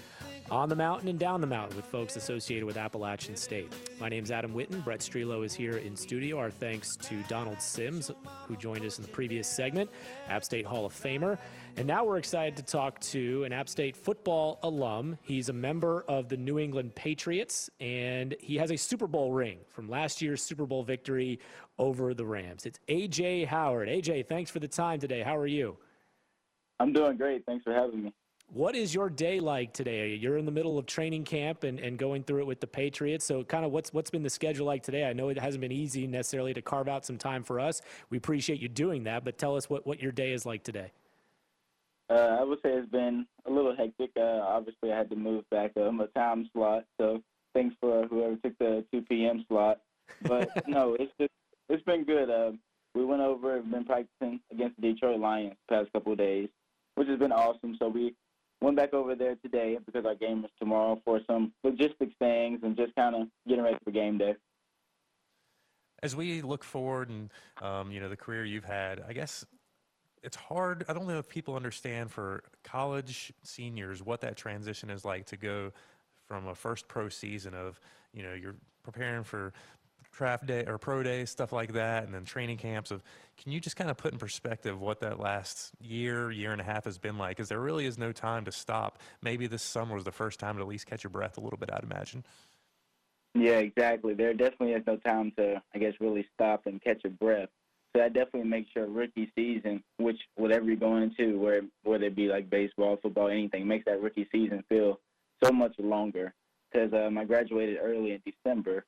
on 0.51 0.69
the 0.69 0.77
mountain 0.77 1.09
and 1.09 1.19
down 1.19 1.41
the 1.41 1.47
mountain 1.47 1.77
with 1.77 1.85
folks 1.85 2.17
associated 2.17 2.65
with 2.65 2.77
Appalachian 2.77 3.37
State. 3.37 3.73
My 4.01 4.09
name's 4.09 4.31
Adam 4.31 4.53
Witten. 4.53 4.83
Brett 4.83 5.01
Strelo 5.01 5.45
is 5.45 5.53
here 5.53 5.77
in 5.77 5.95
studio. 5.95 6.39
Our 6.39 6.51
thanks 6.51 6.97
to 6.97 7.23
Donald 7.25 7.61
Sims, 7.61 8.11
who 8.47 8.57
joined 8.57 8.85
us 8.85 8.99
in 8.99 9.05
the 9.05 9.11
previous 9.11 9.47
segment, 9.47 9.91
App 10.29 10.45
State 10.45 10.65
Hall 10.65 10.87
of 10.87 10.93
Famer. 10.95 11.39
And 11.77 11.87
now 11.87 12.05
we're 12.05 12.17
excited 12.17 12.57
to 12.57 12.63
talk 12.63 12.99
to 13.01 13.45
an 13.45 13.53
App 13.53 13.69
State 13.69 13.97
football 13.97 14.59
alum. 14.63 15.19
He's 15.23 15.51
a 15.51 15.53
member 15.53 16.05
of 16.09 16.29
the 16.29 16.37
New 16.37 16.59
England 16.59 16.95
Patriots, 16.95 17.69
and 17.81 18.35
he 18.41 18.57
has 18.57 18.71
a 18.71 18.77
Super 18.77 19.07
Bowl 19.07 19.33
ring 19.33 19.59
from 19.69 19.89
last 19.89 20.23
year's 20.23 20.43
Super 20.43 20.65
Bowl 20.65 20.83
victory 20.83 21.39
over 21.79 22.15
the 22.15 22.25
Rams. 22.25 22.65
It's 22.65 22.79
AJ 22.89 23.47
Howard. 23.47 23.89
AJ, 23.89 24.27
thanks 24.27 24.51
for 24.51 24.61
the 24.61 24.69
time 24.69 24.99
today. 24.99 25.23
How 25.23 25.37
are 25.37 25.47
you? 25.47 25.77
I'm 26.81 26.93
doing 26.93 27.17
great. 27.17 27.45
Thanks 27.45 27.65
for 27.65 27.73
having 27.75 28.05
me. 28.05 28.15
What 28.51 28.75
is 28.75 28.95
your 28.95 29.11
day 29.11 29.41
like 29.41 29.75
today? 29.75 30.15
You're 30.15 30.39
in 30.39 30.47
the 30.47 30.51
middle 30.51 30.79
of 30.79 30.87
training 30.87 31.25
camp 31.25 31.65
and, 31.65 31.79
and 31.79 31.99
going 31.99 32.23
through 32.23 32.41
it 32.41 32.47
with 32.47 32.61
the 32.61 32.67
Patriots. 32.67 33.27
So, 33.27 33.45
kind 33.45 33.63
of 33.63 33.73
what's 33.73 33.93
what's 33.93 34.09
been 34.09 34.23
the 34.23 34.31
schedule 34.31 34.65
like 34.65 34.83
today? 34.83 35.05
I 35.05 35.13
know 35.13 35.29
it 35.29 35.39
hasn't 35.39 35.61
been 35.61 35.73
easy 35.73 36.07
necessarily 36.07 36.55
to 36.55 36.63
carve 36.63 36.89
out 36.89 37.05
some 37.05 37.19
time 37.19 37.45
for 37.45 37.61
us. 37.61 37.83
We 38.09 38.17
appreciate 38.17 38.59
you 38.59 38.69
doing 38.69 39.05
that, 39.05 39.23
but 39.23 39.37
tell 39.37 39.55
us 39.55 39.69
what, 39.69 39.87
what 39.87 40.01
your 40.01 40.13
day 40.13 40.33
is 40.33 40.47
like 40.47 40.63
today. 40.63 40.93
Uh, 42.09 42.39
I 42.41 42.43
would 42.43 42.59
say 42.63 42.71
it's 42.71 42.91
been 42.91 43.27
a 43.45 43.51
little 43.51 43.77
hectic. 43.77 44.13
Uh, 44.17 44.41
obviously, 44.43 44.93
I 44.93 44.97
had 44.97 45.11
to 45.11 45.17
move 45.17 45.45
back 45.51 45.73
um, 45.77 46.01
a 46.01 46.07
time 46.07 46.49
slot, 46.55 46.85
so 46.99 47.23
thanks 47.55 47.77
for 47.83 48.07
whoever 48.07 48.37
took 48.37 48.57
the 48.59 48.83
2 48.95 49.03
p.m. 49.03 49.45
slot. 49.47 49.81
But 50.23 50.49
no, 50.67 50.97
it's 50.99 51.13
just 51.21 51.33
it's 51.69 51.85
been 51.85 52.05
good. 52.05 52.31
Uh, 52.31 52.53
we 52.95 53.05
went 53.05 53.21
over 53.21 53.59
and 53.59 53.71
been 53.71 53.85
practicing 53.85 54.41
against 54.51 54.81
the 54.81 54.95
Detroit 54.95 55.21
Lions 55.21 55.55
the 55.69 55.75
past 55.75 55.93
couple 55.93 56.13
of 56.13 56.19
days, 56.19 56.49
which 56.95 57.09
has 57.09 57.19
been 57.19 57.31
awesome. 57.31 57.77
So 57.79 57.89
we 57.89 58.15
went 58.61 58.77
back 58.77 58.93
over 58.93 59.15
there 59.15 59.37
today 59.37 59.79
because 59.85 60.05
our 60.05 60.15
game 60.15 60.45
is 60.45 60.51
tomorrow 60.59 61.01
for 61.05 61.21
some 61.27 61.53
logistics 61.65 62.15
things 62.19 62.61
and 62.63 62.77
just 62.77 62.95
kind 62.95 63.15
of 63.15 63.29
getting 63.47 63.65
ready 63.65 63.77
for 63.85 63.91
game 63.91 64.19
day. 64.19 64.35
As 66.03 66.15
we 66.15 66.43
look 66.43 66.63
forward 66.63 67.11
and 67.11 67.31
um, 67.61 67.91
you 67.91 68.01
know 68.01 68.09
the 68.09 68.17
career 68.17 68.45
you've 68.45 68.65
had, 68.65 69.03
I 69.09 69.13
guess 69.13 69.45
it's 70.23 70.37
hard. 70.37 70.85
I 70.89 70.93
don't 70.93 71.07
know 71.07 71.19
if 71.19 71.29
people 71.29 71.57
understand 71.57 72.11
for 72.11 72.45
college 72.65 73.33
seniors 73.43 74.03
what 74.03 74.21
that 74.21 74.37
transition 74.37 74.91
is 74.91 75.05
like 75.05 75.27
to 75.27 75.37
go 75.37 75.73
from 76.27 76.47
a 76.49 76.55
first 76.55 76.87
pro 76.89 77.09
season 77.09 77.55
of 77.55 77.81
you 78.13 78.23
know 78.23 78.35
you're 78.35 78.57
preparing 78.83 79.25
for 79.25 79.53
draft 80.19 80.47
day 80.47 80.65
or 80.67 80.79
pro 80.79 81.01
day 81.01 81.25
stuff 81.25 81.53
like 81.53 81.73
that 81.73 82.03
and 82.03 82.13
then 82.13 82.25
training 82.25 82.57
camps 82.57 82.91
of 82.91 83.05
can 83.41 83.53
you 83.53 83.61
just 83.61 83.77
kind 83.77 83.89
of 83.89 83.97
put 83.97 84.13
in 84.13 84.19
perspective 84.19 84.81
what 84.81 84.99
that 84.99 85.21
last 85.21 85.71
year 85.81 86.33
year 86.33 86.51
and 86.51 86.61
a 86.61 86.65
half 86.65 86.85
has 86.85 86.99
been 86.99 87.17
like? 87.17 87.37
Because 87.37 87.49
there 87.49 87.61
really 87.61 87.87
is 87.87 87.97
no 87.97 88.11
time 88.11 88.45
to 88.45 88.53
stop. 88.53 88.99
Maybe 89.23 89.47
this 89.47 89.63
summer 89.63 89.95
was 89.95 90.03
the 90.03 90.11
first 90.11 90.41
time 90.41 90.57
to 90.57 90.63
at 90.63 90.67
least 90.67 90.87
catch 90.87 91.05
your 91.05 91.11
breath 91.11 91.39
a 91.39 91.41
little 91.41 91.57
bit 91.57 91.71
i'd 91.73 91.85
imagine. 91.85 92.25
Yeah 93.35 93.59
exactly. 93.61 94.13
There 94.15 94.35
definitely 94.35 94.73
is 94.73 94.83
no 94.89 94.97
time 94.97 95.33
to 95.39 95.63
i 95.73 95.79
guess 95.79 95.95
really 96.01 96.27
stop 96.35 96.67
and 96.67 96.83
catch 96.83 97.03
a 97.05 97.11
breath. 97.11 97.49
So 97.95 98.03
that 98.03 98.13
definitely 98.13 98.51
makes 98.51 98.71
your 98.75 98.87
rookie 98.87 99.31
season 99.37 99.85
which 99.99 100.19
whatever 100.35 100.65
you're 100.65 100.77
going 100.77 101.05
into 101.05 101.39
where 101.39 101.63
whether 101.85 102.07
it 102.07 102.17
be 102.17 102.27
like 102.27 102.51
baseball 102.51 102.99
football 103.01 103.29
anything 103.29 103.69
makes 103.69 103.85
that 103.85 104.03
rookie 104.03 104.29
season 104.33 104.65
feel 104.69 104.99
so 105.45 105.53
much 105.53 105.77
longer. 105.79 106.35
Because 106.73 106.93
um, 106.93 107.17
i 107.19 107.25
graduated 107.25 107.79
early 107.81 108.11
in 108.11 108.23
december 108.27 108.85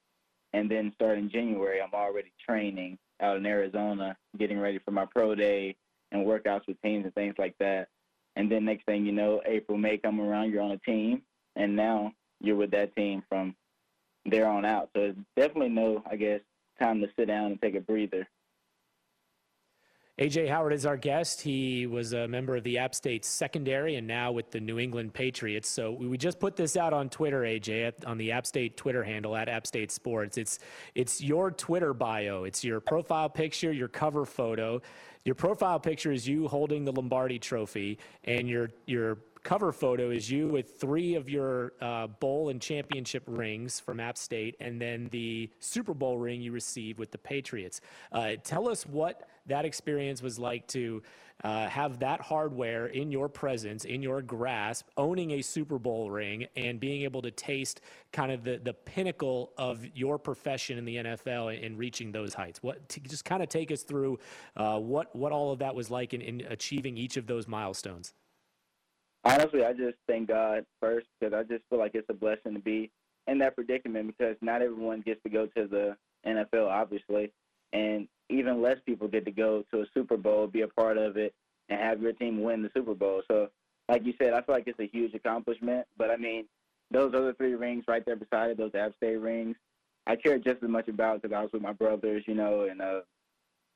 and 0.52 0.70
then 0.70 0.92
starting 0.94 1.30
January, 1.30 1.80
I'm 1.80 1.94
already 1.94 2.32
training 2.44 2.98
out 3.20 3.36
in 3.36 3.46
Arizona, 3.46 4.16
getting 4.38 4.58
ready 4.58 4.78
for 4.78 4.90
my 4.90 5.06
pro 5.06 5.34
day 5.34 5.76
and 6.12 6.26
workouts 6.26 6.66
with 6.66 6.80
teams 6.82 7.04
and 7.04 7.14
things 7.14 7.34
like 7.38 7.54
that. 7.60 7.88
And 8.36 8.50
then 8.50 8.64
next 8.64 8.84
thing 8.84 9.04
you 9.04 9.12
know, 9.12 9.42
April, 9.46 9.78
May 9.78 9.98
come 9.98 10.20
around, 10.20 10.50
you're 10.50 10.62
on 10.62 10.72
a 10.72 10.78
team, 10.78 11.22
and 11.56 11.76
now 11.76 12.12
you're 12.40 12.56
with 12.56 12.70
that 12.72 12.94
team 12.96 13.22
from 13.28 13.54
there 14.24 14.48
on 14.48 14.64
out. 14.64 14.90
So 14.94 15.02
it's 15.02 15.18
definitely 15.36 15.70
no, 15.70 16.02
I 16.10 16.16
guess, 16.16 16.40
time 16.80 17.00
to 17.00 17.08
sit 17.16 17.26
down 17.28 17.46
and 17.46 17.60
take 17.60 17.74
a 17.74 17.80
breather. 17.80 18.26
AJ 20.20 20.50
Howard 20.50 20.74
is 20.74 20.84
our 20.84 20.98
guest. 20.98 21.40
He 21.40 21.86
was 21.86 22.12
a 22.12 22.28
member 22.28 22.54
of 22.54 22.62
the 22.62 22.76
App 22.76 22.94
State 22.94 23.24
secondary 23.24 23.96
and 23.96 24.06
now 24.06 24.32
with 24.32 24.50
the 24.50 24.60
New 24.60 24.78
England 24.78 25.14
Patriots. 25.14 25.66
So 25.66 25.92
we 25.92 26.18
just 26.18 26.38
put 26.38 26.56
this 26.56 26.76
out 26.76 26.92
on 26.92 27.08
Twitter, 27.08 27.40
AJ, 27.40 28.06
on 28.06 28.18
the 28.18 28.32
App 28.32 28.46
State 28.46 28.76
Twitter 28.76 29.02
handle 29.02 29.34
at 29.34 29.48
App 29.48 29.66
State 29.66 29.90
Sports. 29.90 30.36
It's 30.36 30.58
it's 30.94 31.22
your 31.22 31.50
Twitter 31.50 31.94
bio. 31.94 32.44
It's 32.44 32.62
your 32.62 32.80
profile 32.80 33.30
picture, 33.30 33.72
your 33.72 33.88
cover 33.88 34.26
photo. 34.26 34.82
Your 35.24 35.34
profile 35.34 35.80
picture 35.80 36.12
is 36.12 36.28
you 36.28 36.48
holding 36.48 36.84
the 36.84 36.92
Lombardi 36.92 37.38
Trophy, 37.38 37.98
and 38.24 38.46
your 38.46 38.68
your 38.84 39.20
cover 39.42 39.72
photo 39.72 40.10
is 40.10 40.30
you 40.30 40.48
with 40.48 40.80
three 40.80 41.14
of 41.14 41.28
your 41.28 41.72
uh, 41.80 42.06
bowl 42.06 42.48
and 42.48 42.60
championship 42.60 43.22
rings 43.26 43.80
from 43.80 44.00
App 44.00 44.18
State, 44.18 44.56
and 44.60 44.80
then 44.80 45.08
the 45.10 45.50
Super 45.58 45.94
Bowl 45.94 46.18
ring 46.18 46.40
you 46.40 46.52
received 46.52 46.98
with 46.98 47.10
the 47.10 47.18
Patriots. 47.18 47.80
Uh, 48.12 48.32
tell 48.42 48.68
us 48.68 48.86
what 48.86 49.28
that 49.46 49.64
experience 49.64 50.22
was 50.22 50.38
like 50.38 50.66
to 50.68 51.02
uh, 51.42 51.68
have 51.68 52.00
that 52.00 52.20
hardware 52.20 52.86
in 52.86 53.10
your 53.10 53.28
presence, 53.28 53.84
in 53.84 54.02
your 54.02 54.20
grasp, 54.20 54.86
owning 54.96 55.32
a 55.32 55.42
Super 55.42 55.78
Bowl 55.78 56.10
ring, 56.10 56.46
and 56.56 56.78
being 56.78 57.02
able 57.02 57.22
to 57.22 57.30
taste 57.30 57.80
kind 58.12 58.30
of 58.30 58.44
the, 58.44 58.60
the 58.62 58.74
pinnacle 58.74 59.52
of 59.56 59.84
your 59.94 60.18
profession 60.18 60.76
in 60.76 60.84
the 60.84 60.96
NFL 60.96 61.64
and, 61.64 61.78
reaching 61.80 62.12
those 62.12 62.34
heights. 62.34 62.62
What 62.62 62.88
just 63.04 63.24
kind 63.24 63.42
of 63.42 63.48
take 63.48 63.72
us 63.72 63.84
through 63.84 64.18
uh, 64.56 64.78
what 64.78 65.14
what 65.16 65.32
all 65.32 65.52
of 65.52 65.60
that 65.60 65.74
was 65.74 65.90
like 65.90 66.12
in, 66.12 66.20
in 66.20 66.42
achieving 66.50 66.98
each 66.98 67.16
of 67.16 67.26
those 67.26 67.48
milestones. 67.48 68.12
Honestly, 69.24 69.64
I 69.64 69.72
just 69.72 69.96
thank 70.06 70.28
God 70.28 70.64
first 70.80 71.06
because 71.18 71.34
I 71.34 71.42
just 71.42 71.64
feel 71.68 71.78
like 71.78 71.94
it's 71.94 72.08
a 72.08 72.14
blessing 72.14 72.54
to 72.54 72.60
be 72.60 72.90
in 73.26 73.38
that 73.38 73.54
predicament 73.54 74.06
because 74.06 74.36
not 74.40 74.62
everyone 74.62 75.02
gets 75.02 75.22
to 75.22 75.28
go 75.28 75.46
to 75.46 75.66
the 75.66 75.96
NFL, 76.26 76.68
obviously, 76.68 77.32
and 77.72 78.08
even 78.28 78.62
less 78.62 78.78
people 78.86 79.08
get 79.08 79.24
to 79.26 79.30
go 79.30 79.64
to 79.70 79.82
a 79.82 79.86
Super 79.92 80.16
Bowl, 80.16 80.46
be 80.46 80.62
a 80.62 80.68
part 80.68 80.96
of 80.96 81.16
it, 81.16 81.34
and 81.68 81.80
have 81.80 82.00
your 82.00 82.12
team 82.12 82.42
win 82.42 82.62
the 82.62 82.70
Super 82.74 82.94
Bowl. 82.94 83.22
So, 83.28 83.50
like 83.88 84.04
you 84.04 84.14
said, 84.18 84.32
I 84.32 84.42
feel 84.42 84.54
like 84.54 84.66
it's 84.66 84.80
a 84.80 84.86
huge 84.86 85.14
accomplishment. 85.14 85.86
But 85.98 86.10
I 86.10 86.16
mean, 86.16 86.46
those 86.90 87.12
other 87.14 87.34
three 87.34 87.54
rings 87.54 87.84
right 87.88 88.04
there 88.04 88.16
beside 88.16 88.50
it, 88.50 88.56
those 88.56 88.74
App 88.74 88.94
State 88.96 89.16
rings, 89.16 89.56
I 90.06 90.16
care 90.16 90.38
just 90.38 90.62
as 90.62 90.68
much 90.68 90.88
about 90.88 91.20
because 91.20 91.34
I 91.36 91.42
was 91.42 91.52
with 91.52 91.62
my 91.62 91.72
brothers, 91.72 92.24
you 92.26 92.34
know, 92.34 92.62
and 92.62 92.80
uh, 92.80 93.00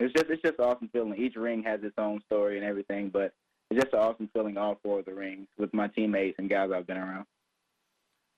it's 0.01 0.13
just 0.15 0.31
it's 0.31 0.43
just 0.43 0.59
an 0.59 0.65
awesome 0.65 0.89
feeling. 0.89 1.17
Each 1.17 1.37
ring 1.37 1.63
has 1.65 1.81
its 1.83 1.95
own 1.99 2.21
story 2.27 2.57
and 2.57 2.67
everything, 2.67 3.11
but 3.11 3.33
it's 3.71 3.81
just 3.81 3.95
an 3.95 4.01
awesome 4.01 4.29
feeling 4.33 4.57
all 4.57 4.79
four 4.83 5.01
of 5.01 5.05
the 5.05 5.15
rings 5.15 5.49
with 5.59 5.73
my 5.75 5.89
teammates 5.89 6.37
and 6.39 6.49
guys 6.49 6.71
I've 6.75 6.87
been 6.87 6.97
around. 6.97 7.27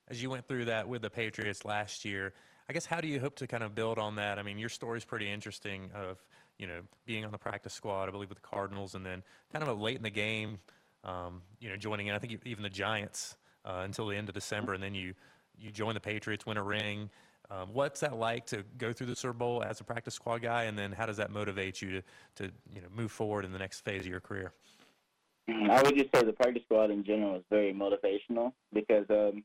As 0.09 0.23
you 0.23 0.31
went 0.31 0.47
through 0.47 0.67
that 0.67 0.89
with 0.89 1.03
the 1.03 1.11
Patriots 1.11 1.65
last 1.65 2.05
year, 2.05 2.33
I 2.69 2.73
guess 2.73 2.87
how 2.87 3.01
do 3.01 3.09
you 3.09 3.21
hope 3.21 3.37
to 3.37 3.47
kind 3.47 3.62
of 3.62 3.75
build 3.75 3.99
on 3.99 4.17
that? 4.17 4.39
I 4.39 4.43
mean, 4.43 4.59
your 4.59 4.69
story 4.69 4.99
is 4.99 5.05
pretty 5.05 5.31
interesting 5.31 5.91
of 5.95 6.19
you 6.59 6.67
know 6.67 6.81
being 7.05 7.25
on 7.25 7.33
the 7.33 7.39
practice 7.39 7.75
squad, 7.75 8.09
I 8.09 8.12
believe 8.12 8.29
with 8.29 8.41
the 8.41 8.49
Cardinals, 8.49 8.95
and 8.95 9.05
then 9.05 9.23
kind 9.53 9.67
of 9.67 9.81
late 9.81 9.97
in 9.97 10.03
the 10.03 10.11
game, 10.11 10.59
um, 11.05 11.43
you 11.61 11.69
know, 11.69 11.77
joining 11.77 12.07
in. 12.07 12.15
I 12.15 12.19
think 12.19 12.41
even 12.45 12.62
the 12.62 12.71
Giants 12.71 13.37
uh, 13.65 13.83
until 13.85 14.07
the 14.07 14.17
end 14.17 14.29
of 14.29 14.35
December, 14.35 14.75
and 14.75 14.83
then 14.83 14.95
you 14.95 15.15
you 15.59 15.71
join 15.71 15.95
the 15.95 16.01
Patriots, 16.01 16.47
win 16.47 16.57
a 16.57 16.62
ring. 16.62 17.11
Um, 17.49 17.69
what's 17.73 18.01
that 18.01 18.17
like 18.17 18.47
to 18.47 18.65
go 18.77 18.93
through 18.93 19.07
the 19.07 19.17
Super 19.17 19.33
Bowl 19.33 19.62
as 19.62 19.81
a 19.81 19.85
practice 19.85 20.15
squad 20.15 20.43
guy, 20.43 20.65
and 20.65 20.77
then 20.77 20.91
how 20.91 21.07
does 21.07 21.19
that 21.19 21.31
motivate 21.31 21.81
you 21.81 21.91
to 21.91 22.03
to 22.37 22.53
you 22.75 22.81
know 22.81 22.89
move 22.95 23.12
forward 23.12 23.45
in 23.45 23.53
the 23.53 23.59
next 23.59 23.81
phase 23.81 24.01
of 24.01 24.09
your 24.09 24.21
career? 24.21 24.53
Mm, 25.49 25.71
I 25.71 25.83
would 25.83 25.97
just 25.97 26.15
say 26.15 26.25
the 26.25 26.33
practice 26.33 26.63
squad 26.65 26.91
in 26.91 27.05
general 27.05 27.37
is 27.37 27.45
very 27.51 27.73
motivational 27.73 28.53
because 28.73 29.07
um, 29.11 29.45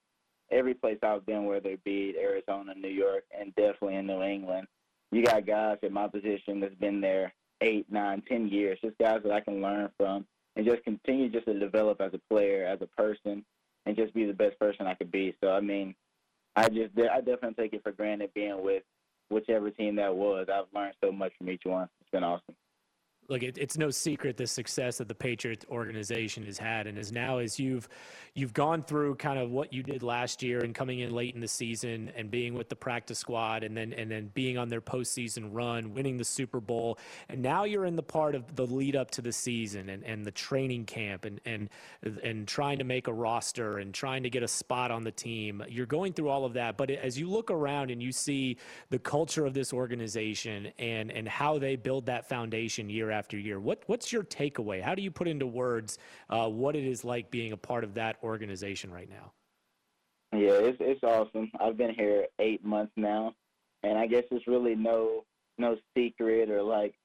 every 0.52 0.74
place 0.74 0.98
I've 1.04 1.26
been, 1.26 1.46
whether 1.46 1.70
it 1.70 1.84
be 1.84 2.16
Arizona, 2.20 2.74
New 2.76 2.90
York, 2.90 3.24
and 3.38 3.54
definitely 3.56 3.96
in 3.96 4.08
New 4.08 4.22
England, 4.24 4.68
you 5.12 5.24
got 5.24 5.46
guys 5.46 5.78
in 5.84 5.94
my 5.94 6.08
position 6.08 6.60
that's 6.60 6.76
been 6.76 7.02
there 7.02 7.34
eight, 7.62 7.86
nine, 7.92 8.24
ten 8.28 8.48
years. 8.48 8.80
Just 8.84 8.98
guys 8.98 9.22
that 9.24 9.32
I 9.32 9.42
can 9.42 9.62
learn 9.62 9.90
from 9.98 10.26
and 10.56 10.66
just 10.66 10.84
continue 10.84 11.30
just 11.30 11.46
to 11.46 11.60
develop 11.60 12.02
as 12.02 12.14
a 12.14 12.34
player, 12.34 12.66
as 12.66 12.82
a 12.82 12.88
person, 13.00 13.46
and 13.86 13.96
just 13.96 14.14
be 14.14 14.26
the 14.26 14.34
best 14.34 14.58
person 14.58 14.88
I 14.88 14.96
could 14.96 15.12
be. 15.12 15.36
So 15.40 15.52
I 15.52 15.60
mean, 15.60 15.94
I 16.56 16.68
just 16.68 16.98
I 16.98 17.20
definitely 17.20 17.54
take 17.64 17.74
it 17.74 17.84
for 17.84 17.92
granted 17.92 18.34
being 18.34 18.64
with 18.64 18.84
whichever 19.30 19.70
team 19.70 19.98
that 19.98 20.16
was. 20.16 20.48
I've 20.52 20.66
learned 20.74 20.96
so 21.04 21.12
much 21.12 21.34
from 21.38 21.50
each 21.52 21.64
one. 21.64 21.88
It's 22.02 22.10
been 22.10 22.24
awesome 22.24 22.56
look, 23.28 23.44
it, 23.44 23.58
it's 23.58 23.78
no 23.78 23.90
secret 23.90 24.38
the 24.38 24.48
success 24.48 24.98
that 24.98 25.08
the 25.08 25.16
Patriots 25.16 25.66
organization 25.70 26.46
has 26.46 26.58
had, 26.58 26.88
and 26.88 26.98
as 26.98 27.12
now 27.12 27.38
as 27.38 27.60
you've 27.60 27.88
you've 28.34 28.54
gone 28.54 28.82
through 28.82 29.16
kind 29.16 29.38
of 29.38 29.52
what 29.52 29.74
you 29.74 29.84
did 29.84 30.04
last 30.04 30.42
year 30.42 30.60
and 30.60 30.74
coming 30.74 31.00
in 31.00 31.12
late 31.12 31.36
in 31.36 31.42
the 31.42 31.48
season 31.48 32.12
and 32.16 32.32
being 32.32 32.54
with 32.54 32.70
the 32.70 32.76
practice 32.76 33.20
squad, 33.20 33.64
and 33.64 33.76
then 33.76 33.94
and 33.94 34.10
then 34.10 34.30
being 34.34 34.58
on 34.58 34.70
their 34.70 34.82
postseason 34.82 35.50
run, 35.52 35.94
winning 35.94 36.18
the 36.18 36.26
Super 36.26 36.60
Bowl, 36.60 36.98
and 37.30 37.42
now 37.42 37.64
you're 37.64 37.86
in 37.86 37.96
the 37.96 38.04
part 38.04 38.36
of 38.36 38.56
the 38.56 38.66
lead 38.66 38.96
up 38.96 39.12
to 39.12 39.22
the 39.22 39.32
season 39.32 39.90
and, 39.90 40.04
and 40.04 40.26
the 40.26 40.32
training 40.32 40.86
camp 40.86 41.26
and 41.26 41.40
and 41.46 41.70
and 42.24 42.48
trying 42.48 42.78
to 42.80 42.84
make 42.84 43.08
a 43.08 43.14
roster 43.14 43.78
and 43.78 43.94
trying 43.94 44.24
to 44.24 44.30
get 44.30 44.44
a 44.44 44.48
spot 44.48 44.92
on 44.92 45.04
the 45.04 45.12
team. 45.12 45.64
You're 45.70 45.86
going 45.86 46.14
through 46.14 46.30
all 46.30 46.46
of 46.46 46.54
that, 46.54 46.78
but 46.78 46.90
as 46.90 47.18
you 47.18 47.30
look 47.30 47.52
around 47.52 47.92
and 47.92 48.02
you 48.02 48.12
see 48.12 48.58
the 48.90 49.00
culture 49.00 49.46
of 49.46 49.54
this 49.54 49.74
organization 49.74 50.72
and 50.80 51.12
and 51.12 51.28
how 51.28 51.58
they 51.58 51.76
build 51.76 52.08
that 52.08 52.28
foundation 52.28 52.90
year 52.90 53.11
after 53.12 53.38
year. 53.38 53.60
What 53.60 53.84
what's 53.88 54.12
your 54.12 54.24
takeaway? 54.24 54.82
How 54.82 54.96
do 54.96 55.02
you 55.02 55.12
put 55.12 55.28
into 55.28 55.48
words 55.48 55.98
uh, 56.30 56.48
what 56.48 56.76
it 56.76 56.86
is 56.86 57.04
like 57.04 57.32
being 57.32 57.52
a 57.52 57.58
part 57.58 57.84
of 57.84 57.94
that 57.96 58.18
organization 58.24 58.92
right 58.92 59.10
now? 59.10 59.32
Yeah, 60.34 60.54
it's 60.54 60.78
it's 60.80 61.04
awesome. 61.04 61.52
I've 61.60 61.78
been 61.78 61.94
here 61.94 62.28
eight 62.40 62.64
months 62.64 62.94
now, 62.96 63.34
and 63.84 63.98
I 63.98 64.08
guess 64.08 64.24
it's 64.32 64.48
really 64.48 64.76
no 64.76 65.26
no 65.58 65.78
secret 65.96 66.50
or 66.50 66.62
like 66.62 66.96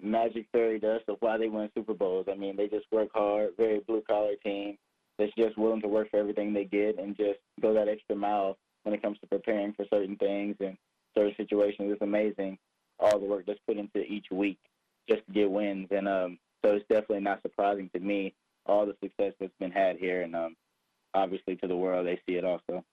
magic 0.00 0.46
fairy 0.52 0.78
dust 0.78 1.04
of 1.08 1.16
why 1.20 1.36
they 1.36 1.48
win 1.48 1.68
Super 1.74 1.94
Bowls. 1.94 2.26
I 2.30 2.34
mean, 2.34 2.56
they 2.56 2.68
just 2.68 2.86
work 2.92 3.08
hard, 3.12 3.50
very 3.56 3.80
blue 3.80 4.02
collar 4.08 4.34
team 4.44 4.78
that's 5.18 5.32
just 5.36 5.58
willing 5.58 5.82
to 5.82 5.88
work 5.88 6.10
for 6.10 6.18
everything 6.18 6.52
they 6.52 6.64
get 6.64 6.98
and 6.98 7.16
just 7.16 7.38
go 7.60 7.74
that 7.74 7.88
extra 7.88 8.16
mile 8.16 8.56
when 8.84 8.94
it 8.94 9.02
comes 9.02 9.18
to 9.20 9.26
preparing 9.26 9.74
for 9.74 9.84
certain 9.90 10.16
things 10.16 10.56
and 10.60 10.76
certain 11.14 11.34
situations. 11.36 11.92
It's 11.92 12.02
amazing 12.02 12.56
all 12.98 13.18
the 13.18 13.26
work 13.26 13.44
that's 13.46 13.60
put 13.66 13.76
into 13.76 14.00
each 14.00 14.26
week 14.30 14.58
just 15.10 15.26
to 15.26 15.32
get 15.32 15.50
wins. 15.50 15.88
And 15.90 16.08
um, 16.08 16.38
so 16.64 16.74
it's 16.74 16.86
definitely 16.88 17.20
not 17.20 17.42
surprising 17.42 17.90
to 17.94 18.00
me 18.00 18.34
all 18.66 18.86
the 18.86 18.94
success 19.02 19.32
that's 19.40 19.52
been 19.58 19.70
had 19.70 19.96
here, 19.96 20.22
and 20.22 20.36
um, 20.36 20.56
obviously 21.14 21.56
to 21.56 21.66
the 21.66 21.76
world 21.76 22.06
they 22.06 22.20
see 22.26 22.36
it 22.36 22.44
also. 22.44 22.84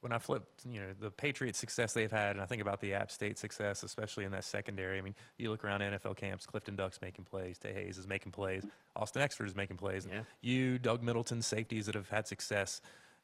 When 0.00 0.12
I 0.12 0.18
flip, 0.18 0.42
you 0.68 0.80
know, 0.80 0.88
the 0.98 1.12
Patriots' 1.12 1.58
success 1.58 1.92
they've 1.92 2.10
had, 2.10 2.30
and 2.30 2.40
I 2.40 2.46
think 2.46 2.60
about 2.60 2.80
the 2.80 2.92
App 2.92 3.12
State 3.12 3.38
success, 3.38 3.84
especially 3.84 4.24
in 4.24 4.32
that 4.32 4.42
secondary. 4.42 4.98
I 4.98 5.00
mean, 5.00 5.14
you 5.38 5.48
look 5.48 5.64
around 5.64 5.80
NFL 5.80 6.16
camps, 6.16 6.44
Clifton 6.44 6.74
Duck's 6.74 7.00
making 7.00 7.24
plays, 7.24 7.56
Tae 7.56 7.72
Hayes 7.72 7.98
is 7.98 8.08
making 8.08 8.32
plays, 8.32 8.66
Austin 8.96 9.22
Ekeler 9.22 9.46
is 9.46 9.54
making 9.54 9.76
plays. 9.76 10.08
Yeah. 10.10 10.22
You, 10.40 10.80
Doug 10.80 11.04
Middleton, 11.04 11.40
safeties 11.40 11.86
that 11.86 11.94
have 11.94 12.08
had 12.08 12.26
success 12.26 12.80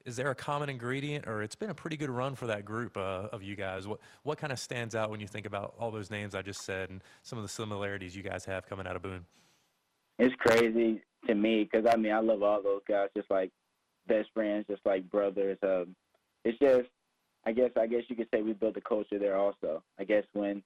is 0.08 0.16
there 0.16 0.30
a 0.30 0.34
common 0.34 0.70
ingredient, 0.70 1.28
or 1.28 1.42
it's 1.42 1.54
been 1.54 1.68
a 1.68 1.74
pretty 1.74 1.96
good 1.96 2.08
run 2.08 2.34
for 2.34 2.46
that 2.46 2.64
group 2.64 2.96
uh, 2.96 3.28
of 3.30 3.42
you 3.42 3.54
guys? 3.54 3.86
What 3.86 4.00
what 4.22 4.38
kind 4.38 4.52
of 4.52 4.58
stands 4.58 4.94
out 4.94 5.10
when 5.10 5.20
you 5.20 5.26
think 5.26 5.46
about 5.46 5.74
all 5.78 5.90
those 5.90 6.10
names 6.10 6.34
I 6.34 6.40
just 6.40 6.62
said 6.62 6.88
and 6.88 7.02
some 7.22 7.38
of 7.38 7.44
the 7.44 7.48
similarities 7.48 8.16
you 8.16 8.22
guys 8.22 8.46
have 8.46 8.66
coming 8.66 8.86
out 8.86 8.96
of 8.96 9.02
Boone? 9.02 9.26
It's 10.18 10.34
crazy 10.36 11.02
to 11.26 11.34
me 11.34 11.68
because 11.70 11.86
I 11.92 11.96
mean 11.96 12.12
I 12.12 12.20
love 12.20 12.42
all 12.42 12.62
those 12.62 12.80
guys 12.88 13.08
just 13.14 13.30
like 13.30 13.50
best 14.06 14.30
friends, 14.32 14.64
just 14.68 14.80
like 14.86 15.08
brothers. 15.10 15.58
Um, 15.62 15.94
it's 16.44 16.58
just 16.58 16.88
I 17.44 17.52
guess 17.52 17.70
I 17.78 17.86
guess 17.86 18.02
you 18.08 18.16
could 18.16 18.28
say 18.32 18.40
we 18.40 18.54
built 18.54 18.78
a 18.78 18.80
culture 18.80 19.18
there 19.18 19.36
also. 19.36 19.82
I 20.00 20.04
guess 20.04 20.24
when 20.32 20.62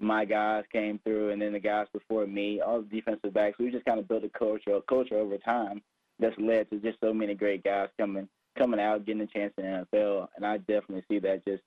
my 0.00 0.24
guys 0.24 0.64
came 0.72 0.98
through, 1.04 1.30
and 1.30 1.40
then 1.40 1.52
the 1.52 1.60
guys 1.60 1.86
before 1.92 2.26
me, 2.26 2.60
all 2.60 2.80
the 2.80 2.88
defensive 2.88 3.34
backs. 3.34 3.58
We 3.58 3.70
just 3.70 3.84
kind 3.84 3.98
of 3.98 4.08
built 4.08 4.24
a 4.24 4.38
culture, 4.38 4.74
a 4.74 4.82
culture 4.82 5.16
over 5.16 5.38
time 5.38 5.82
that's 6.18 6.36
led 6.38 6.70
to 6.70 6.78
just 6.78 6.98
so 7.00 7.12
many 7.12 7.34
great 7.34 7.62
guys 7.62 7.88
coming 7.98 8.28
coming 8.56 8.80
out, 8.80 9.04
getting 9.04 9.22
a 9.22 9.26
chance 9.26 9.52
in 9.58 9.64
the 9.64 9.86
NFL. 9.92 10.28
And 10.36 10.46
I 10.46 10.58
definitely 10.58 11.04
see 11.08 11.18
that 11.20 11.44
just 11.46 11.62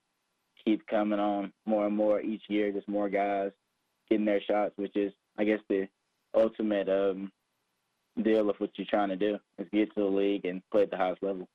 keep 0.64 0.86
coming 0.88 1.20
on 1.20 1.52
more 1.66 1.88
and 1.88 1.96
more 1.96 2.22
each 2.22 2.44
year. 2.50 2.72
Just 2.72 2.88
more 2.88 3.10
guys 3.10 3.52
getting 4.10 4.26
their 4.26 4.42
shots, 4.42 4.74
which 4.78 4.96
is, 4.96 5.14
I 5.38 5.44
guess, 5.44 5.60
the 5.70 5.88
ultimate 6.36 6.90
um, 6.90 7.32
deal 8.22 8.50
of 8.50 8.56
what 8.60 8.72
you're 8.76 8.88
trying 8.90 9.10
to 9.10 9.16
do 9.16 9.38
is 9.58 9.68
get 9.72 9.94
to 9.96 10.02
the 10.02 10.06
league 10.06 10.46
and 10.46 10.62
play 10.72 10.84
at 10.84 10.92
the 10.92 10.98
highest 10.98 11.24
level 11.24 11.48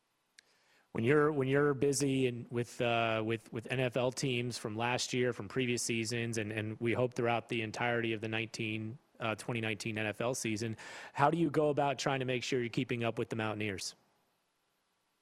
when 0.95 1.03
you're 1.03 1.33
when 1.33 1.49
you're 1.49 1.75
busy 1.75 2.29
and 2.29 2.47
with 2.51 2.81
uh, 2.81 3.21
with 3.25 3.53
with 3.53 3.69
NFL 3.69 4.15
teams 4.15 4.57
from 4.57 4.77
last 4.77 5.13
year, 5.13 5.33
from 5.33 5.49
previous 5.49 5.83
seasons, 5.83 6.39
and 6.39 6.53
and 6.53 6.77
we 6.79 6.93
hope 6.93 7.15
throughout 7.15 7.49
the 7.49 7.63
entirety 7.63 8.13
of 8.13 8.21
the 8.21 8.29
19 8.29 8.97
uh, 9.19 9.35
2019 9.35 9.97
NFL 9.97 10.37
season, 10.37 10.77
how 11.13 11.31
do 11.31 11.37
you 11.37 11.51
go 11.51 11.71
about 11.71 11.99
trying 11.99 12.21
to 12.21 12.25
make 12.25 12.45
sure 12.45 12.61
you're 12.61 12.69
keeping 12.69 13.03
up 13.03 13.19
with 13.19 13.29
the 13.29 13.37
Mountaineers? 13.37 13.97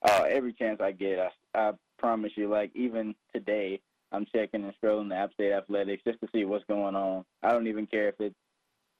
Uh, 0.05 0.25
every 0.29 0.53
chance 0.53 0.81
I 0.81 0.93
get, 0.93 1.19
I, 1.19 1.31
I 1.55 1.73
promise 1.99 2.33
you. 2.37 2.49
Like 2.49 2.71
even 2.75 3.15
today, 3.35 3.81
I'm 4.11 4.27
checking 4.35 4.65
and 4.65 4.75
scrolling 4.83 5.09
the 5.09 5.15
App 5.17 5.33
State 5.35 5.53
Athletics 5.53 6.03
just 6.07 6.21
to 6.21 6.29
see 6.33 6.45
what's 6.45 6.65
going 6.67 6.95
on. 6.95 7.25
I 7.43 7.53
don't 7.53 7.67
even 7.67 7.87
care 7.87 8.09
if 8.09 8.17
it's 8.19 8.37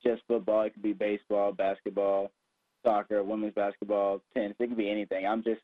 just 0.05 0.23
football. 0.27 0.63
It 0.63 0.75
could 0.75 0.83
be 0.83 0.93
baseball, 0.93 1.53
basketball, 1.53 2.31
soccer, 2.85 3.23
women's 3.23 3.55
basketball, 3.55 4.23
tennis. 4.35 4.57
It 4.59 4.69
could 4.69 4.77
be 4.77 4.91
anything. 4.91 5.27
I'm 5.27 5.43
just 5.43 5.61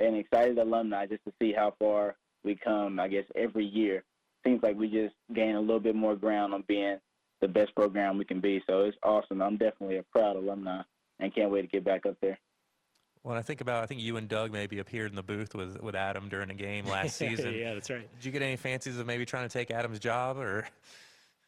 an 0.00 0.14
excited 0.16 0.58
alumni 0.58 1.06
just 1.06 1.24
to 1.24 1.32
see 1.40 1.52
how 1.52 1.74
far 1.78 2.16
we 2.44 2.56
come. 2.56 2.98
I 3.00 3.08
guess 3.08 3.24
every 3.36 3.64
year 3.64 4.04
seems 4.44 4.62
like 4.62 4.76
we 4.76 4.88
just 4.88 5.14
gain 5.34 5.56
a 5.56 5.60
little 5.60 5.80
bit 5.80 5.94
more 5.94 6.16
ground 6.16 6.54
on 6.54 6.64
being 6.66 6.98
the 7.40 7.48
best 7.48 7.74
program 7.74 8.18
we 8.18 8.24
can 8.24 8.40
be. 8.40 8.62
So 8.66 8.80
it's 8.80 8.96
awesome. 9.02 9.42
I'm 9.42 9.56
definitely 9.56 9.98
a 9.98 10.02
proud 10.04 10.36
alumni 10.36 10.82
and 11.18 11.34
can't 11.34 11.50
wait 11.50 11.62
to 11.62 11.68
get 11.68 11.84
back 11.84 12.06
up 12.06 12.16
there. 12.20 12.38
When 13.22 13.36
I 13.36 13.42
think 13.42 13.60
about, 13.60 13.82
I 13.82 13.86
think 13.86 14.00
you 14.00 14.16
and 14.16 14.28
Doug 14.28 14.50
maybe 14.50 14.78
appeared 14.78 15.10
in 15.10 15.16
the 15.16 15.22
booth 15.22 15.54
with 15.54 15.80
with 15.82 15.94
Adam 15.94 16.28
during 16.28 16.50
a 16.50 16.54
game 16.54 16.86
last 16.86 17.16
season. 17.18 17.54
yeah, 17.54 17.74
that's 17.74 17.90
right. 17.90 18.08
Did 18.16 18.24
you 18.24 18.32
get 18.32 18.42
any 18.42 18.56
fancies 18.56 18.98
of 18.98 19.06
maybe 19.06 19.26
trying 19.26 19.48
to 19.48 19.52
take 19.52 19.70
Adam's 19.70 19.98
job, 19.98 20.38
or? 20.38 20.66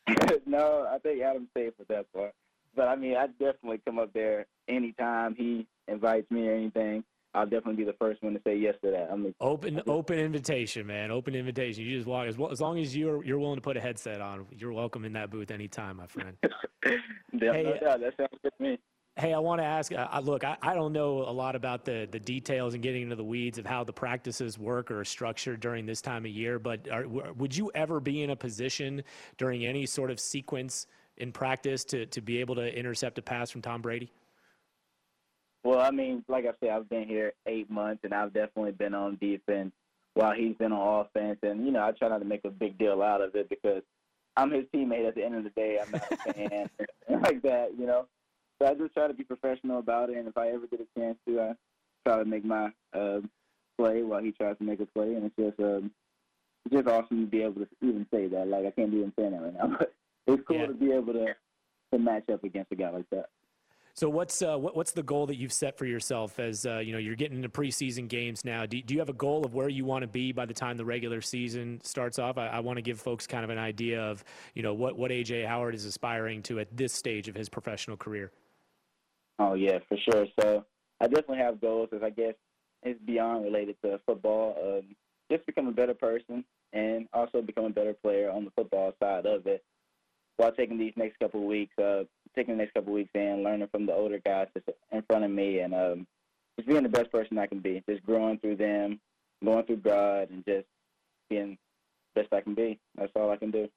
no, 0.46 0.86
I 0.90 0.98
think 0.98 1.22
Adam's 1.22 1.48
safe 1.56 1.72
with 1.78 1.88
that 1.88 2.12
part. 2.12 2.34
But 2.74 2.88
I 2.88 2.96
mean, 2.96 3.16
I 3.16 3.26
definitely 3.26 3.80
come 3.86 3.98
up 3.98 4.12
there 4.12 4.46
anytime 4.68 5.34
he 5.34 5.66
invites 5.88 6.30
me 6.30 6.48
or 6.48 6.54
anything. 6.54 7.04
I'll 7.34 7.44
definitely 7.46 7.76
be 7.76 7.84
the 7.84 7.94
first 7.94 8.22
one 8.22 8.34
to 8.34 8.40
say 8.46 8.56
yes 8.56 8.74
to 8.84 8.90
that. 8.90 9.08
I 9.10 9.16
mean, 9.16 9.34
open 9.40 9.80
open 9.86 10.18
invitation, 10.18 10.86
man. 10.86 11.10
Open 11.10 11.34
invitation. 11.34 11.84
You 11.84 11.96
just 11.96 12.06
walk 12.06 12.26
as, 12.26 12.36
well, 12.36 12.50
as 12.50 12.60
long 12.60 12.78
as 12.78 12.94
you're 12.94 13.24
you're 13.24 13.38
willing 13.38 13.56
to 13.56 13.62
put 13.62 13.78
a 13.78 13.80
headset 13.80 14.20
on. 14.20 14.46
You're 14.50 14.72
welcome 14.72 15.06
in 15.06 15.14
that 15.14 15.30
booth 15.30 15.50
anytime, 15.50 15.96
my 15.96 16.06
friend. 16.06 16.36
hey, 16.84 16.98
no 17.40 17.78
doubt. 17.78 18.00
That 18.00 18.14
sounds 18.18 18.38
good 18.42 18.52
to 18.58 18.62
me. 18.62 18.78
Hey, 19.16 19.34
I 19.34 19.38
want 19.38 19.60
to 19.60 19.64
ask. 19.64 19.92
Uh, 19.92 20.20
look, 20.24 20.42
I, 20.42 20.56
I 20.62 20.72
don't 20.72 20.92
know 20.94 21.18
a 21.18 21.30
lot 21.30 21.54
about 21.54 21.84
the 21.84 22.08
the 22.10 22.18
details 22.18 22.72
and 22.72 22.82
getting 22.82 23.02
into 23.02 23.16
the 23.16 23.24
weeds 23.24 23.58
of 23.58 23.66
how 23.66 23.84
the 23.84 23.92
practices 23.92 24.58
work 24.58 24.90
or 24.90 25.00
are 25.00 25.04
structured 25.04 25.60
during 25.60 25.84
this 25.84 26.00
time 26.00 26.24
of 26.24 26.30
year. 26.30 26.58
But 26.58 26.88
are, 26.90 27.06
would 27.06 27.54
you 27.54 27.70
ever 27.74 28.00
be 28.00 28.22
in 28.22 28.30
a 28.30 28.36
position 28.36 29.02
during 29.36 29.66
any 29.66 29.84
sort 29.84 30.10
of 30.10 30.18
sequence 30.18 30.86
in 31.18 31.30
practice 31.30 31.84
to 31.86 32.06
to 32.06 32.22
be 32.22 32.38
able 32.40 32.54
to 32.54 32.78
intercept 32.78 33.18
a 33.18 33.22
pass 33.22 33.50
from 33.50 33.60
Tom 33.60 33.82
Brady? 33.82 34.10
Well, 35.62 35.80
I 35.80 35.90
mean, 35.90 36.24
like 36.26 36.46
I 36.46 36.52
said, 36.60 36.70
I've 36.70 36.88
been 36.88 37.06
here 37.06 37.34
eight 37.46 37.70
months, 37.70 38.00
and 38.04 38.14
I've 38.14 38.32
definitely 38.32 38.72
been 38.72 38.94
on 38.94 39.18
defense 39.20 39.72
while 40.14 40.32
he's 40.32 40.56
been 40.56 40.72
on 40.72 41.04
offense. 41.04 41.38
And 41.42 41.66
you 41.66 41.72
know, 41.72 41.84
I 41.84 41.92
try 41.92 42.08
not 42.08 42.20
to 42.20 42.24
make 42.24 42.46
a 42.46 42.50
big 42.50 42.78
deal 42.78 43.02
out 43.02 43.20
of 43.20 43.34
it 43.34 43.50
because 43.50 43.82
I'm 44.38 44.50
his 44.50 44.64
teammate. 44.74 45.06
At 45.06 45.16
the 45.16 45.22
end 45.24 45.34
of 45.34 45.44
the 45.44 45.50
day, 45.50 45.78
I'm 45.82 45.92
not 45.92 46.12
a 46.12 46.32
fan 46.32 46.70
like 47.22 47.42
that, 47.42 47.72
you 47.78 47.84
know. 47.84 48.06
So 48.62 48.68
I 48.68 48.74
just 48.74 48.94
try 48.94 49.08
to 49.08 49.14
be 49.14 49.24
professional 49.24 49.80
about 49.80 50.08
it, 50.10 50.18
and 50.18 50.28
if 50.28 50.38
I 50.38 50.50
ever 50.50 50.68
get 50.68 50.78
a 50.78 51.00
chance 51.00 51.18
to, 51.26 51.40
I 51.40 51.52
try 52.06 52.18
to 52.18 52.24
make 52.24 52.44
my 52.44 52.70
uh, 52.92 53.18
play 53.76 54.04
while 54.04 54.22
he 54.22 54.30
tries 54.30 54.56
to 54.58 54.62
make 54.62 54.78
a 54.78 54.86
play, 54.86 55.14
and 55.14 55.24
it's 55.24 55.34
just 55.36 55.58
um, 55.58 55.90
it's 56.64 56.76
just 56.76 56.86
awesome 56.86 57.22
to 57.22 57.26
be 57.26 57.42
able 57.42 57.62
to 57.62 57.68
even 57.80 58.06
say 58.14 58.28
that. 58.28 58.46
Like 58.46 58.66
I 58.66 58.70
can't 58.70 58.94
even 58.94 59.12
say 59.18 59.30
that 59.30 59.42
right 59.42 59.54
now, 59.54 59.66
but 59.80 59.92
it's 60.28 60.44
cool 60.46 60.58
yeah. 60.58 60.66
to 60.66 60.74
be 60.74 60.92
able 60.92 61.12
to 61.12 61.34
to 61.92 61.98
match 61.98 62.28
up 62.32 62.44
against 62.44 62.70
a 62.70 62.76
guy 62.76 62.90
like 62.90 63.10
that. 63.10 63.30
So 63.94 64.08
what's 64.08 64.40
uh, 64.40 64.56
what, 64.56 64.76
what's 64.76 64.92
the 64.92 65.02
goal 65.02 65.26
that 65.26 65.38
you've 65.38 65.52
set 65.52 65.76
for 65.76 65.84
yourself 65.84 66.38
as 66.38 66.64
uh, 66.64 66.78
you 66.78 66.92
know 66.92 66.98
you're 66.98 67.16
getting 67.16 67.38
into 67.38 67.48
preseason 67.48 68.06
games 68.06 68.44
now? 68.44 68.64
Do, 68.64 68.80
do 68.80 68.94
you 68.94 69.00
have 69.00 69.08
a 69.08 69.14
goal 69.14 69.44
of 69.44 69.54
where 69.54 69.68
you 69.68 69.84
want 69.84 70.02
to 70.02 70.08
be 70.08 70.30
by 70.30 70.46
the 70.46 70.54
time 70.54 70.76
the 70.76 70.84
regular 70.84 71.20
season 71.20 71.80
starts 71.82 72.20
off? 72.20 72.38
I, 72.38 72.46
I 72.46 72.60
want 72.60 72.76
to 72.76 72.82
give 72.82 73.00
folks 73.00 73.26
kind 73.26 73.42
of 73.42 73.50
an 73.50 73.58
idea 73.58 74.00
of 74.00 74.22
you 74.54 74.62
know 74.62 74.72
what 74.72 74.96
what 74.96 75.10
AJ 75.10 75.48
Howard 75.48 75.74
is 75.74 75.84
aspiring 75.84 76.44
to 76.44 76.60
at 76.60 76.68
this 76.76 76.92
stage 76.92 77.26
of 77.26 77.34
his 77.34 77.48
professional 77.48 77.96
career. 77.96 78.30
Oh 79.38 79.54
yeah, 79.54 79.78
for 79.88 79.96
sure. 79.96 80.26
So 80.40 80.64
I 81.00 81.06
definitely 81.06 81.38
have 81.38 81.60
goals. 81.60 81.88
As 81.92 82.02
I 82.02 82.10
guess 82.10 82.34
it's 82.82 83.00
beyond 83.04 83.44
related 83.44 83.76
to 83.84 84.00
football. 84.06 84.56
Um, 84.62 84.96
just 85.30 85.46
become 85.46 85.68
a 85.68 85.72
better 85.72 85.94
person 85.94 86.44
and 86.72 87.08
also 87.12 87.40
become 87.40 87.64
a 87.64 87.70
better 87.70 87.94
player 87.94 88.30
on 88.30 88.44
the 88.44 88.50
football 88.50 88.92
side 89.02 89.26
of 89.26 89.46
it 89.46 89.64
while 90.36 90.52
taking 90.52 90.78
these 90.78 90.92
next 90.96 91.18
couple 91.18 91.40
of 91.40 91.46
weeks, 91.46 91.76
uh, 91.78 92.04
taking 92.34 92.54
the 92.54 92.58
next 92.58 92.74
couple 92.74 92.90
of 92.92 92.94
weeks 92.94 93.10
in, 93.14 93.42
learning 93.44 93.68
from 93.70 93.86
the 93.86 93.92
older 93.92 94.18
guys 94.24 94.48
that's 94.54 94.66
in 94.90 95.02
front 95.02 95.24
of 95.24 95.30
me, 95.30 95.60
and 95.60 95.74
um, 95.74 96.06
just 96.56 96.68
being 96.68 96.82
the 96.82 96.88
best 96.88 97.12
person 97.12 97.38
I 97.38 97.46
can 97.46 97.60
be. 97.60 97.82
Just 97.88 98.04
growing 98.04 98.38
through 98.38 98.56
them, 98.56 99.00
going 99.44 99.64
through 99.64 99.76
God, 99.76 100.30
and 100.30 100.44
just 100.44 100.66
being 101.28 101.58
best 102.14 102.32
I 102.32 102.40
can 102.40 102.54
be. 102.54 102.78
That's 102.96 103.12
all 103.14 103.30
I 103.30 103.36
can 103.36 103.50
do. 103.50 103.68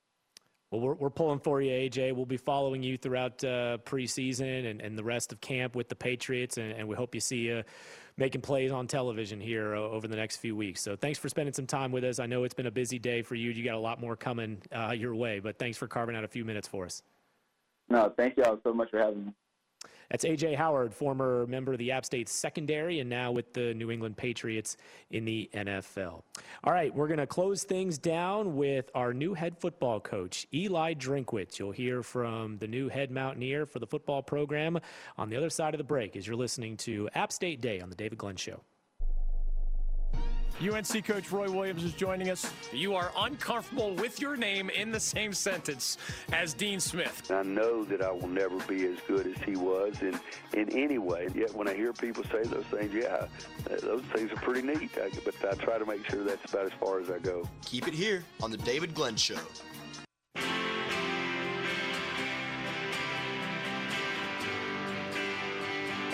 Well, 0.76 0.88
we're, 0.90 0.94
we're 0.96 1.10
pulling 1.10 1.40
for 1.40 1.62
you, 1.62 1.72
AJ. 1.72 2.14
We'll 2.14 2.26
be 2.26 2.36
following 2.36 2.84
you 2.84 2.98
throughout 2.98 3.42
uh, 3.46 3.78
preseason 3.86 4.70
and, 4.70 4.82
and 4.82 4.98
the 4.98 5.06
rest 5.06 5.32
of 5.32 5.40
camp 5.40 5.74
with 5.74 5.88
the 5.88 5.96
Patriots, 5.96 6.58
and, 6.58 6.74
and 6.74 6.86
we 6.86 6.98
hope 6.98 7.16
you 7.16 7.22
see 7.22 7.38
you 7.38 7.64
making 8.18 8.42
plays 8.42 8.74
on 8.74 8.86
television 8.86 9.40
here 9.40 9.74
uh, 9.74 9.80
over 9.80 10.06
the 10.10 10.18
next 10.18 10.38
few 10.38 10.54
weeks. 10.54 10.82
So 10.82 10.98
thanks 10.98 11.18
for 11.18 11.30
spending 11.30 11.54
some 11.54 11.66
time 11.66 11.94
with 11.94 12.04
us. 12.04 12.20
I 12.20 12.26
know 12.26 12.44
it's 12.44 12.54
been 12.54 12.66
a 12.66 12.72
busy 12.72 13.00
day 13.00 13.22
for 13.22 13.36
you. 13.36 13.52
You 13.52 13.64
got 13.64 13.76
a 13.76 13.80
lot 13.80 14.02
more 14.02 14.18
coming 14.18 14.62
uh, 14.76 14.92
your 14.92 15.16
way, 15.16 15.40
but 15.40 15.58
thanks 15.58 15.78
for 15.78 15.88
carving 15.88 16.16
out 16.16 16.26
a 16.26 16.28
few 16.28 16.44
minutes 16.44 16.68
for 16.68 16.84
us. 16.84 17.02
No, 17.88 18.14
thank 18.18 18.36
y'all 18.36 18.60
so 18.62 18.74
much 18.74 18.90
for 18.92 19.00
having 19.00 19.28
me. 19.28 19.34
That's 20.10 20.24
A.J. 20.24 20.56
Howard, 20.56 20.94
former 20.94 21.46
member 21.48 21.74
of 21.74 21.80
the 21.80 21.92
App 21.92 22.06
State 22.06 22.30
secondary 22.30 23.00
and 23.00 23.10
now 23.10 23.32
with 23.32 23.54
the 23.54 23.74
New 23.74 23.92
England 23.92 24.18
Patriots 24.18 24.78
in 25.12 25.26
the 25.26 25.50
NFL. 25.54 26.24
All 26.64 26.74
right, 26.74 26.94
we're 26.94 27.08
going 27.08 27.20
to 27.20 27.28
close 27.28 27.64
things 27.64 27.98
down 27.98 28.56
with 28.56 28.90
our 28.96 29.14
new 29.14 29.34
head 29.34 29.58
football 29.58 30.00
coach, 30.00 30.48
Eli 30.54 30.94
Drinkwitz. 30.94 31.60
You'll 31.60 31.72
hear 31.72 32.04
from 32.04 32.58
the 32.58 32.68
new 32.68 32.90
head 32.90 33.12
Mountaineer 33.12 33.66
for 33.66 33.80
the 33.80 33.88
football 33.88 34.22
program 34.22 34.80
on 35.18 35.30
the 35.30 35.36
other 35.36 35.50
side 35.50 35.74
of 35.74 35.78
the 35.78 35.84
break 35.84 36.16
as 36.16 36.28
you're 36.28 36.36
listening 36.36 36.78
to 36.78 37.10
App 37.16 37.32
State 37.32 37.62
Day 37.62 37.80
on 37.80 37.90
the 37.90 37.96
David 37.96 38.18
Glenn 38.18 38.36
Show. 38.36 38.62
UNC 40.62 41.04
coach 41.04 41.32
Roy 41.32 41.52
Williams 41.52 41.84
is 41.84 41.92
joining 41.94 42.30
us. 42.30 42.50
You 42.72 42.96
are 42.96 43.12
uncomfortable 43.18 43.94
with 43.96 44.22
your 44.22 44.38
name 44.38 44.70
in 44.70 44.90
the 44.90 45.00
same 45.00 45.34
sentence 45.34 45.98
as 46.32 46.54
Dean 46.54 46.80
Smith. 46.80 47.30
I 47.30 47.44
know 47.44 47.84
that 47.84 48.02
I 48.02 48.10
will 48.12 48.30
never 48.30 48.58
be 48.60 48.86
as 48.86 48.98
good 49.06 49.28
as 49.28 49.44
he 49.44 49.58
was 49.58 50.02
in, 50.02 50.18
in 50.54 50.70
any 50.70 50.98
way. 50.98 51.28
Yet 51.36 51.54
when 51.54 51.68
I 51.68 51.74
hear 51.74 51.92
people 51.92 52.24
say 52.24 52.44
those 52.44 52.66
things, 52.66 52.94
yeah, 52.94 53.28
uh, 53.70 53.76
those 53.82 54.04
things 54.14 54.32
are 54.32 54.38
pretty 54.38 54.66
neat. 54.66 54.92
I, 54.98 55.10
but 55.26 55.36
I 55.44 55.56
try 55.56 55.78
to 55.78 55.86
make 55.86 56.10
sure 56.10 56.24
that's 56.24 56.54
about 56.54 56.68
as 56.68 56.74
far 56.80 57.02
as 57.02 57.10
I 57.10 57.20
go. 57.20 57.48
Keep 57.66 57.90
it 57.90 57.94
here 57.94 58.24
on 58.42 58.50
the 58.50 58.58
David 58.58 58.94
Glenn 58.94 59.18
Show. 59.18 59.36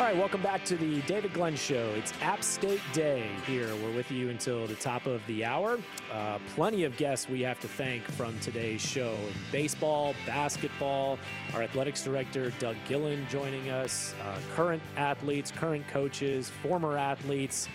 All 0.01 0.07
right, 0.07 0.17
welcome 0.17 0.41
back 0.41 0.65
to 0.65 0.75
the 0.75 0.99
David 1.01 1.31
Glenn 1.31 1.55
Show. 1.55 1.93
It's 1.95 2.11
App 2.23 2.43
State 2.43 2.81
Day 2.91 3.29
here. 3.45 3.67
We're 3.83 3.95
with 3.95 4.09
you 4.09 4.31
until 4.31 4.65
the 4.65 4.73
top 4.73 5.05
of 5.05 5.23
the 5.27 5.45
hour. 5.45 5.77
Uh, 6.11 6.39
plenty 6.55 6.85
of 6.85 6.97
guests 6.97 7.29
we 7.29 7.41
have 7.41 7.59
to 7.59 7.67
thank 7.67 8.03
from 8.05 8.37
today's 8.39 8.81
show. 8.81 9.15
Baseball, 9.51 10.15
basketball, 10.25 11.19
our 11.53 11.61
athletics 11.61 12.03
director, 12.03 12.51
Doug 12.57 12.77
Gillin, 12.87 13.27
joining 13.29 13.69
us, 13.69 14.15
uh, 14.23 14.39
current 14.55 14.81
athletes, 14.97 15.51
current 15.51 15.87
coaches, 15.87 16.49
former 16.49 16.97
athletes. 16.97 17.69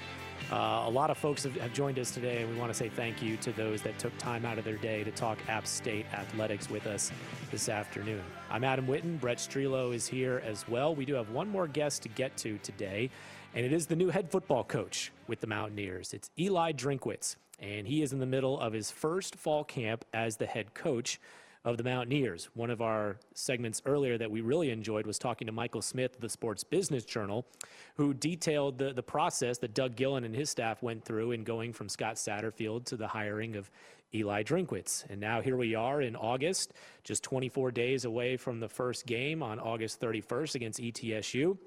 Uh, 0.50 0.84
a 0.86 0.90
lot 0.90 1.10
of 1.10 1.18
folks 1.18 1.42
have, 1.42 1.56
have, 1.56 1.72
joined 1.72 1.98
us 1.98 2.12
today, 2.12 2.40
and 2.40 2.48
we 2.48 2.56
want 2.56 2.70
to 2.70 2.78
say 2.78 2.88
thank 2.88 3.20
you 3.20 3.36
to 3.38 3.50
those 3.52 3.82
that 3.82 3.98
took 3.98 4.16
time 4.16 4.44
out 4.44 4.58
of 4.58 4.64
their 4.64 4.76
day 4.76 5.02
to 5.02 5.10
talk 5.10 5.38
App 5.48 5.66
State 5.66 6.06
athletics 6.12 6.70
with 6.70 6.86
us 6.86 7.10
this 7.50 7.68
afternoon. 7.68 8.22
I'm 8.48 8.62
Adam 8.62 8.86
Witten. 8.86 9.18
Brett 9.20 9.38
Strelo 9.38 9.92
is 9.92 10.06
here 10.06 10.40
as 10.46 10.68
well. 10.68 10.94
We 10.94 11.04
do 11.04 11.14
have 11.14 11.30
one 11.30 11.48
more 11.48 11.66
guest 11.66 12.02
to 12.02 12.08
get 12.10 12.36
to 12.38 12.58
today, 12.58 13.10
and 13.56 13.66
it 13.66 13.72
is 13.72 13.86
the 13.86 13.96
new 13.96 14.08
head 14.08 14.30
football 14.30 14.62
coach 14.62 15.10
with 15.26 15.40
the 15.40 15.48
Mountaineers. 15.48 16.14
It's 16.14 16.30
Eli 16.38 16.70
Drinkwitz, 16.70 17.34
and 17.58 17.88
he 17.88 18.02
is 18.02 18.12
in 18.12 18.20
the 18.20 18.26
middle 18.26 18.60
of 18.60 18.72
his 18.72 18.88
first 18.88 19.34
fall 19.34 19.64
camp 19.64 20.04
as 20.14 20.36
the 20.36 20.46
head 20.46 20.74
coach 20.74 21.18
of 21.66 21.76
the 21.76 21.84
Mountaineers. 21.84 22.48
One 22.54 22.70
of 22.70 22.80
our 22.80 23.18
segments 23.34 23.82
earlier 23.84 24.16
that 24.16 24.30
we 24.30 24.40
really 24.40 24.70
enjoyed 24.70 25.04
was 25.04 25.18
talking 25.18 25.46
to 25.46 25.52
Michael 25.52 25.82
Smith 25.82 26.18
the 26.20 26.28
Sports 26.28 26.62
Business 26.62 27.04
Journal, 27.04 27.44
who 27.96 28.14
detailed 28.14 28.78
the, 28.78 28.92
the 28.92 29.02
process 29.02 29.58
that 29.58 29.74
Doug 29.74 29.96
Gillin 29.96 30.24
and 30.24 30.34
his 30.34 30.48
staff 30.48 30.80
went 30.80 31.04
through 31.04 31.32
in 31.32 31.42
going 31.42 31.72
from 31.72 31.88
Scott 31.88 32.14
Satterfield 32.14 32.84
to 32.86 32.96
the 32.96 33.08
hiring 33.08 33.56
of 33.56 33.68
Eli 34.14 34.44
Drinkwitz. 34.44 35.10
And 35.10 35.20
now 35.20 35.40
here 35.40 35.56
we 35.56 35.74
are 35.74 36.00
in 36.00 36.14
August, 36.14 36.72
just 37.02 37.24
24 37.24 37.72
days 37.72 38.04
away 38.04 38.36
from 38.36 38.60
the 38.60 38.68
first 38.68 39.04
game 39.04 39.42
on 39.42 39.58
August 39.58 40.00
31st 40.00 40.54
against 40.54 40.80
ETSU. 40.80 41.58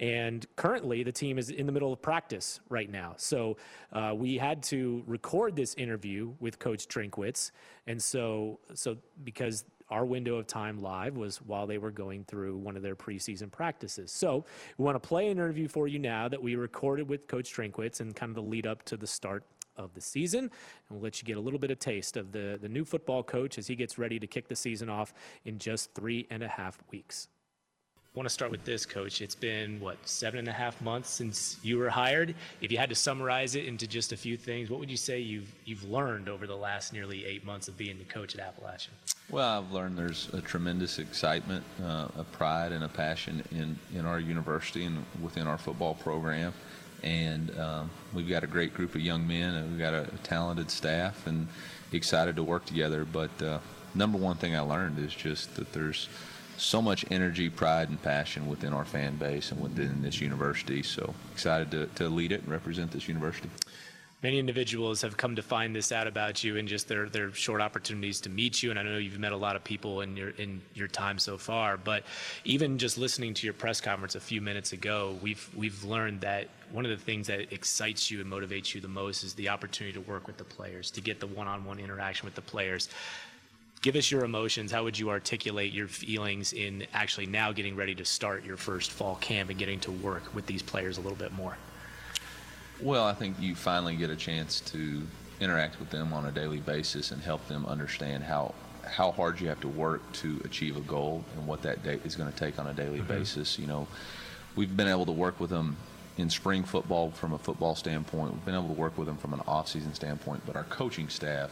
And 0.00 0.46
currently, 0.56 1.02
the 1.02 1.12
team 1.12 1.38
is 1.38 1.50
in 1.50 1.66
the 1.66 1.72
middle 1.72 1.92
of 1.92 2.02
practice 2.02 2.60
right 2.68 2.90
now. 2.90 3.14
So 3.16 3.56
uh, 3.92 4.12
we 4.16 4.36
had 4.36 4.62
to 4.64 5.02
record 5.06 5.56
this 5.56 5.74
interview 5.74 6.32
with 6.40 6.58
Coach 6.58 6.88
Drinkwitz. 6.88 7.50
And 7.86 8.02
so, 8.02 8.58
so 8.74 8.96
because 9.24 9.64
our 9.90 10.04
window 10.06 10.36
of 10.36 10.46
time 10.46 10.80
live 10.80 11.16
was 11.16 11.36
while 11.42 11.66
they 11.66 11.78
were 11.78 11.90
going 11.90 12.24
through 12.24 12.56
one 12.56 12.76
of 12.76 12.82
their 12.82 12.96
preseason 12.96 13.50
practices. 13.50 14.10
So 14.10 14.44
we 14.78 14.84
want 14.84 15.00
to 15.00 15.06
play 15.06 15.26
an 15.26 15.32
interview 15.32 15.68
for 15.68 15.86
you 15.86 15.98
now 15.98 16.28
that 16.28 16.42
we 16.42 16.56
recorded 16.56 17.08
with 17.08 17.26
Coach 17.26 17.54
Drinkwitz 17.54 18.00
and 18.00 18.16
kind 18.16 18.30
of 18.30 18.36
the 18.36 18.42
lead 18.42 18.66
up 18.66 18.82
to 18.84 18.96
the 18.96 19.06
start 19.06 19.44
of 19.76 19.92
the 19.94 20.00
season. 20.00 20.44
And 20.44 20.50
we'll 20.90 21.02
let 21.02 21.20
you 21.20 21.26
get 21.26 21.36
a 21.36 21.40
little 21.40 21.58
bit 21.58 21.70
of 21.70 21.78
taste 21.78 22.16
of 22.16 22.32
the, 22.32 22.58
the 22.60 22.68
new 22.68 22.84
football 22.84 23.22
coach 23.22 23.58
as 23.58 23.66
he 23.66 23.76
gets 23.76 23.98
ready 23.98 24.18
to 24.18 24.26
kick 24.26 24.48
the 24.48 24.56
season 24.56 24.88
off 24.88 25.12
in 25.44 25.58
just 25.58 25.94
three 25.94 26.26
and 26.30 26.42
a 26.42 26.48
half 26.48 26.78
weeks. 26.90 27.28
Want 28.14 28.28
to 28.28 28.30
start 28.30 28.50
with 28.50 28.62
this, 28.66 28.84
Coach. 28.84 29.22
It's 29.22 29.34
been, 29.34 29.80
what, 29.80 29.96
seven 30.06 30.38
and 30.38 30.48
a 30.48 30.52
half 30.52 30.78
months 30.82 31.08
since 31.08 31.56
you 31.62 31.78
were 31.78 31.88
hired. 31.88 32.34
If 32.60 32.70
you 32.70 32.76
had 32.76 32.90
to 32.90 32.94
summarize 32.94 33.54
it 33.54 33.64
into 33.64 33.86
just 33.86 34.12
a 34.12 34.18
few 34.18 34.36
things, 34.36 34.68
what 34.68 34.80
would 34.80 34.90
you 34.90 34.98
say 34.98 35.18
you've, 35.18 35.50
you've 35.64 35.82
learned 35.84 36.28
over 36.28 36.46
the 36.46 36.54
last 36.54 36.92
nearly 36.92 37.24
eight 37.24 37.42
months 37.46 37.68
of 37.68 37.78
being 37.78 37.96
the 37.96 38.04
coach 38.04 38.34
at 38.34 38.42
Appalachian? 38.42 38.92
Well, 39.30 39.60
I've 39.60 39.72
learned 39.72 39.96
there's 39.96 40.28
a 40.34 40.42
tremendous 40.42 40.98
excitement, 40.98 41.64
uh, 41.82 42.08
a 42.18 42.24
pride, 42.32 42.72
and 42.72 42.84
a 42.84 42.88
passion 42.88 43.42
in, 43.50 43.78
in 43.94 44.04
our 44.04 44.20
university 44.20 44.84
and 44.84 45.02
within 45.22 45.46
our 45.46 45.56
football 45.56 45.94
program. 45.94 46.52
And 47.02 47.58
um, 47.58 47.90
we've 48.12 48.28
got 48.28 48.44
a 48.44 48.46
great 48.46 48.74
group 48.74 48.94
of 48.94 49.00
young 49.00 49.26
men, 49.26 49.54
and 49.54 49.70
we've 49.70 49.80
got 49.80 49.94
a, 49.94 50.02
a 50.02 50.18
talented 50.18 50.70
staff, 50.70 51.26
and 51.26 51.48
excited 51.92 52.36
to 52.36 52.42
work 52.42 52.66
together. 52.66 53.06
But 53.06 53.42
uh, 53.42 53.60
number 53.94 54.18
one 54.18 54.36
thing 54.36 54.54
I 54.54 54.60
learned 54.60 54.98
is 54.98 55.14
just 55.14 55.56
that 55.56 55.72
there's 55.72 56.10
so 56.62 56.80
much 56.80 57.04
energy, 57.10 57.50
pride, 57.50 57.88
and 57.88 58.00
passion 58.02 58.46
within 58.46 58.72
our 58.72 58.84
fan 58.84 59.16
base 59.16 59.50
and 59.50 59.60
within 59.60 60.02
this 60.02 60.20
university. 60.20 60.82
So 60.82 61.14
excited 61.32 61.70
to, 61.72 61.86
to 61.96 62.08
lead 62.08 62.32
it 62.32 62.42
and 62.42 62.50
represent 62.50 62.92
this 62.92 63.08
university. 63.08 63.50
Many 64.22 64.38
individuals 64.38 65.02
have 65.02 65.16
come 65.16 65.34
to 65.34 65.42
find 65.42 65.74
this 65.74 65.90
out 65.90 66.06
about 66.06 66.44
you 66.44 66.54
in 66.54 66.68
just 66.68 66.86
their, 66.86 67.08
their 67.08 67.32
short 67.32 67.60
opportunities 67.60 68.20
to 68.20 68.28
meet 68.28 68.62
you. 68.62 68.70
And 68.70 68.78
I 68.78 68.84
know 68.84 68.96
you've 68.96 69.18
met 69.18 69.32
a 69.32 69.36
lot 69.36 69.56
of 69.56 69.64
people 69.64 70.02
in 70.02 70.16
your 70.16 70.28
in 70.30 70.62
your 70.74 70.86
time 70.86 71.18
so 71.18 71.36
far. 71.36 71.76
But 71.76 72.04
even 72.44 72.78
just 72.78 72.98
listening 72.98 73.34
to 73.34 73.46
your 73.48 73.54
press 73.54 73.80
conference 73.80 74.14
a 74.14 74.20
few 74.20 74.40
minutes 74.40 74.72
ago, 74.72 75.18
we've 75.20 75.50
we've 75.56 75.82
learned 75.82 76.20
that 76.20 76.46
one 76.70 76.84
of 76.84 76.92
the 76.92 77.04
things 77.04 77.26
that 77.26 77.52
excites 77.52 78.12
you 78.12 78.20
and 78.20 78.30
motivates 78.30 78.72
you 78.72 78.80
the 78.80 78.86
most 78.86 79.24
is 79.24 79.34
the 79.34 79.48
opportunity 79.48 79.92
to 79.94 80.00
work 80.08 80.28
with 80.28 80.36
the 80.36 80.44
players, 80.44 80.92
to 80.92 81.00
get 81.00 81.18
the 81.18 81.26
one-on-one 81.26 81.80
interaction 81.80 82.24
with 82.24 82.36
the 82.36 82.42
players 82.42 82.88
give 83.82 83.96
us 83.96 84.10
your 84.10 84.24
emotions. 84.24 84.72
How 84.72 84.84
would 84.84 84.98
you 84.98 85.10
articulate 85.10 85.72
your 85.72 85.88
feelings 85.88 86.52
in 86.52 86.86
actually 86.94 87.26
now 87.26 87.52
getting 87.52 87.76
ready 87.76 87.94
to 87.96 88.04
start 88.04 88.44
your 88.44 88.56
first 88.56 88.92
fall 88.92 89.16
camp 89.16 89.50
and 89.50 89.58
getting 89.58 89.80
to 89.80 89.90
work 89.90 90.34
with 90.34 90.46
these 90.46 90.62
players 90.62 90.98
a 90.98 91.00
little 91.00 91.18
bit 91.18 91.32
more? 91.32 91.56
Well, 92.80 93.04
I 93.04 93.12
think 93.12 93.36
you 93.38 93.54
finally 93.54 93.96
get 93.96 94.08
a 94.08 94.16
chance 94.16 94.60
to 94.60 95.02
interact 95.40 95.78
with 95.80 95.90
them 95.90 96.12
on 96.12 96.26
a 96.26 96.32
daily 96.32 96.60
basis 96.60 97.10
and 97.10 97.20
help 97.20 97.46
them 97.48 97.66
understand 97.66 98.22
how 98.22 98.54
how 98.84 99.12
hard 99.12 99.40
you 99.40 99.48
have 99.48 99.60
to 99.60 99.68
work 99.68 100.00
to 100.12 100.40
achieve 100.44 100.76
a 100.76 100.80
goal 100.80 101.24
and 101.36 101.46
what 101.46 101.62
that 101.62 101.84
day 101.84 102.00
is 102.04 102.16
going 102.16 102.30
to 102.30 102.36
take 102.36 102.58
on 102.58 102.66
a 102.66 102.74
daily 102.74 102.98
mm-hmm. 102.98 103.06
basis. 103.06 103.56
You 103.56 103.68
know, 103.68 103.86
we've 104.56 104.76
been 104.76 104.88
able 104.88 105.06
to 105.06 105.12
work 105.12 105.38
with 105.38 105.50
them 105.50 105.76
in 106.18 106.28
spring 106.28 106.64
football 106.64 107.12
from 107.12 107.32
a 107.32 107.38
football 107.38 107.76
standpoint. 107.76 108.32
We've 108.32 108.44
been 108.44 108.56
able 108.56 108.68
to 108.68 108.80
work 108.80 108.98
with 108.98 109.06
them 109.06 109.16
from 109.16 109.34
an 109.34 109.40
off-season 109.46 109.94
standpoint, 109.94 110.42
but 110.44 110.56
our 110.56 110.64
coaching 110.64 111.08
staff 111.08 111.50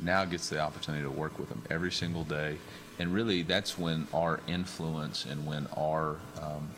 now 0.00 0.24
gets 0.24 0.48
the 0.48 0.60
opportunity 0.60 1.02
to 1.04 1.10
work 1.10 1.38
with 1.38 1.48
them 1.48 1.62
every 1.70 1.92
single 1.92 2.24
day. 2.24 2.58
And 2.98 3.12
really, 3.12 3.42
that's 3.42 3.78
when 3.78 4.06
our 4.12 4.40
influence 4.46 5.24
and 5.24 5.46
when 5.46 5.66
our 5.76 6.16
um, 6.40 6.68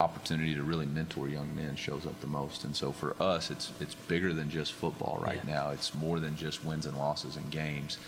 opportunity 0.00 0.54
to 0.54 0.62
really 0.62 0.86
mentor 0.86 1.28
young 1.28 1.54
men 1.54 1.76
shows 1.76 2.06
up 2.06 2.20
the 2.20 2.26
most. 2.26 2.64
And 2.64 2.74
so 2.74 2.92
for 2.92 3.20
us, 3.22 3.50
it's 3.50 3.72
it's 3.80 3.94
bigger 3.94 4.32
than 4.32 4.50
just 4.50 4.72
football 4.72 5.18
right 5.22 5.40
yeah. 5.46 5.54
now. 5.54 5.70
It's 5.70 5.94
more 5.94 6.20
than 6.20 6.36
just 6.36 6.64
wins 6.64 6.86
and 6.86 6.96
losses 6.96 7.36
and 7.36 7.50
games. 7.50 7.98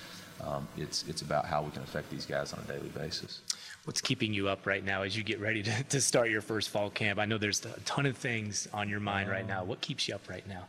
Um, 0.41 0.67
it's 0.77 1.05
it's 1.09 1.23
about 1.23 1.47
how 1.47 1.63
we 1.63 1.71
can 1.71 1.83
affect 1.83 2.11
these 2.11 2.27
guys 2.27 2.53
on 2.53 2.61
a 2.61 2.73
daily 2.73 2.89
basis. 2.89 3.41
What's 3.85 4.01
keeping 4.01 4.33
you 4.35 4.49
up 4.49 4.67
right 4.67 4.85
now 4.85 5.03
as 5.03 5.17
you 5.17 5.23
get 5.23 5.41
ready 5.41 5.63
to, 5.63 5.83
to 5.85 6.01
start 6.01 6.31
your 6.31 6.43
first 6.43 6.69
fall 6.69 6.91
camp? 6.91 7.19
I 7.19 7.25
know 7.25 7.39
there's 7.39 7.65
a 7.65 7.81
ton 7.81 8.07
of 8.07 8.17
things 8.17 8.69
on 8.73 8.89
your 8.89 9.01
mind 9.01 9.31
right 9.31 9.47
now. 9.47 9.65
What 9.65 9.81
keeps 9.81 10.07
you 10.07 10.15
up 10.15 10.29
right 10.29 10.47
now? 10.47 10.65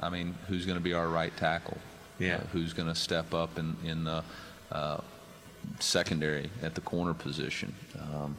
I 0.00 0.10
mean, 0.10 0.34
who's 0.48 0.66
going 0.66 0.78
to 0.78 0.82
be 0.84 0.92
our 0.92 1.08
right 1.08 1.34
tackle? 1.36 1.78
Yeah. 2.18 2.36
Uh, 2.36 2.40
who's 2.52 2.72
going 2.72 2.88
to 2.88 2.94
step 2.94 3.34
up 3.34 3.58
in 3.58 3.76
in 3.84 4.04
the 4.04 4.22
uh, 4.72 5.00
secondary 5.80 6.50
at 6.62 6.74
the 6.74 6.80
corner 6.80 7.14
position? 7.14 7.74
Um, 7.98 8.36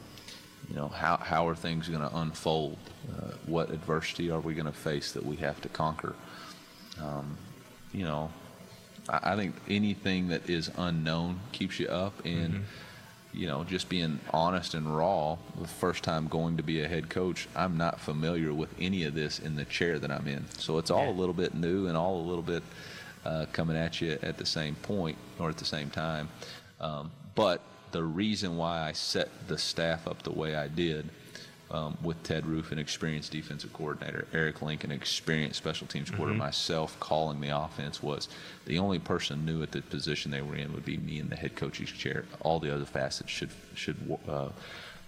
you 0.68 0.76
know, 0.76 0.88
how, 0.88 1.16
how 1.16 1.48
are 1.48 1.54
things 1.54 1.88
going 1.88 2.02
to 2.02 2.16
unfold? 2.18 2.76
Uh, 3.10 3.32
what 3.46 3.70
adversity 3.70 4.30
are 4.30 4.40
we 4.40 4.54
going 4.54 4.66
to 4.66 4.72
face 4.72 5.12
that 5.12 5.24
we 5.24 5.36
have 5.36 5.60
to 5.62 5.68
conquer? 5.68 6.14
Um, 7.00 7.38
you 7.92 8.04
know, 8.04 8.30
I, 9.08 9.32
I, 9.32 9.36
think 9.36 9.54
anything 9.68 10.28
that 10.28 10.50
is 10.50 10.70
unknown 10.76 11.40
keeps 11.52 11.80
you 11.80 11.88
up. 11.88 12.22
And, 12.24 12.54
mm-hmm. 12.54 12.62
you 13.32 13.46
know, 13.46 13.64
just 13.64 13.88
being 13.88 14.20
honest 14.30 14.74
and 14.74 14.94
raw, 14.94 15.38
the 15.58 15.68
first 15.68 16.04
time 16.04 16.28
going 16.28 16.58
to 16.58 16.62
be 16.62 16.82
a 16.82 16.88
head 16.88 17.08
coach, 17.08 17.48
I'm 17.56 17.78
not 17.78 17.98
familiar 17.98 18.52
with 18.52 18.74
any 18.78 19.04
of 19.04 19.14
this 19.14 19.38
in 19.38 19.56
the 19.56 19.64
chair 19.64 19.98
that 19.98 20.10
I'm 20.10 20.28
in. 20.28 20.44
So 20.58 20.76
it's 20.76 20.90
all 20.90 21.04
yeah. 21.06 21.12
a 21.12 21.16
little 21.18 21.34
bit 21.34 21.54
new 21.54 21.86
and 21.86 21.96
all 21.96 22.20
a 22.20 22.26
little 22.26 22.42
bit 22.42 22.62
uh, 23.24 23.46
coming 23.52 23.76
at 23.76 24.00
you 24.00 24.18
at 24.22 24.36
the 24.36 24.46
same 24.46 24.74
point 24.76 25.16
or 25.38 25.48
at 25.48 25.56
the 25.56 25.64
same 25.64 25.90
time. 25.90 26.28
Um, 26.80 27.10
but 27.34 27.60
the 27.92 28.02
reason 28.02 28.56
why 28.56 28.80
I 28.80 28.92
set 28.92 29.28
the 29.48 29.58
staff 29.58 30.06
up 30.06 30.22
the 30.22 30.32
way 30.32 30.54
I 30.54 30.68
did 30.68 31.08
um, 31.70 31.98
with 32.02 32.22
Ted 32.22 32.46
Roof, 32.46 32.72
an 32.72 32.78
experienced 32.78 33.32
defensive 33.32 33.72
coordinator, 33.72 34.26
Eric 34.32 34.62
Lincoln, 34.62 34.90
experienced 34.90 35.58
special 35.58 35.86
teams 35.86 36.10
coordinator, 36.10 36.38
mm-hmm. 36.38 36.46
myself 36.46 36.98
calling 36.98 37.40
the 37.40 37.56
offense 37.56 38.02
was 38.02 38.28
the 38.64 38.78
only 38.78 38.98
person 38.98 39.44
knew 39.44 39.62
at 39.62 39.72
the 39.72 39.82
position 39.82 40.30
they 40.30 40.40
were 40.40 40.56
in 40.56 40.72
would 40.72 40.84
be 40.84 40.96
me 40.96 41.18
in 41.18 41.28
the 41.28 41.36
head 41.36 41.56
coach's 41.56 41.90
chair. 41.90 42.24
All 42.40 42.58
the 42.58 42.74
other 42.74 42.86
facets 42.86 43.30
should 43.30 43.50
should 43.74 43.96
uh, 44.28 44.48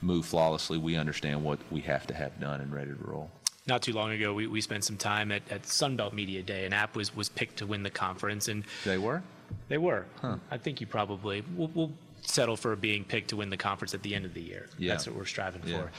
move 0.02 0.26
flawlessly. 0.26 0.76
We 0.76 0.96
understand 0.96 1.42
what 1.42 1.58
we 1.70 1.80
have 1.82 2.06
to 2.08 2.14
have 2.14 2.38
done 2.40 2.60
and 2.60 2.72
ready 2.72 2.90
to 2.90 2.98
roll 3.04 3.30
not 3.70 3.80
too 3.80 3.94
long 3.94 4.10
ago, 4.10 4.34
we, 4.34 4.46
we 4.46 4.60
spent 4.60 4.84
some 4.84 4.98
time 4.98 5.32
at, 5.32 5.42
at 5.50 5.62
Sunbelt 5.62 6.12
Media 6.12 6.42
Day, 6.42 6.66
and 6.66 6.74
App 6.74 6.94
was, 6.94 7.16
was 7.16 7.30
picked 7.30 7.56
to 7.58 7.66
win 7.66 7.82
the 7.82 7.90
conference. 7.90 8.48
And 8.48 8.64
they 8.84 8.98
were? 8.98 9.22
They 9.68 9.78
were. 9.78 10.04
Huh. 10.20 10.36
I 10.50 10.58
think 10.58 10.80
you 10.80 10.86
probably, 10.86 11.42
we'll, 11.56 11.70
we'll 11.74 11.92
settle 12.20 12.56
for 12.56 12.76
being 12.76 13.04
picked 13.04 13.30
to 13.30 13.36
win 13.36 13.48
the 13.48 13.56
conference 13.56 13.94
at 13.94 14.02
the 14.02 14.14
end 14.14 14.26
of 14.26 14.34
the 14.34 14.42
year. 14.42 14.68
Yeah. 14.76 14.92
That's 14.92 15.06
what 15.06 15.16
we're 15.16 15.24
striving 15.24 15.62
yeah. 15.64 15.78
for. 15.78 15.90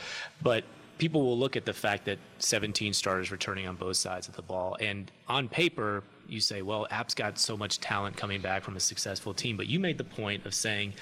But 0.43 0.63
people 0.97 1.23
will 1.23 1.37
look 1.37 1.55
at 1.55 1.65
the 1.65 1.73
fact 1.73 2.05
that 2.05 2.19
17 2.39 2.93
starters 2.93 3.31
returning 3.31 3.67
on 3.67 3.75
both 3.75 3.97
sides 3.97 4.27
of 4.27 4.35
the 4.35 4.43
ball. 4.43 4.77
And 4.79 5.11
on 5.27 5.49
paper, 5.49 6.03
you 6.27 6.39
say, 6.39 6.61
well, 6.61 6.85
App's 6.91 7.15
got 7.15 7.39
so 7.39 7.57
much 7.57 7.79
talent 7.79 8.15
coming 8.15 8.41
back 8.41 8.63
from 8.63 8.75
a 8.75 8.79
successful 8.79 9.33
team. 9.33 9.57
But 9.57 9.67
you 9.67 9.79
made 9.79 9.97
the 9.97 10.03
point 10.03 10.45
of 10.45 10.53
saying, 10.53 10.93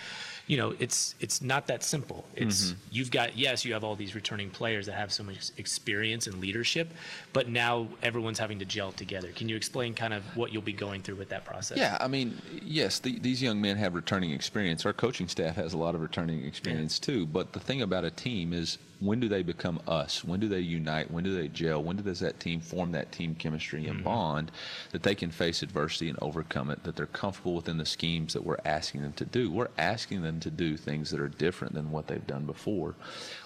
you 0.49 0.57
know, 0.57 0.73
it's 0.79 1.13
it's 1.19 1.43
not 1.43 1.67
that 1.67 1.83
simple. 1.83 2.25
It's 2.35 2.71
mm-hmm. 2.71 2.79
you've 2.89 3.11
got 3.11 3.37
yes, 3.37 3.63
you 3.63 3.73
have 3.73 3.83
all 3.83 3.95
these 3.95 4.15
returning 4.15 4.49
players 4.49 4.87
that 4.87 4.93
have 4.93 5.13
so 5.13 5.23
much 5.23 5.51
experience 5.57 6.25
and 6.25 6.41
leadership, 6.41 6.91
but 7.33 7.47
now 7.47 7.87
everyone's 8.01 8.39
having 8.39 8.57
to 8.57 8.65
gel 8.65 8.91
together. 8.91 9.29
Can 9.35 9.47
you 9.47 9.55
explain 9.55 9.93
kind 9.93 10.11
of 10.11 10.23
what 10.35 10.51
you'll 10.51 10.63
be 10.63 10.73
going 10.73 11.03
through 11.03 11.17
with 11.17 11.29
that 11.29 11.45
process? 11.45 11.77
Yeah, 11.77 11.99
I 12.01 12.07
mean, 12.07 12.41
yes, 12.63 12.97
the, 12.97 13.19
these 13.19 13.43
young 13.43 13.61
men 13.61 13.77
have 13.77 13.93
returning 13.93 14.31
experience. 14.31 14.87
Our 14.87 14.93
coaching 14.93 15.27
staff 15.27 15.55
has 15.55 15.73
a 15.73 15.77
lot 15.77 15.93
of 15.93 16.01
returning 16.01 16.43
experience 16.43 16.99
yeah. 16.99 17.13
too. 17.13 17.25
But 17.27 17.53
the 17.53 17.59
thing 17.59 17.83
about 17.83 18.03
a 18.03 18.09
team 18.09 18.51
is 18.51 18.79
when 18.99 19.19
do 19.19 19.29
they 19.29 19.43
become 19.43 19.79
us? 19.87 20.23
When 20.23 20.39
do 20.39 20.47
they 20.49 20.59
unite? 20.59 21.09
When 21.09 21.23
do 21.23 21.33
they 21.33 21.47
gel? 21.47 21.81
When 21.81 21.95
does 21.95 22.19
that 22.19 22.39
team 22.39 22.59
form 22.59 22.91
that 22.91 23.11
team 23.11 23.35
chemistry 23.35 23.85
and 23.87 23.97
mm-hmm. 23.97 24.03
bond 24.03 24.51
that 24.91 25.03
they 25.03 25.15
can 25.15 25.31
face 25.31 25.63
adversity 25.63 26.09
and 26.09 26.17
overcome 26.21 26.69
it? 26.69 26.83
That 26.83 26.95
they're 26.95 27.05
comfortable 27.05 27.55
within 27.55 27.77
the 27.77 27.85
schemes 27.85 28.33
that 28.33 28.43
we're 28.43 28.57
asking 28.65 29.01
them 29.01 29.13
to 29.13 29.25
do. 29.25 29.51
We're 29.51 29.69
asking 29.77 30.21
them 30.21 30.38
to 30.41 30.49
do 30.49 30.77
things 30.77 31.11
that 31.11 31.19
are 31.19 31.27
different 31.27 31.73
than 31.73 31.91
what 31.91 32.07
they've 32.07 32.25
done 32.27 32.45
before. 32.45 32.95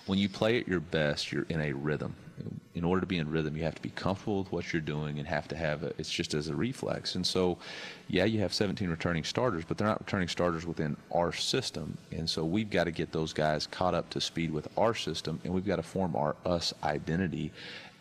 When 0.06 0.20
you 0.20 0.30
play 0.30 0.60
at 0.60 0.68
your 0.68 0.80
best, 0.80 1.32
you're 1.32 1.46
in 1.50 1.62
a 1.62 1.74
rhythm. 1.74 2.16
In 2.74 2.84
order 2.84 3.02
to 3.02 3.08
be 3.08 3.20
in 3.20 3.30
rhythm, 3.30 3.56
you 3.56 3.64
have 3.64 3.76
to 3.76 3.82
be 3.82 3.91
comfortable 3.91 4.39
with 4.39 4.52
what 4.52 4.74
you're 4.74 4.82
doing 4.82 5.20
and 5.20 5.28
have 5.28 5.48
to 5.50 5.56
have 5.56 5.84
it. 5.84 5.96
It's 5.98 6.10
just 6.10 6.34
as 6.34 6.50
a 6.50 6.56
reflex. 6.56 7.16
And 7.16 7.26
so, 7.26 7.58
yeah, 8.08 8.26
you 8.26 8.39
have 8.39 8.54
17 8.54 8.89
returning 8.89 9.24
starters, 9.24 9.64
but 9.66 9.78
they're 9.78 9.88
not 9.88 10.00
returning 10.00 10.28
starters 10.28 10.66
within 10.66 10.98
our 11.14 11.32
system. 11.32 11.98
And 12.12 12.30
so 12.30 12.44
we've 12.44 12.70
got 12.70 12.86
to 12.86 12.91
get 12.91 13.12
those 13.12 13.34
guys 13.34 13.68
caught 13.68 13.94
up 13.94 14.10
to 14.12 14.22
speed 14.22 14.52
with 14.52 14.68
our 14.78 14.96
system, 14.96 15.39
and 15.44 15.54
we've 15.54 15.66
got 15.66 15.76
to 15.76 15.84
form 15.84 16.16
our 16.16 16.36
us 16.46 16.74
identity 16.84 17.52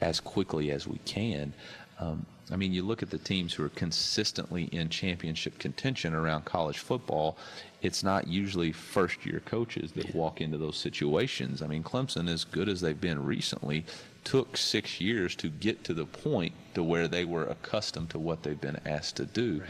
as 0.01 0.19
quickly 0.19 0.71
as 0.73 0.89
we 0.89 0.99
can. 1.05 1.53
Um, 1.99 2.27
I 2.51 2.57
mean, 2.57 2.73
you 2.73 2.83
look 2.83 3.03
at 3.03 3.11
the 3.11 3.19
teams 3.19 3.55
who 3.55 3.65
are 3.65 3.71
consistently 3.71 4.65
in 4.65 4.89
championship 4.89 5.59
contention 5.59 6.15
around 6.15 6.45
college 6.45 6.79
football, 6.79 7.39
it's 7.81 8.03
not 8.03 8.27
usually 8.29 8.73
first 8.73 9.25
year 9.25 9.41
coaches 9.45 9.93
that 9.93 10.15
walk 10.15 10.41
into 10.41 10.59
those 10.59 10.77
situations. 10.77 11.63
I 11.63 11.67
mean, 11.67 11.83
Clemson, 11.83 12.29
as 12.29 12.45
good 12.45 12.69
as 12.69 12.81
they've 12.81 13.01
been 13.01 13.25
recently, 13.25 13.85
took 14.25 14.57
six 14.57 15.01
years 15.01 15.35
to 15.37 15.49
get 15.49 15.83
to 15.85 15.95
the 15.95 16.05
point 16.05 16.53
to 16.75 16.83
where 16.83 17.09
they 17.09 17.25
were 17.25 17.47
accustomed 17.47 18.11
to 18.11 18.19
what 18.19 18.43
they've 18.43 18.61
been 18.61 18.81
asked 18.87 19.17
to 19.17 19.25
do. 19.25 19.61
Right. 19.61 19.69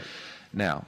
Now, 0.53 0.85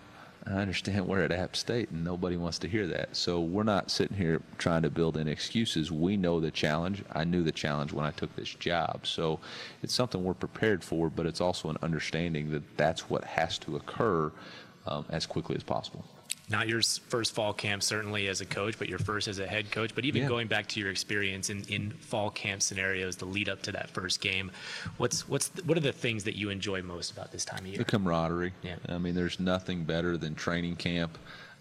I 0.48 0.52
understand 0.54 1.08
we're 1.08 1.24
at 1.24 1.32
App 1.32 1.56
State 1.56 1.90
and 1.92 2.04
nobody 2.04 2.38
wants 2.38 2.60
to 2.60 2.68
hear 2.68 2.88
that. 2.88 3.16
So 3.16 3.40
we're 3.40 3.64
not 3.64 3.92
sitting 3.92 4.18
here 4.18 4.42
trying 4.58 4.84
to 4.84 4.90
build 4.90 5.18
in 5.18 5.28
excuses. 5.28 5.92
We 5.92 6.18
know 6.18 6.40
the 6.40 6.52
challenge. 6.52 7.04
I 7.14 7.24
knew 7.24 7.44
the 7.44 7.52
challenge 7.52 7.94
when 7.94 8.06
I 8.06 8.12
took 8.12 8.36
this 8.36 8.54
job. 8.54 9.08
So 9.08 9.40
it's 9.82 9.94
something 9.94 10.24
we're 10.24 10.34
prepared 10.34 10.84
for, 10.84 11.10
but 11.10 11.26
it's 11.26 11.42
also 11.42 11.70
an 11.70 11.78
understanding 11.82 12.52
that 12.52 12.78
that's 12.78 13.10
what 13.10 13.24
has 13.24 13.58
to 13.60 13.76
occur 13.76 14.32
um, 14.88 15.06
as 15.10 15.26
quickly 15.26 15.56
as 15.56 15.64
possible 15.64 16.06
not 16.50 16.68
your 16.68 16.82
first 16.82 17.34
fall 17.34 17.54
camp 17.54 17.82
certainly 17.82 18.28
as 18.28 18.42
a 18.42 18.46
coach, 18.46 18.78
but 18.78 18.88
your 18.88 19.00
first 19.00 19.28
as 19.28 19.40
a 19.40 19.48
head 19.48 19.72
coach. 19.72 19.96
But 19.96 20.06
even 20.06 20.24
yeah. 20.24 20.28
going 20.28 20.48
back 20.48 20.68
to 20.68 20.80
your 20.80 20.92
experience 20.92 21.50
in, 21.50 21.64
in 21.70 21.92
fall 21.92 22.30
camp 22.30 22.62
scenarios, 22.62 23.16
the 23.16 23.26
lead 23.26 23.50
up 23.50 23.62
to 23.64 23.72
that 23.72 23.90
first 23.90 24.22
game, 24.22 24.52
what's 24.98 25.28
what's 25.28 25.50
the, 25.50 25.64
what 25.64 25.78
are 25.78 25.82
the 25.82 25.92
things 25.92 26.24
that 26.24 26.36
you 26.36 26.50
enjoy 26.50 26.82
most 26.82 27.12
about 27.12 27.32
this 27.32 27.46
time 27.46 27.60
of 27.60 27.68
year? 27.68 27.78
The 27.78 27.86
camaraderie. 27.86 28.54
Yeah. 28.62 28.76
I 28.90 28.98
mean, 28.98 29.16
there's 29.16 29.40
nothing 29.40 29.84
better 29.84 30.18
than 30.18 30.36
training 30.36 30.76
camp. 30.78 31.18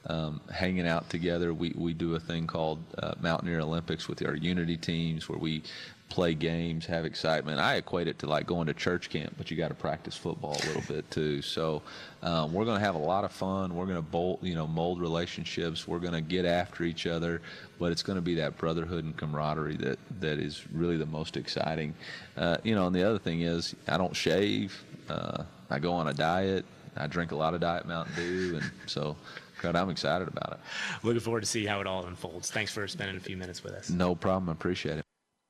Um, 0.07 0.43
hanging 0.53 0.87
out 0.87 1.09
together. 1.09 1.55
We, 1.55 1.73
we 1.75 1.95
do 1.95 2.15
a 2.15 2.21
thing 2.21 2.47
called 2.47 2.79
uh, 2.99 3.15
Mountaineer 3.23 3.61
Olympics 3.61 4.07
with 4.07 4.23
our 4.23 4.35
unity 4.35 4.77
teams 4.77 5.31
where 5.31 5.39
we 5.39 5.63
play 6.09 6.35
games, 6.35 6.87
have 6.87 7.05
excitement. 7.05 7.59
I 7.59 7.77
equate 7.77 8.07
it 8.07 8.19
to 8.21 8.27
like 8.27 8.47
going 8.47 8.67
to 8.69 8.75
church 8.75 9.11
camp, 9.11 9.35
but 9.37 9.51
you 9.51 9.57
got 9.57 9.69
to 9.69 9.75
practice 9.75 10.17
football 10.17 10.53
a 10.53 10.67
little 10.67 10.83
bit 10.83 11.11
too. 11.11 11.43
So 11.43 11.83
um, 12.23 12.53
we're 12.53 12.65
going 12.65 12.79
to 12.79 12.85
have 12.85 12.95
a 12.95 12.99
lot 12.99 13.25
of 13.25 13.33
fun. 13.33 13.75
We're 13.75 13.87
going 13.87 13.97
to 13.97 14.03
bolt, 14.03 14.43
you 14.43 14.55
know, 14.55 14.67
mold 14.67 15.01
relationships. 15.01 15.89
We're 15.89 15.99
going 15.99 16.13
to 16.13 16.21
get 16.21 16.45
after 16.45 16.85
each 16.85 17.07
other, 17.07 17.43
but 17.79 17.91
it's 17.91 18.03
going 18.03 18.17
to 18.17 18.23
be 18.23 18.35
that 18.37 18.57
brotherhood 18.59 19.05
and 19.05 19.17
camaraderie 19.17 19.77
that 19.79 19.99
that 20.21 20.39
is 20.39 20.65
really 20.73 20.97
the 20.97 21.07
most 21.07 21.37
exciting. 21.37 21.95
Uh, 22.37 22.59
you 22.63 22.75
know, 22.75 22.87
and 22.87 22.95
the 22.95 23.03
other 23.03 23.19
thing 23.19 23.41
is 23.41 23.75
I 23.89 23.97
don't 23.97 24.15
shave. 24.15 24.85
Uh, 25.09 25.45
I 25.71 25.79
go 25.79 25.93
on 25.93 26.09
a 26.09 26.15
diet. 26.15 26.65
I 26.97 27.09
drink 27.09 27.33
a 27.33 27.37
lot 27.37 27.55
of 27.55 27.61
Diet 27.61 27.87
Mountain 27.87 28.15
Dew, 28.15 28.61
and 28.61 28.71
so. 28.87 29.17
God, 29.63 29.77
I'm 29.77 29.89
excited 29.89 30.29
about 30.29 30.53
it. 30.53 30.59
Looking 31.07 31.21
forward 31.21 31.41
to 31.41 31.47
see 31.47 31.65
how 31.65 31.81
it 31.81 31.87
all 31.87 32.05
unfolds. 32.05 32.51
Thanks 32.51 32.71
for 32.71 32.87
spending 32.87 33.17
a 33.17 33.21
few 33.21 33.39
minutes 33.39 33.65
with 33.65 33.73
us. 33.73 33.89
No 33.89 34.15
problem. 34.15 34.51
I 34.51 34.53
appreciate 34.53 34.99
it. 34.99 35.04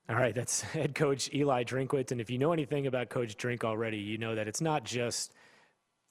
All 0.07 0.15
right, 0.15 0.35
that's 0.35 0.61
head 0.73 0.93
coach 0.93 1.33
Eli 1.33 1.63
Drinkwitz. 1.63 2.11
And 2.11 2.21
if 2.21 2.29
you 2.29 2.37
know 2.37 2.53
anything 2.53 2.87
about 2.87 3.09
Coach 3.09 3.35
Drink 3.37 3.63
already, 3.63 3.97
you 3.97 4.17
know 4.17 4.35
that 4.35 4.47
it's 4.47 4.61
not 4.61 4.83
just 4.83 5.33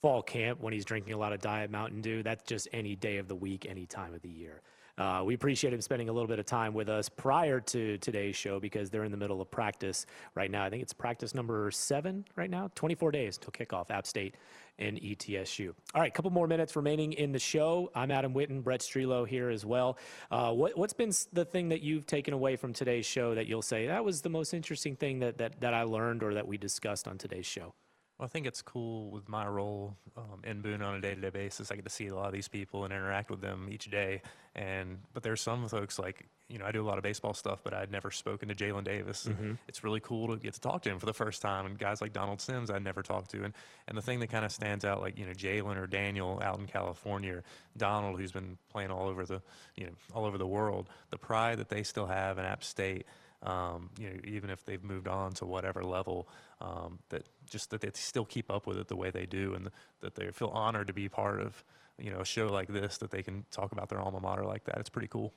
fall 0.01 0.21
camp 0.21 0.59
when 0.59 0.73
he's 0.73 0.85
drinking 0.85 1.13
a 1.13 1.17
lot 1.17 1.33
of 1.33 1.39
Diet 1.39 1.71
Mountain 1.71 2.01
Dew. 2.01 2.21
That's 2.21 2.43
just 2.43 2.67
any 2.73 2.95
day 2.95 3.17
of 3.17 3.27
the 3.27 3.35
week, 3.35 3.65
any 3.69 3.85
time 3.85 4.13
of 4.13 4.21
the 4.21 4.29
year. 4.29 4.61
Uh, 4.97 5.21
we 5.25 5.33
appreciate 5.33 5.73
him 5.73 5.81
spending 5.81 6.07
a 6.07 6.13
little 6.13 6.27
bit 6.27 6.39
of 6.39 6.45
time 6.45 6.73
with 6.73 6.87
us 6.87 7.09
prior 7.09 7.59
to 7.59 7.97
today's 7.97 8.35
show 8.35 8.59
because 8.61 8.89
they're 8.89 9.03
in 9.03 9.11
the 9.11 9.17
middle 9.17 9.41
of 9.41 9.51
practice 9.51 10.05
right 10.35 10.49
now. 10.49 10.63
I 10.63 10.69
think 10.69 10.81
it's 10.81 10.93
practice 10.93 11.35
number 11.35 11.69
seven 11.71 12.23
right 12.37 12.49
now, 12.49 12.69
24 12.75 13.11
days 13.11 13.37
till 13.37 13.51
kickoff, 13.51 13.89
App 13.91 14.07
State 14.07 14.35
and 14.79 14.97
ETSU. 14.97 15.73
All 15.93 16.01
right, 16.01 16.09
a 16.09 16.11
couple 16.11 16.31
more 16.31 16.47
minutes 16.47 16.75
remaining 16.75 17.13
in 17.13 17.31
the 17.31 17.39
show. 17.39 17.91
I'm 17.95 18.11
Adam 18.11 18.33
Witten, 18.33 18.63
Brett 18.63 18.81
Strelo 18.81 19.27
here 19.27 19.49
as 19.49 19.65
well. 19.65 19.97
Uh, 20.29 20.51
what, 20.51 20.77
has 20.77 20.93
been 20.93 21.11
the 21.33 21.45
thing 21.45 21.69
that 21.69 21.81
you've 21.81 22.05
taken 22.05 22.33
away 22.33 22.55
from 22.55 22.73
today's 22.73 23.05
show 23.05 23.35
that 23.35 23.47
you'll 23.47 23.61
say 23.61 23.87
that 23.87 24.03
was 24.03 24.21
the 24.21 24.29
most 24.29 24.53
interesting 24.53 24.95
thing 24.95 25.19
that, 25.19 25.37
that, 25.37 25.61
that 25.61 25.73
I 25.73 25.83
learned 25.83 26.23
or 26.23 26.33
that 26.33 26.47
we 26.47 26.57
discussed 26.57 27.07
on 27.07 27.17
today's 27.17 27.45
show? 27.45 27.73
Well, 28.17 28.25
I 28.25 28.29
think 28.29 28.45
it's 28.45 28.61
cool 28.61 29.11
with 29.11 29.27
my 29.27 29.45
role 29.45 29.97
um, 30.15 30.39
in 30.45 30.61
Boone 30.61 30.81
on 30.81 30.95
a 30.95 31.01
day-to-day 31.01 31.31
basis. 31.31 31.69
I 31.69 31.75
get 31.75 31.83
to 31.83 31.89
see 31.89 32.07
a 32.07 32.15
lot 32.15 32.27
of 32.27 32.33
these 32.33 32.47
people 32.47 32.85
and 32.85 32.93
interact 32.93 33.29
with 33.29 33.41
them 33.41 33.67
each 33.69 33.91
day. 33.91 34.21
And 34.55 34.99
but 35.13 35.21
there's 35.21 35.41
some 35.41 35.67
folks 35.67 35.99
like 35.99 36.25
you 36.47 36.57
know 36.57 36.65
I 36.65 36.71
do 36.71 36.81
a 36.81 36.87
lot 36.87 36.97
of 36.97 37.03
baseball 37.03 37.33
stuff, 37.33 37.59
but 37.61 37.73
I'd 37.73 37.91
never 37.91 38.11
spoken 38.11 38.47
to 38.47 38.55
Jalen 38.55 38.85
Davis. 38.85 39.25
Mm-hmm. 39.25 39.53
It's 39.67 39.83
really 39.83 39.99
cool 39.99 40.29
to 40.29 40.37
get 40.37 40.53
to 40.53 40.61
talk 40.61 40.83
to 40.83 40.89
him 40.89 40.97
for 40.97 41.05
the 41.05 41.13
first 41.13 41.41
time. 41.41 41.65
And 41.65 41.77
guys 41.77 41.99
like 41.99 42.13
Donald 42.13 42.39
Sims, 42.39 42.71
I'd 42.71 42.85
never 42.85 43.03
talked 43.03 43.31
to. 43.31 43.43
And 43.43 43.53
and 43.89 43.97
the 43.97 44.01
thing 44.01 44.21
that 44.21 44.27
kind 44.27 44.45
of 44.45 44.51
stands 44.53 44.85
out, 44.85 45.01
like 45.01 45.19
you 45.19 45.25
know 45.25 45.33
Jalen 45.33 45.75
or 45.75 45.85
Daniel 45.85 46.39
out 46.41 46.57
in 46.57 46.67
California, 46.67 47.43
Donald 47.75 48.17
who's 48.17 48.31
been 48.31 48.57
playing 48.71 48.91
all 48.91 49.09
over 49.09 49.25
the 49.25 49.41
you 49.75 49.87
know 49.87 49.93
all 50.13 50.23
over 50.23 50.37
the 50.37 50.47
world, 50.47 50.87
the 51.09 51.17
pride 51.17 51.57
that 51.57 51.67
they 51.67 51.83
still 51.83 52.07
have 52.07 52.37
in 52.37 52.45
App 52.45 52.63
State 52.63 53.05
um, 53.45 53.89
you 53.99 54.09
know, 54.09 54.19
even 54.25 54.49
if 54.49 54.65
they've 54.65 54.83
moved 54.83 55.07
on 55.07 55.33
to 55.33 55.45
whatever 55.45 55.83
level, 55.83 56.27
um, 56.61 56.99
that 57.09 57.25
just 57.45 57.69
that 57.69 57.81
they 57.81 57.89
still 57.93 58.25
keep 58.25 58.51
up 58.51 58.67
with 58.67 58.77
it 58.77 58.87
the 58.87 58.95
way 58.95 59.11
they 59.11 59.25
do, 59.25 59.53
and 59.53 59.69
that 60.01 60.15
they 60.15 60.29
feel 60.31 60.49
honored 60.49 60.87
to 60.87 60.93
be 60.93 61.09
part 61.09 61.41
of, 61.41 61.63
you 61.97 62.11
know, 62.11 62.19
a 62.19 62.25
show 62.25 62.47
like 62.47 62.67
this 62.67 62.97
that 62.97 63.11
they 63.11 63.23
can 63.23 63.45
talk 63.51 63.71
about 63.71 63.89
their 63.89 63.99
alma 63.99 64.19
mater 64.19 64.45
like 64.45 64.63
that. 64.65 64.77
It's 64.77 64.89
pretty 64.89 65.07
cool. 65.07 65.33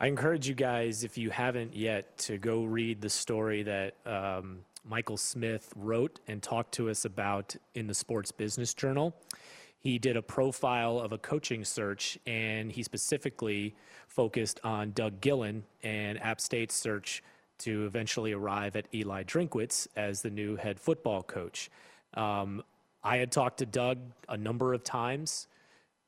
I 0.00 0.06
encourage 0.06 0.48
you 0.48 0.54
guys, 0.54 1.04
if 1.04 1.16
you 1.16 1.30
haven't 1.30 1.76
yet, 1.76 2.18
to 2.18 2.36
go 2.36 2.64
read 2.64 3.00
the 3.00 3.08
story 3.08 3.62
that 3.62 3.94
um, 4.04 4.60
Michael 4.84 5.16
Smith 5.16 5.72
wrote 5.76 6.18
and 6.26 6.42
talked 6.42 6.72
to 6.74 6.90
us 6.90 7.04
about 7.04 7.54
in 7.74 7.86
the 7.86 7.94
Sports 7.94 8.32
Business 8.32 8.74
Journal. 8.74 9.14
He 9.78 9.98
did 9.98 10.16
a 10.16 10.22
profile 10.22 10.98
of 10.98 11.12
a 11.12 11.18
coaching 11.18 11.64
search, 11.64 12.18
and 12.26 12.72
he 12.72 12.82
specifically 12.82 13.76
focused 14.08 14.60
on 14.64 14.92
Doug 14.92 15.20
Gillin 15.20 15.64
and 15.82 16.20
App 16.20 16.40
State's 16.40 16.74
search 16.74 17.22
to 17.62 17.86
eventually 17.86 18.32
arrive 18.32 18.76
at 18.76 18.86
Eli 18.94 19.24
Drinkwitz 19.24 19.86
as 19.96 20.22
the 20.22 20.30
new 20.30 20.56
head 20.56 20.78
football 20.78 21.22
coach. 21.22 21.70
Um, 22.14 22.62
I 23.04 23.16
had 23.16 23.32
talked 23.32 23.58
to 23.58 23.66
Doug 23.66 23.98
a 24.28 24.36
number 24.36 24.74
of 24.74 24.84
times 24.84 25.48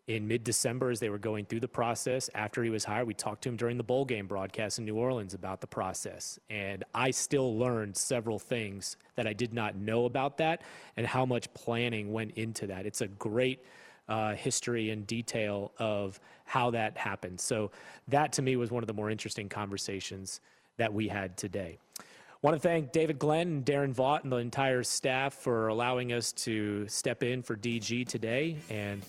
in 0.06 0.28
mid 0.28 0.44
December 0.44 0.90
as 0.90 1.00
they 1.00 1.08
were 1.08 1.18
going 1.18 1.46
through 1.46 1.60
the 1.60 1.68
process. 1.68 2.28
After 2.34 2.62
he 2.62 2.70
was 2.70 2.84
hired, 2.84 3.06
we 3.06 3.14
talked 3.14 3.42
to 3.42 3.48
him 3.48 3.56
during 3.56 3.78
the 3.78 3.84
bowl 3.84 4.04
game 4.04 4.26
broadcast 4.26 4.78
in 4.78 4.84
New 4.84 4.96
Orleans 4.96 5.34
about 5.34 5.60
the 5.60 5.66
process. 5.66 6.38
And 6.50 6.84
I 6.94 7.10
still 7.10 7.56
learned 7.56 7.96
several 7.96 8.38
things 8.38 8.96
that 9.16 9.26
I 9.26 9.32
did 9.32 9.54
not 9.54 9.76
know 9.76 10.04
about 10.04 10.36
that 10.38 10.62
and 10.96 11.06
how 11.06 11.24
much 11.24 11.52
planning 11.54 12.12
went 12.12 12.32
into 12.32 12.66
that. 12.66 12.84
It's 12.84 13.00
a 13.00 13.08
great 13.08 13.64
uh, 14.08 14.34
history 14.34 14.90
and 14.90 15.06
detail 15.06 15.72
of 15.78 16.20
how 16.44 16.70
that 16.70 16.98
happened. 16.98 17.40
So, 17.40 17.70
that 18.08 18.32
to 18.34 18.42
me 18.42 18.56
was 18.56 18.70
one 18.70 18.82
of 18.82 18.86
the 18.86 18.92
more 18.92 19.08
interesting 19.08 19.48
conversations 19.48 20.40
that 20.76 20.92
we 20.92 21.08
had 21.08 21.36
today. 21.36 21.78
I 21.98 22.02
Want 22.42 22.56
to 22.56 22.60
thank 22.60 22.92
David 22.92 23.18
Glenn 23.18 23.48
and 23.48 23.64
Darren 23.64 23.94
Vaught 23.94 24.24
and 24.24 24.32
the 24.32 24.36
entire 24.36 24.82
staff 24.82 25.34
for 25.34 25.68
allowing 25.68 26.12
us 26.12 26.32
to 26.32 26.86
step 26.88 27.22
in 27.22 27.42
for 27.42 27.56
DG 27.56 28.06
today 28.06 28.56
and 28.68 29.02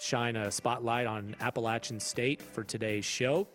shine 0.00 0.36
a 0.36 0.50
spotlight 0.50 1.06
on 1.06 1.36
Appalachian 1.40 2.00
State 2.00 2.40
for 2.40 2.64
today's 2.64 3.04
show. 3.04 3.46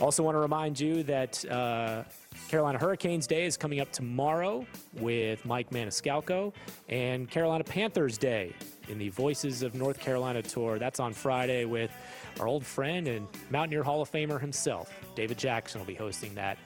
Also, 0.00 0.22
want 0.22 0.34
to 0.34 0.40
remind 0.40 0.78
you 0.78 1.04
that 1.04 1.44
uh, 1.50 2.02
Carolina 2.48 2.78
Hurricanes 2.78 3.26
Day 3.26 3.44
is 3.44 3.56
coming 3.56 3.80
up 3.80 3.92
tomorrow 3.92 4.66
with 4.94 5.44
Mike 5.46 5.70
Maniscalco, 5.70 6.52
and 6.88 7.30
Carolina 7.30 7.62
Panthers 7.62 8.18
Day 8.18 8.52
in 8.88 8.98
the 8.98 9.08
Voices 9.10 9.62
of 9.62 9.74
North 9.74 10.00
Carolina 10.00 10.42
tour. 10.42 10.78
That's 10.78 10.98
on 10.98 11.12
Friday 11.12 11.64
with 11.64 11.92
our 12.40 12.48
old 12.48 12.66
friend 12.66 13.06
and 13.06 13.28
Mountaineer 13.50 13.84
Hall 13.84 14.02
of 14.02 14.10
Famer 14.10 14.40
himself, 14.40 14.92
David 15.14 15.38
Jackson, 15.38 15.80
will 15.80 15.86
be 15.86 15.94
hosting 15.94 16.34
that 16.34 16.58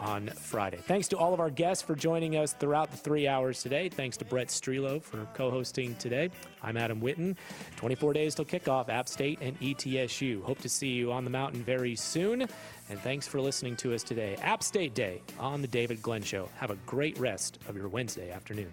on 0.00 0.28
Friday. 0.28 0.78
Thanks 0.78 1.08
to 1.08 1.18
all 1.18 1.32
of 1.32 1.40
our 1.40 1.50
guests 1.50 1.82
for 1.82 1.94
joining 1.94 2.36
us 2.36 2.52
throughout 2.54 2.90
the 2.90 2.96
three 2.96 3.28
hours 3.28 3.62
today. 3.62 3.88
Thanks 3.88 4.16
to 4.16 4.24
Brett 4.24 4.48
Strelo 4.48 5.02
for 5.02 5.26
co 5.34 5.50
hosting 5.50 5.94
today. 5.96 6.30
I'm 6.62 6.76
Adam 6.76 7.00
Witten. 7.00 7.36
24 7.76 8.14
days 8.14 8.34
till 8.34 8.44
kickoff, 8.44 8.88
App 8.88 9.08
State 9.08 9.38
and 9.40 9.58
ETSU. 9.60 10.42
Hope 10.42 10.60
to 10.60 10.68
see 10.68 10.88
you 10.88 11.12
on 11.12 11.24
the 11.24 11.30
mountain 11.30 11.62
very 11.62 11.94
soon. 11.94 12.42
And 12.88 12.98
thanks 13.00 13.28
for 13.28 13.40
listening 13.40 13.76
to 13.76 13.94
us 13.94 14.02
today. 14.02 14.36
App 14.42 14.62
State 14.62 14.94
Day 14.94 15.22
on 15.38 15.62
The 15.62 15.68
David 15.68 16.02
Glenn 16.02 16.22
Show. 16.22 16.48
Have 16.56 16.70
a 16.70 16.76
great 16.86 17.18
rest 17.18 17.58
of 17.68 17.76
your 17.76 17.88
Wednesday 17.88 18.30
afternoon. 18.30 18.72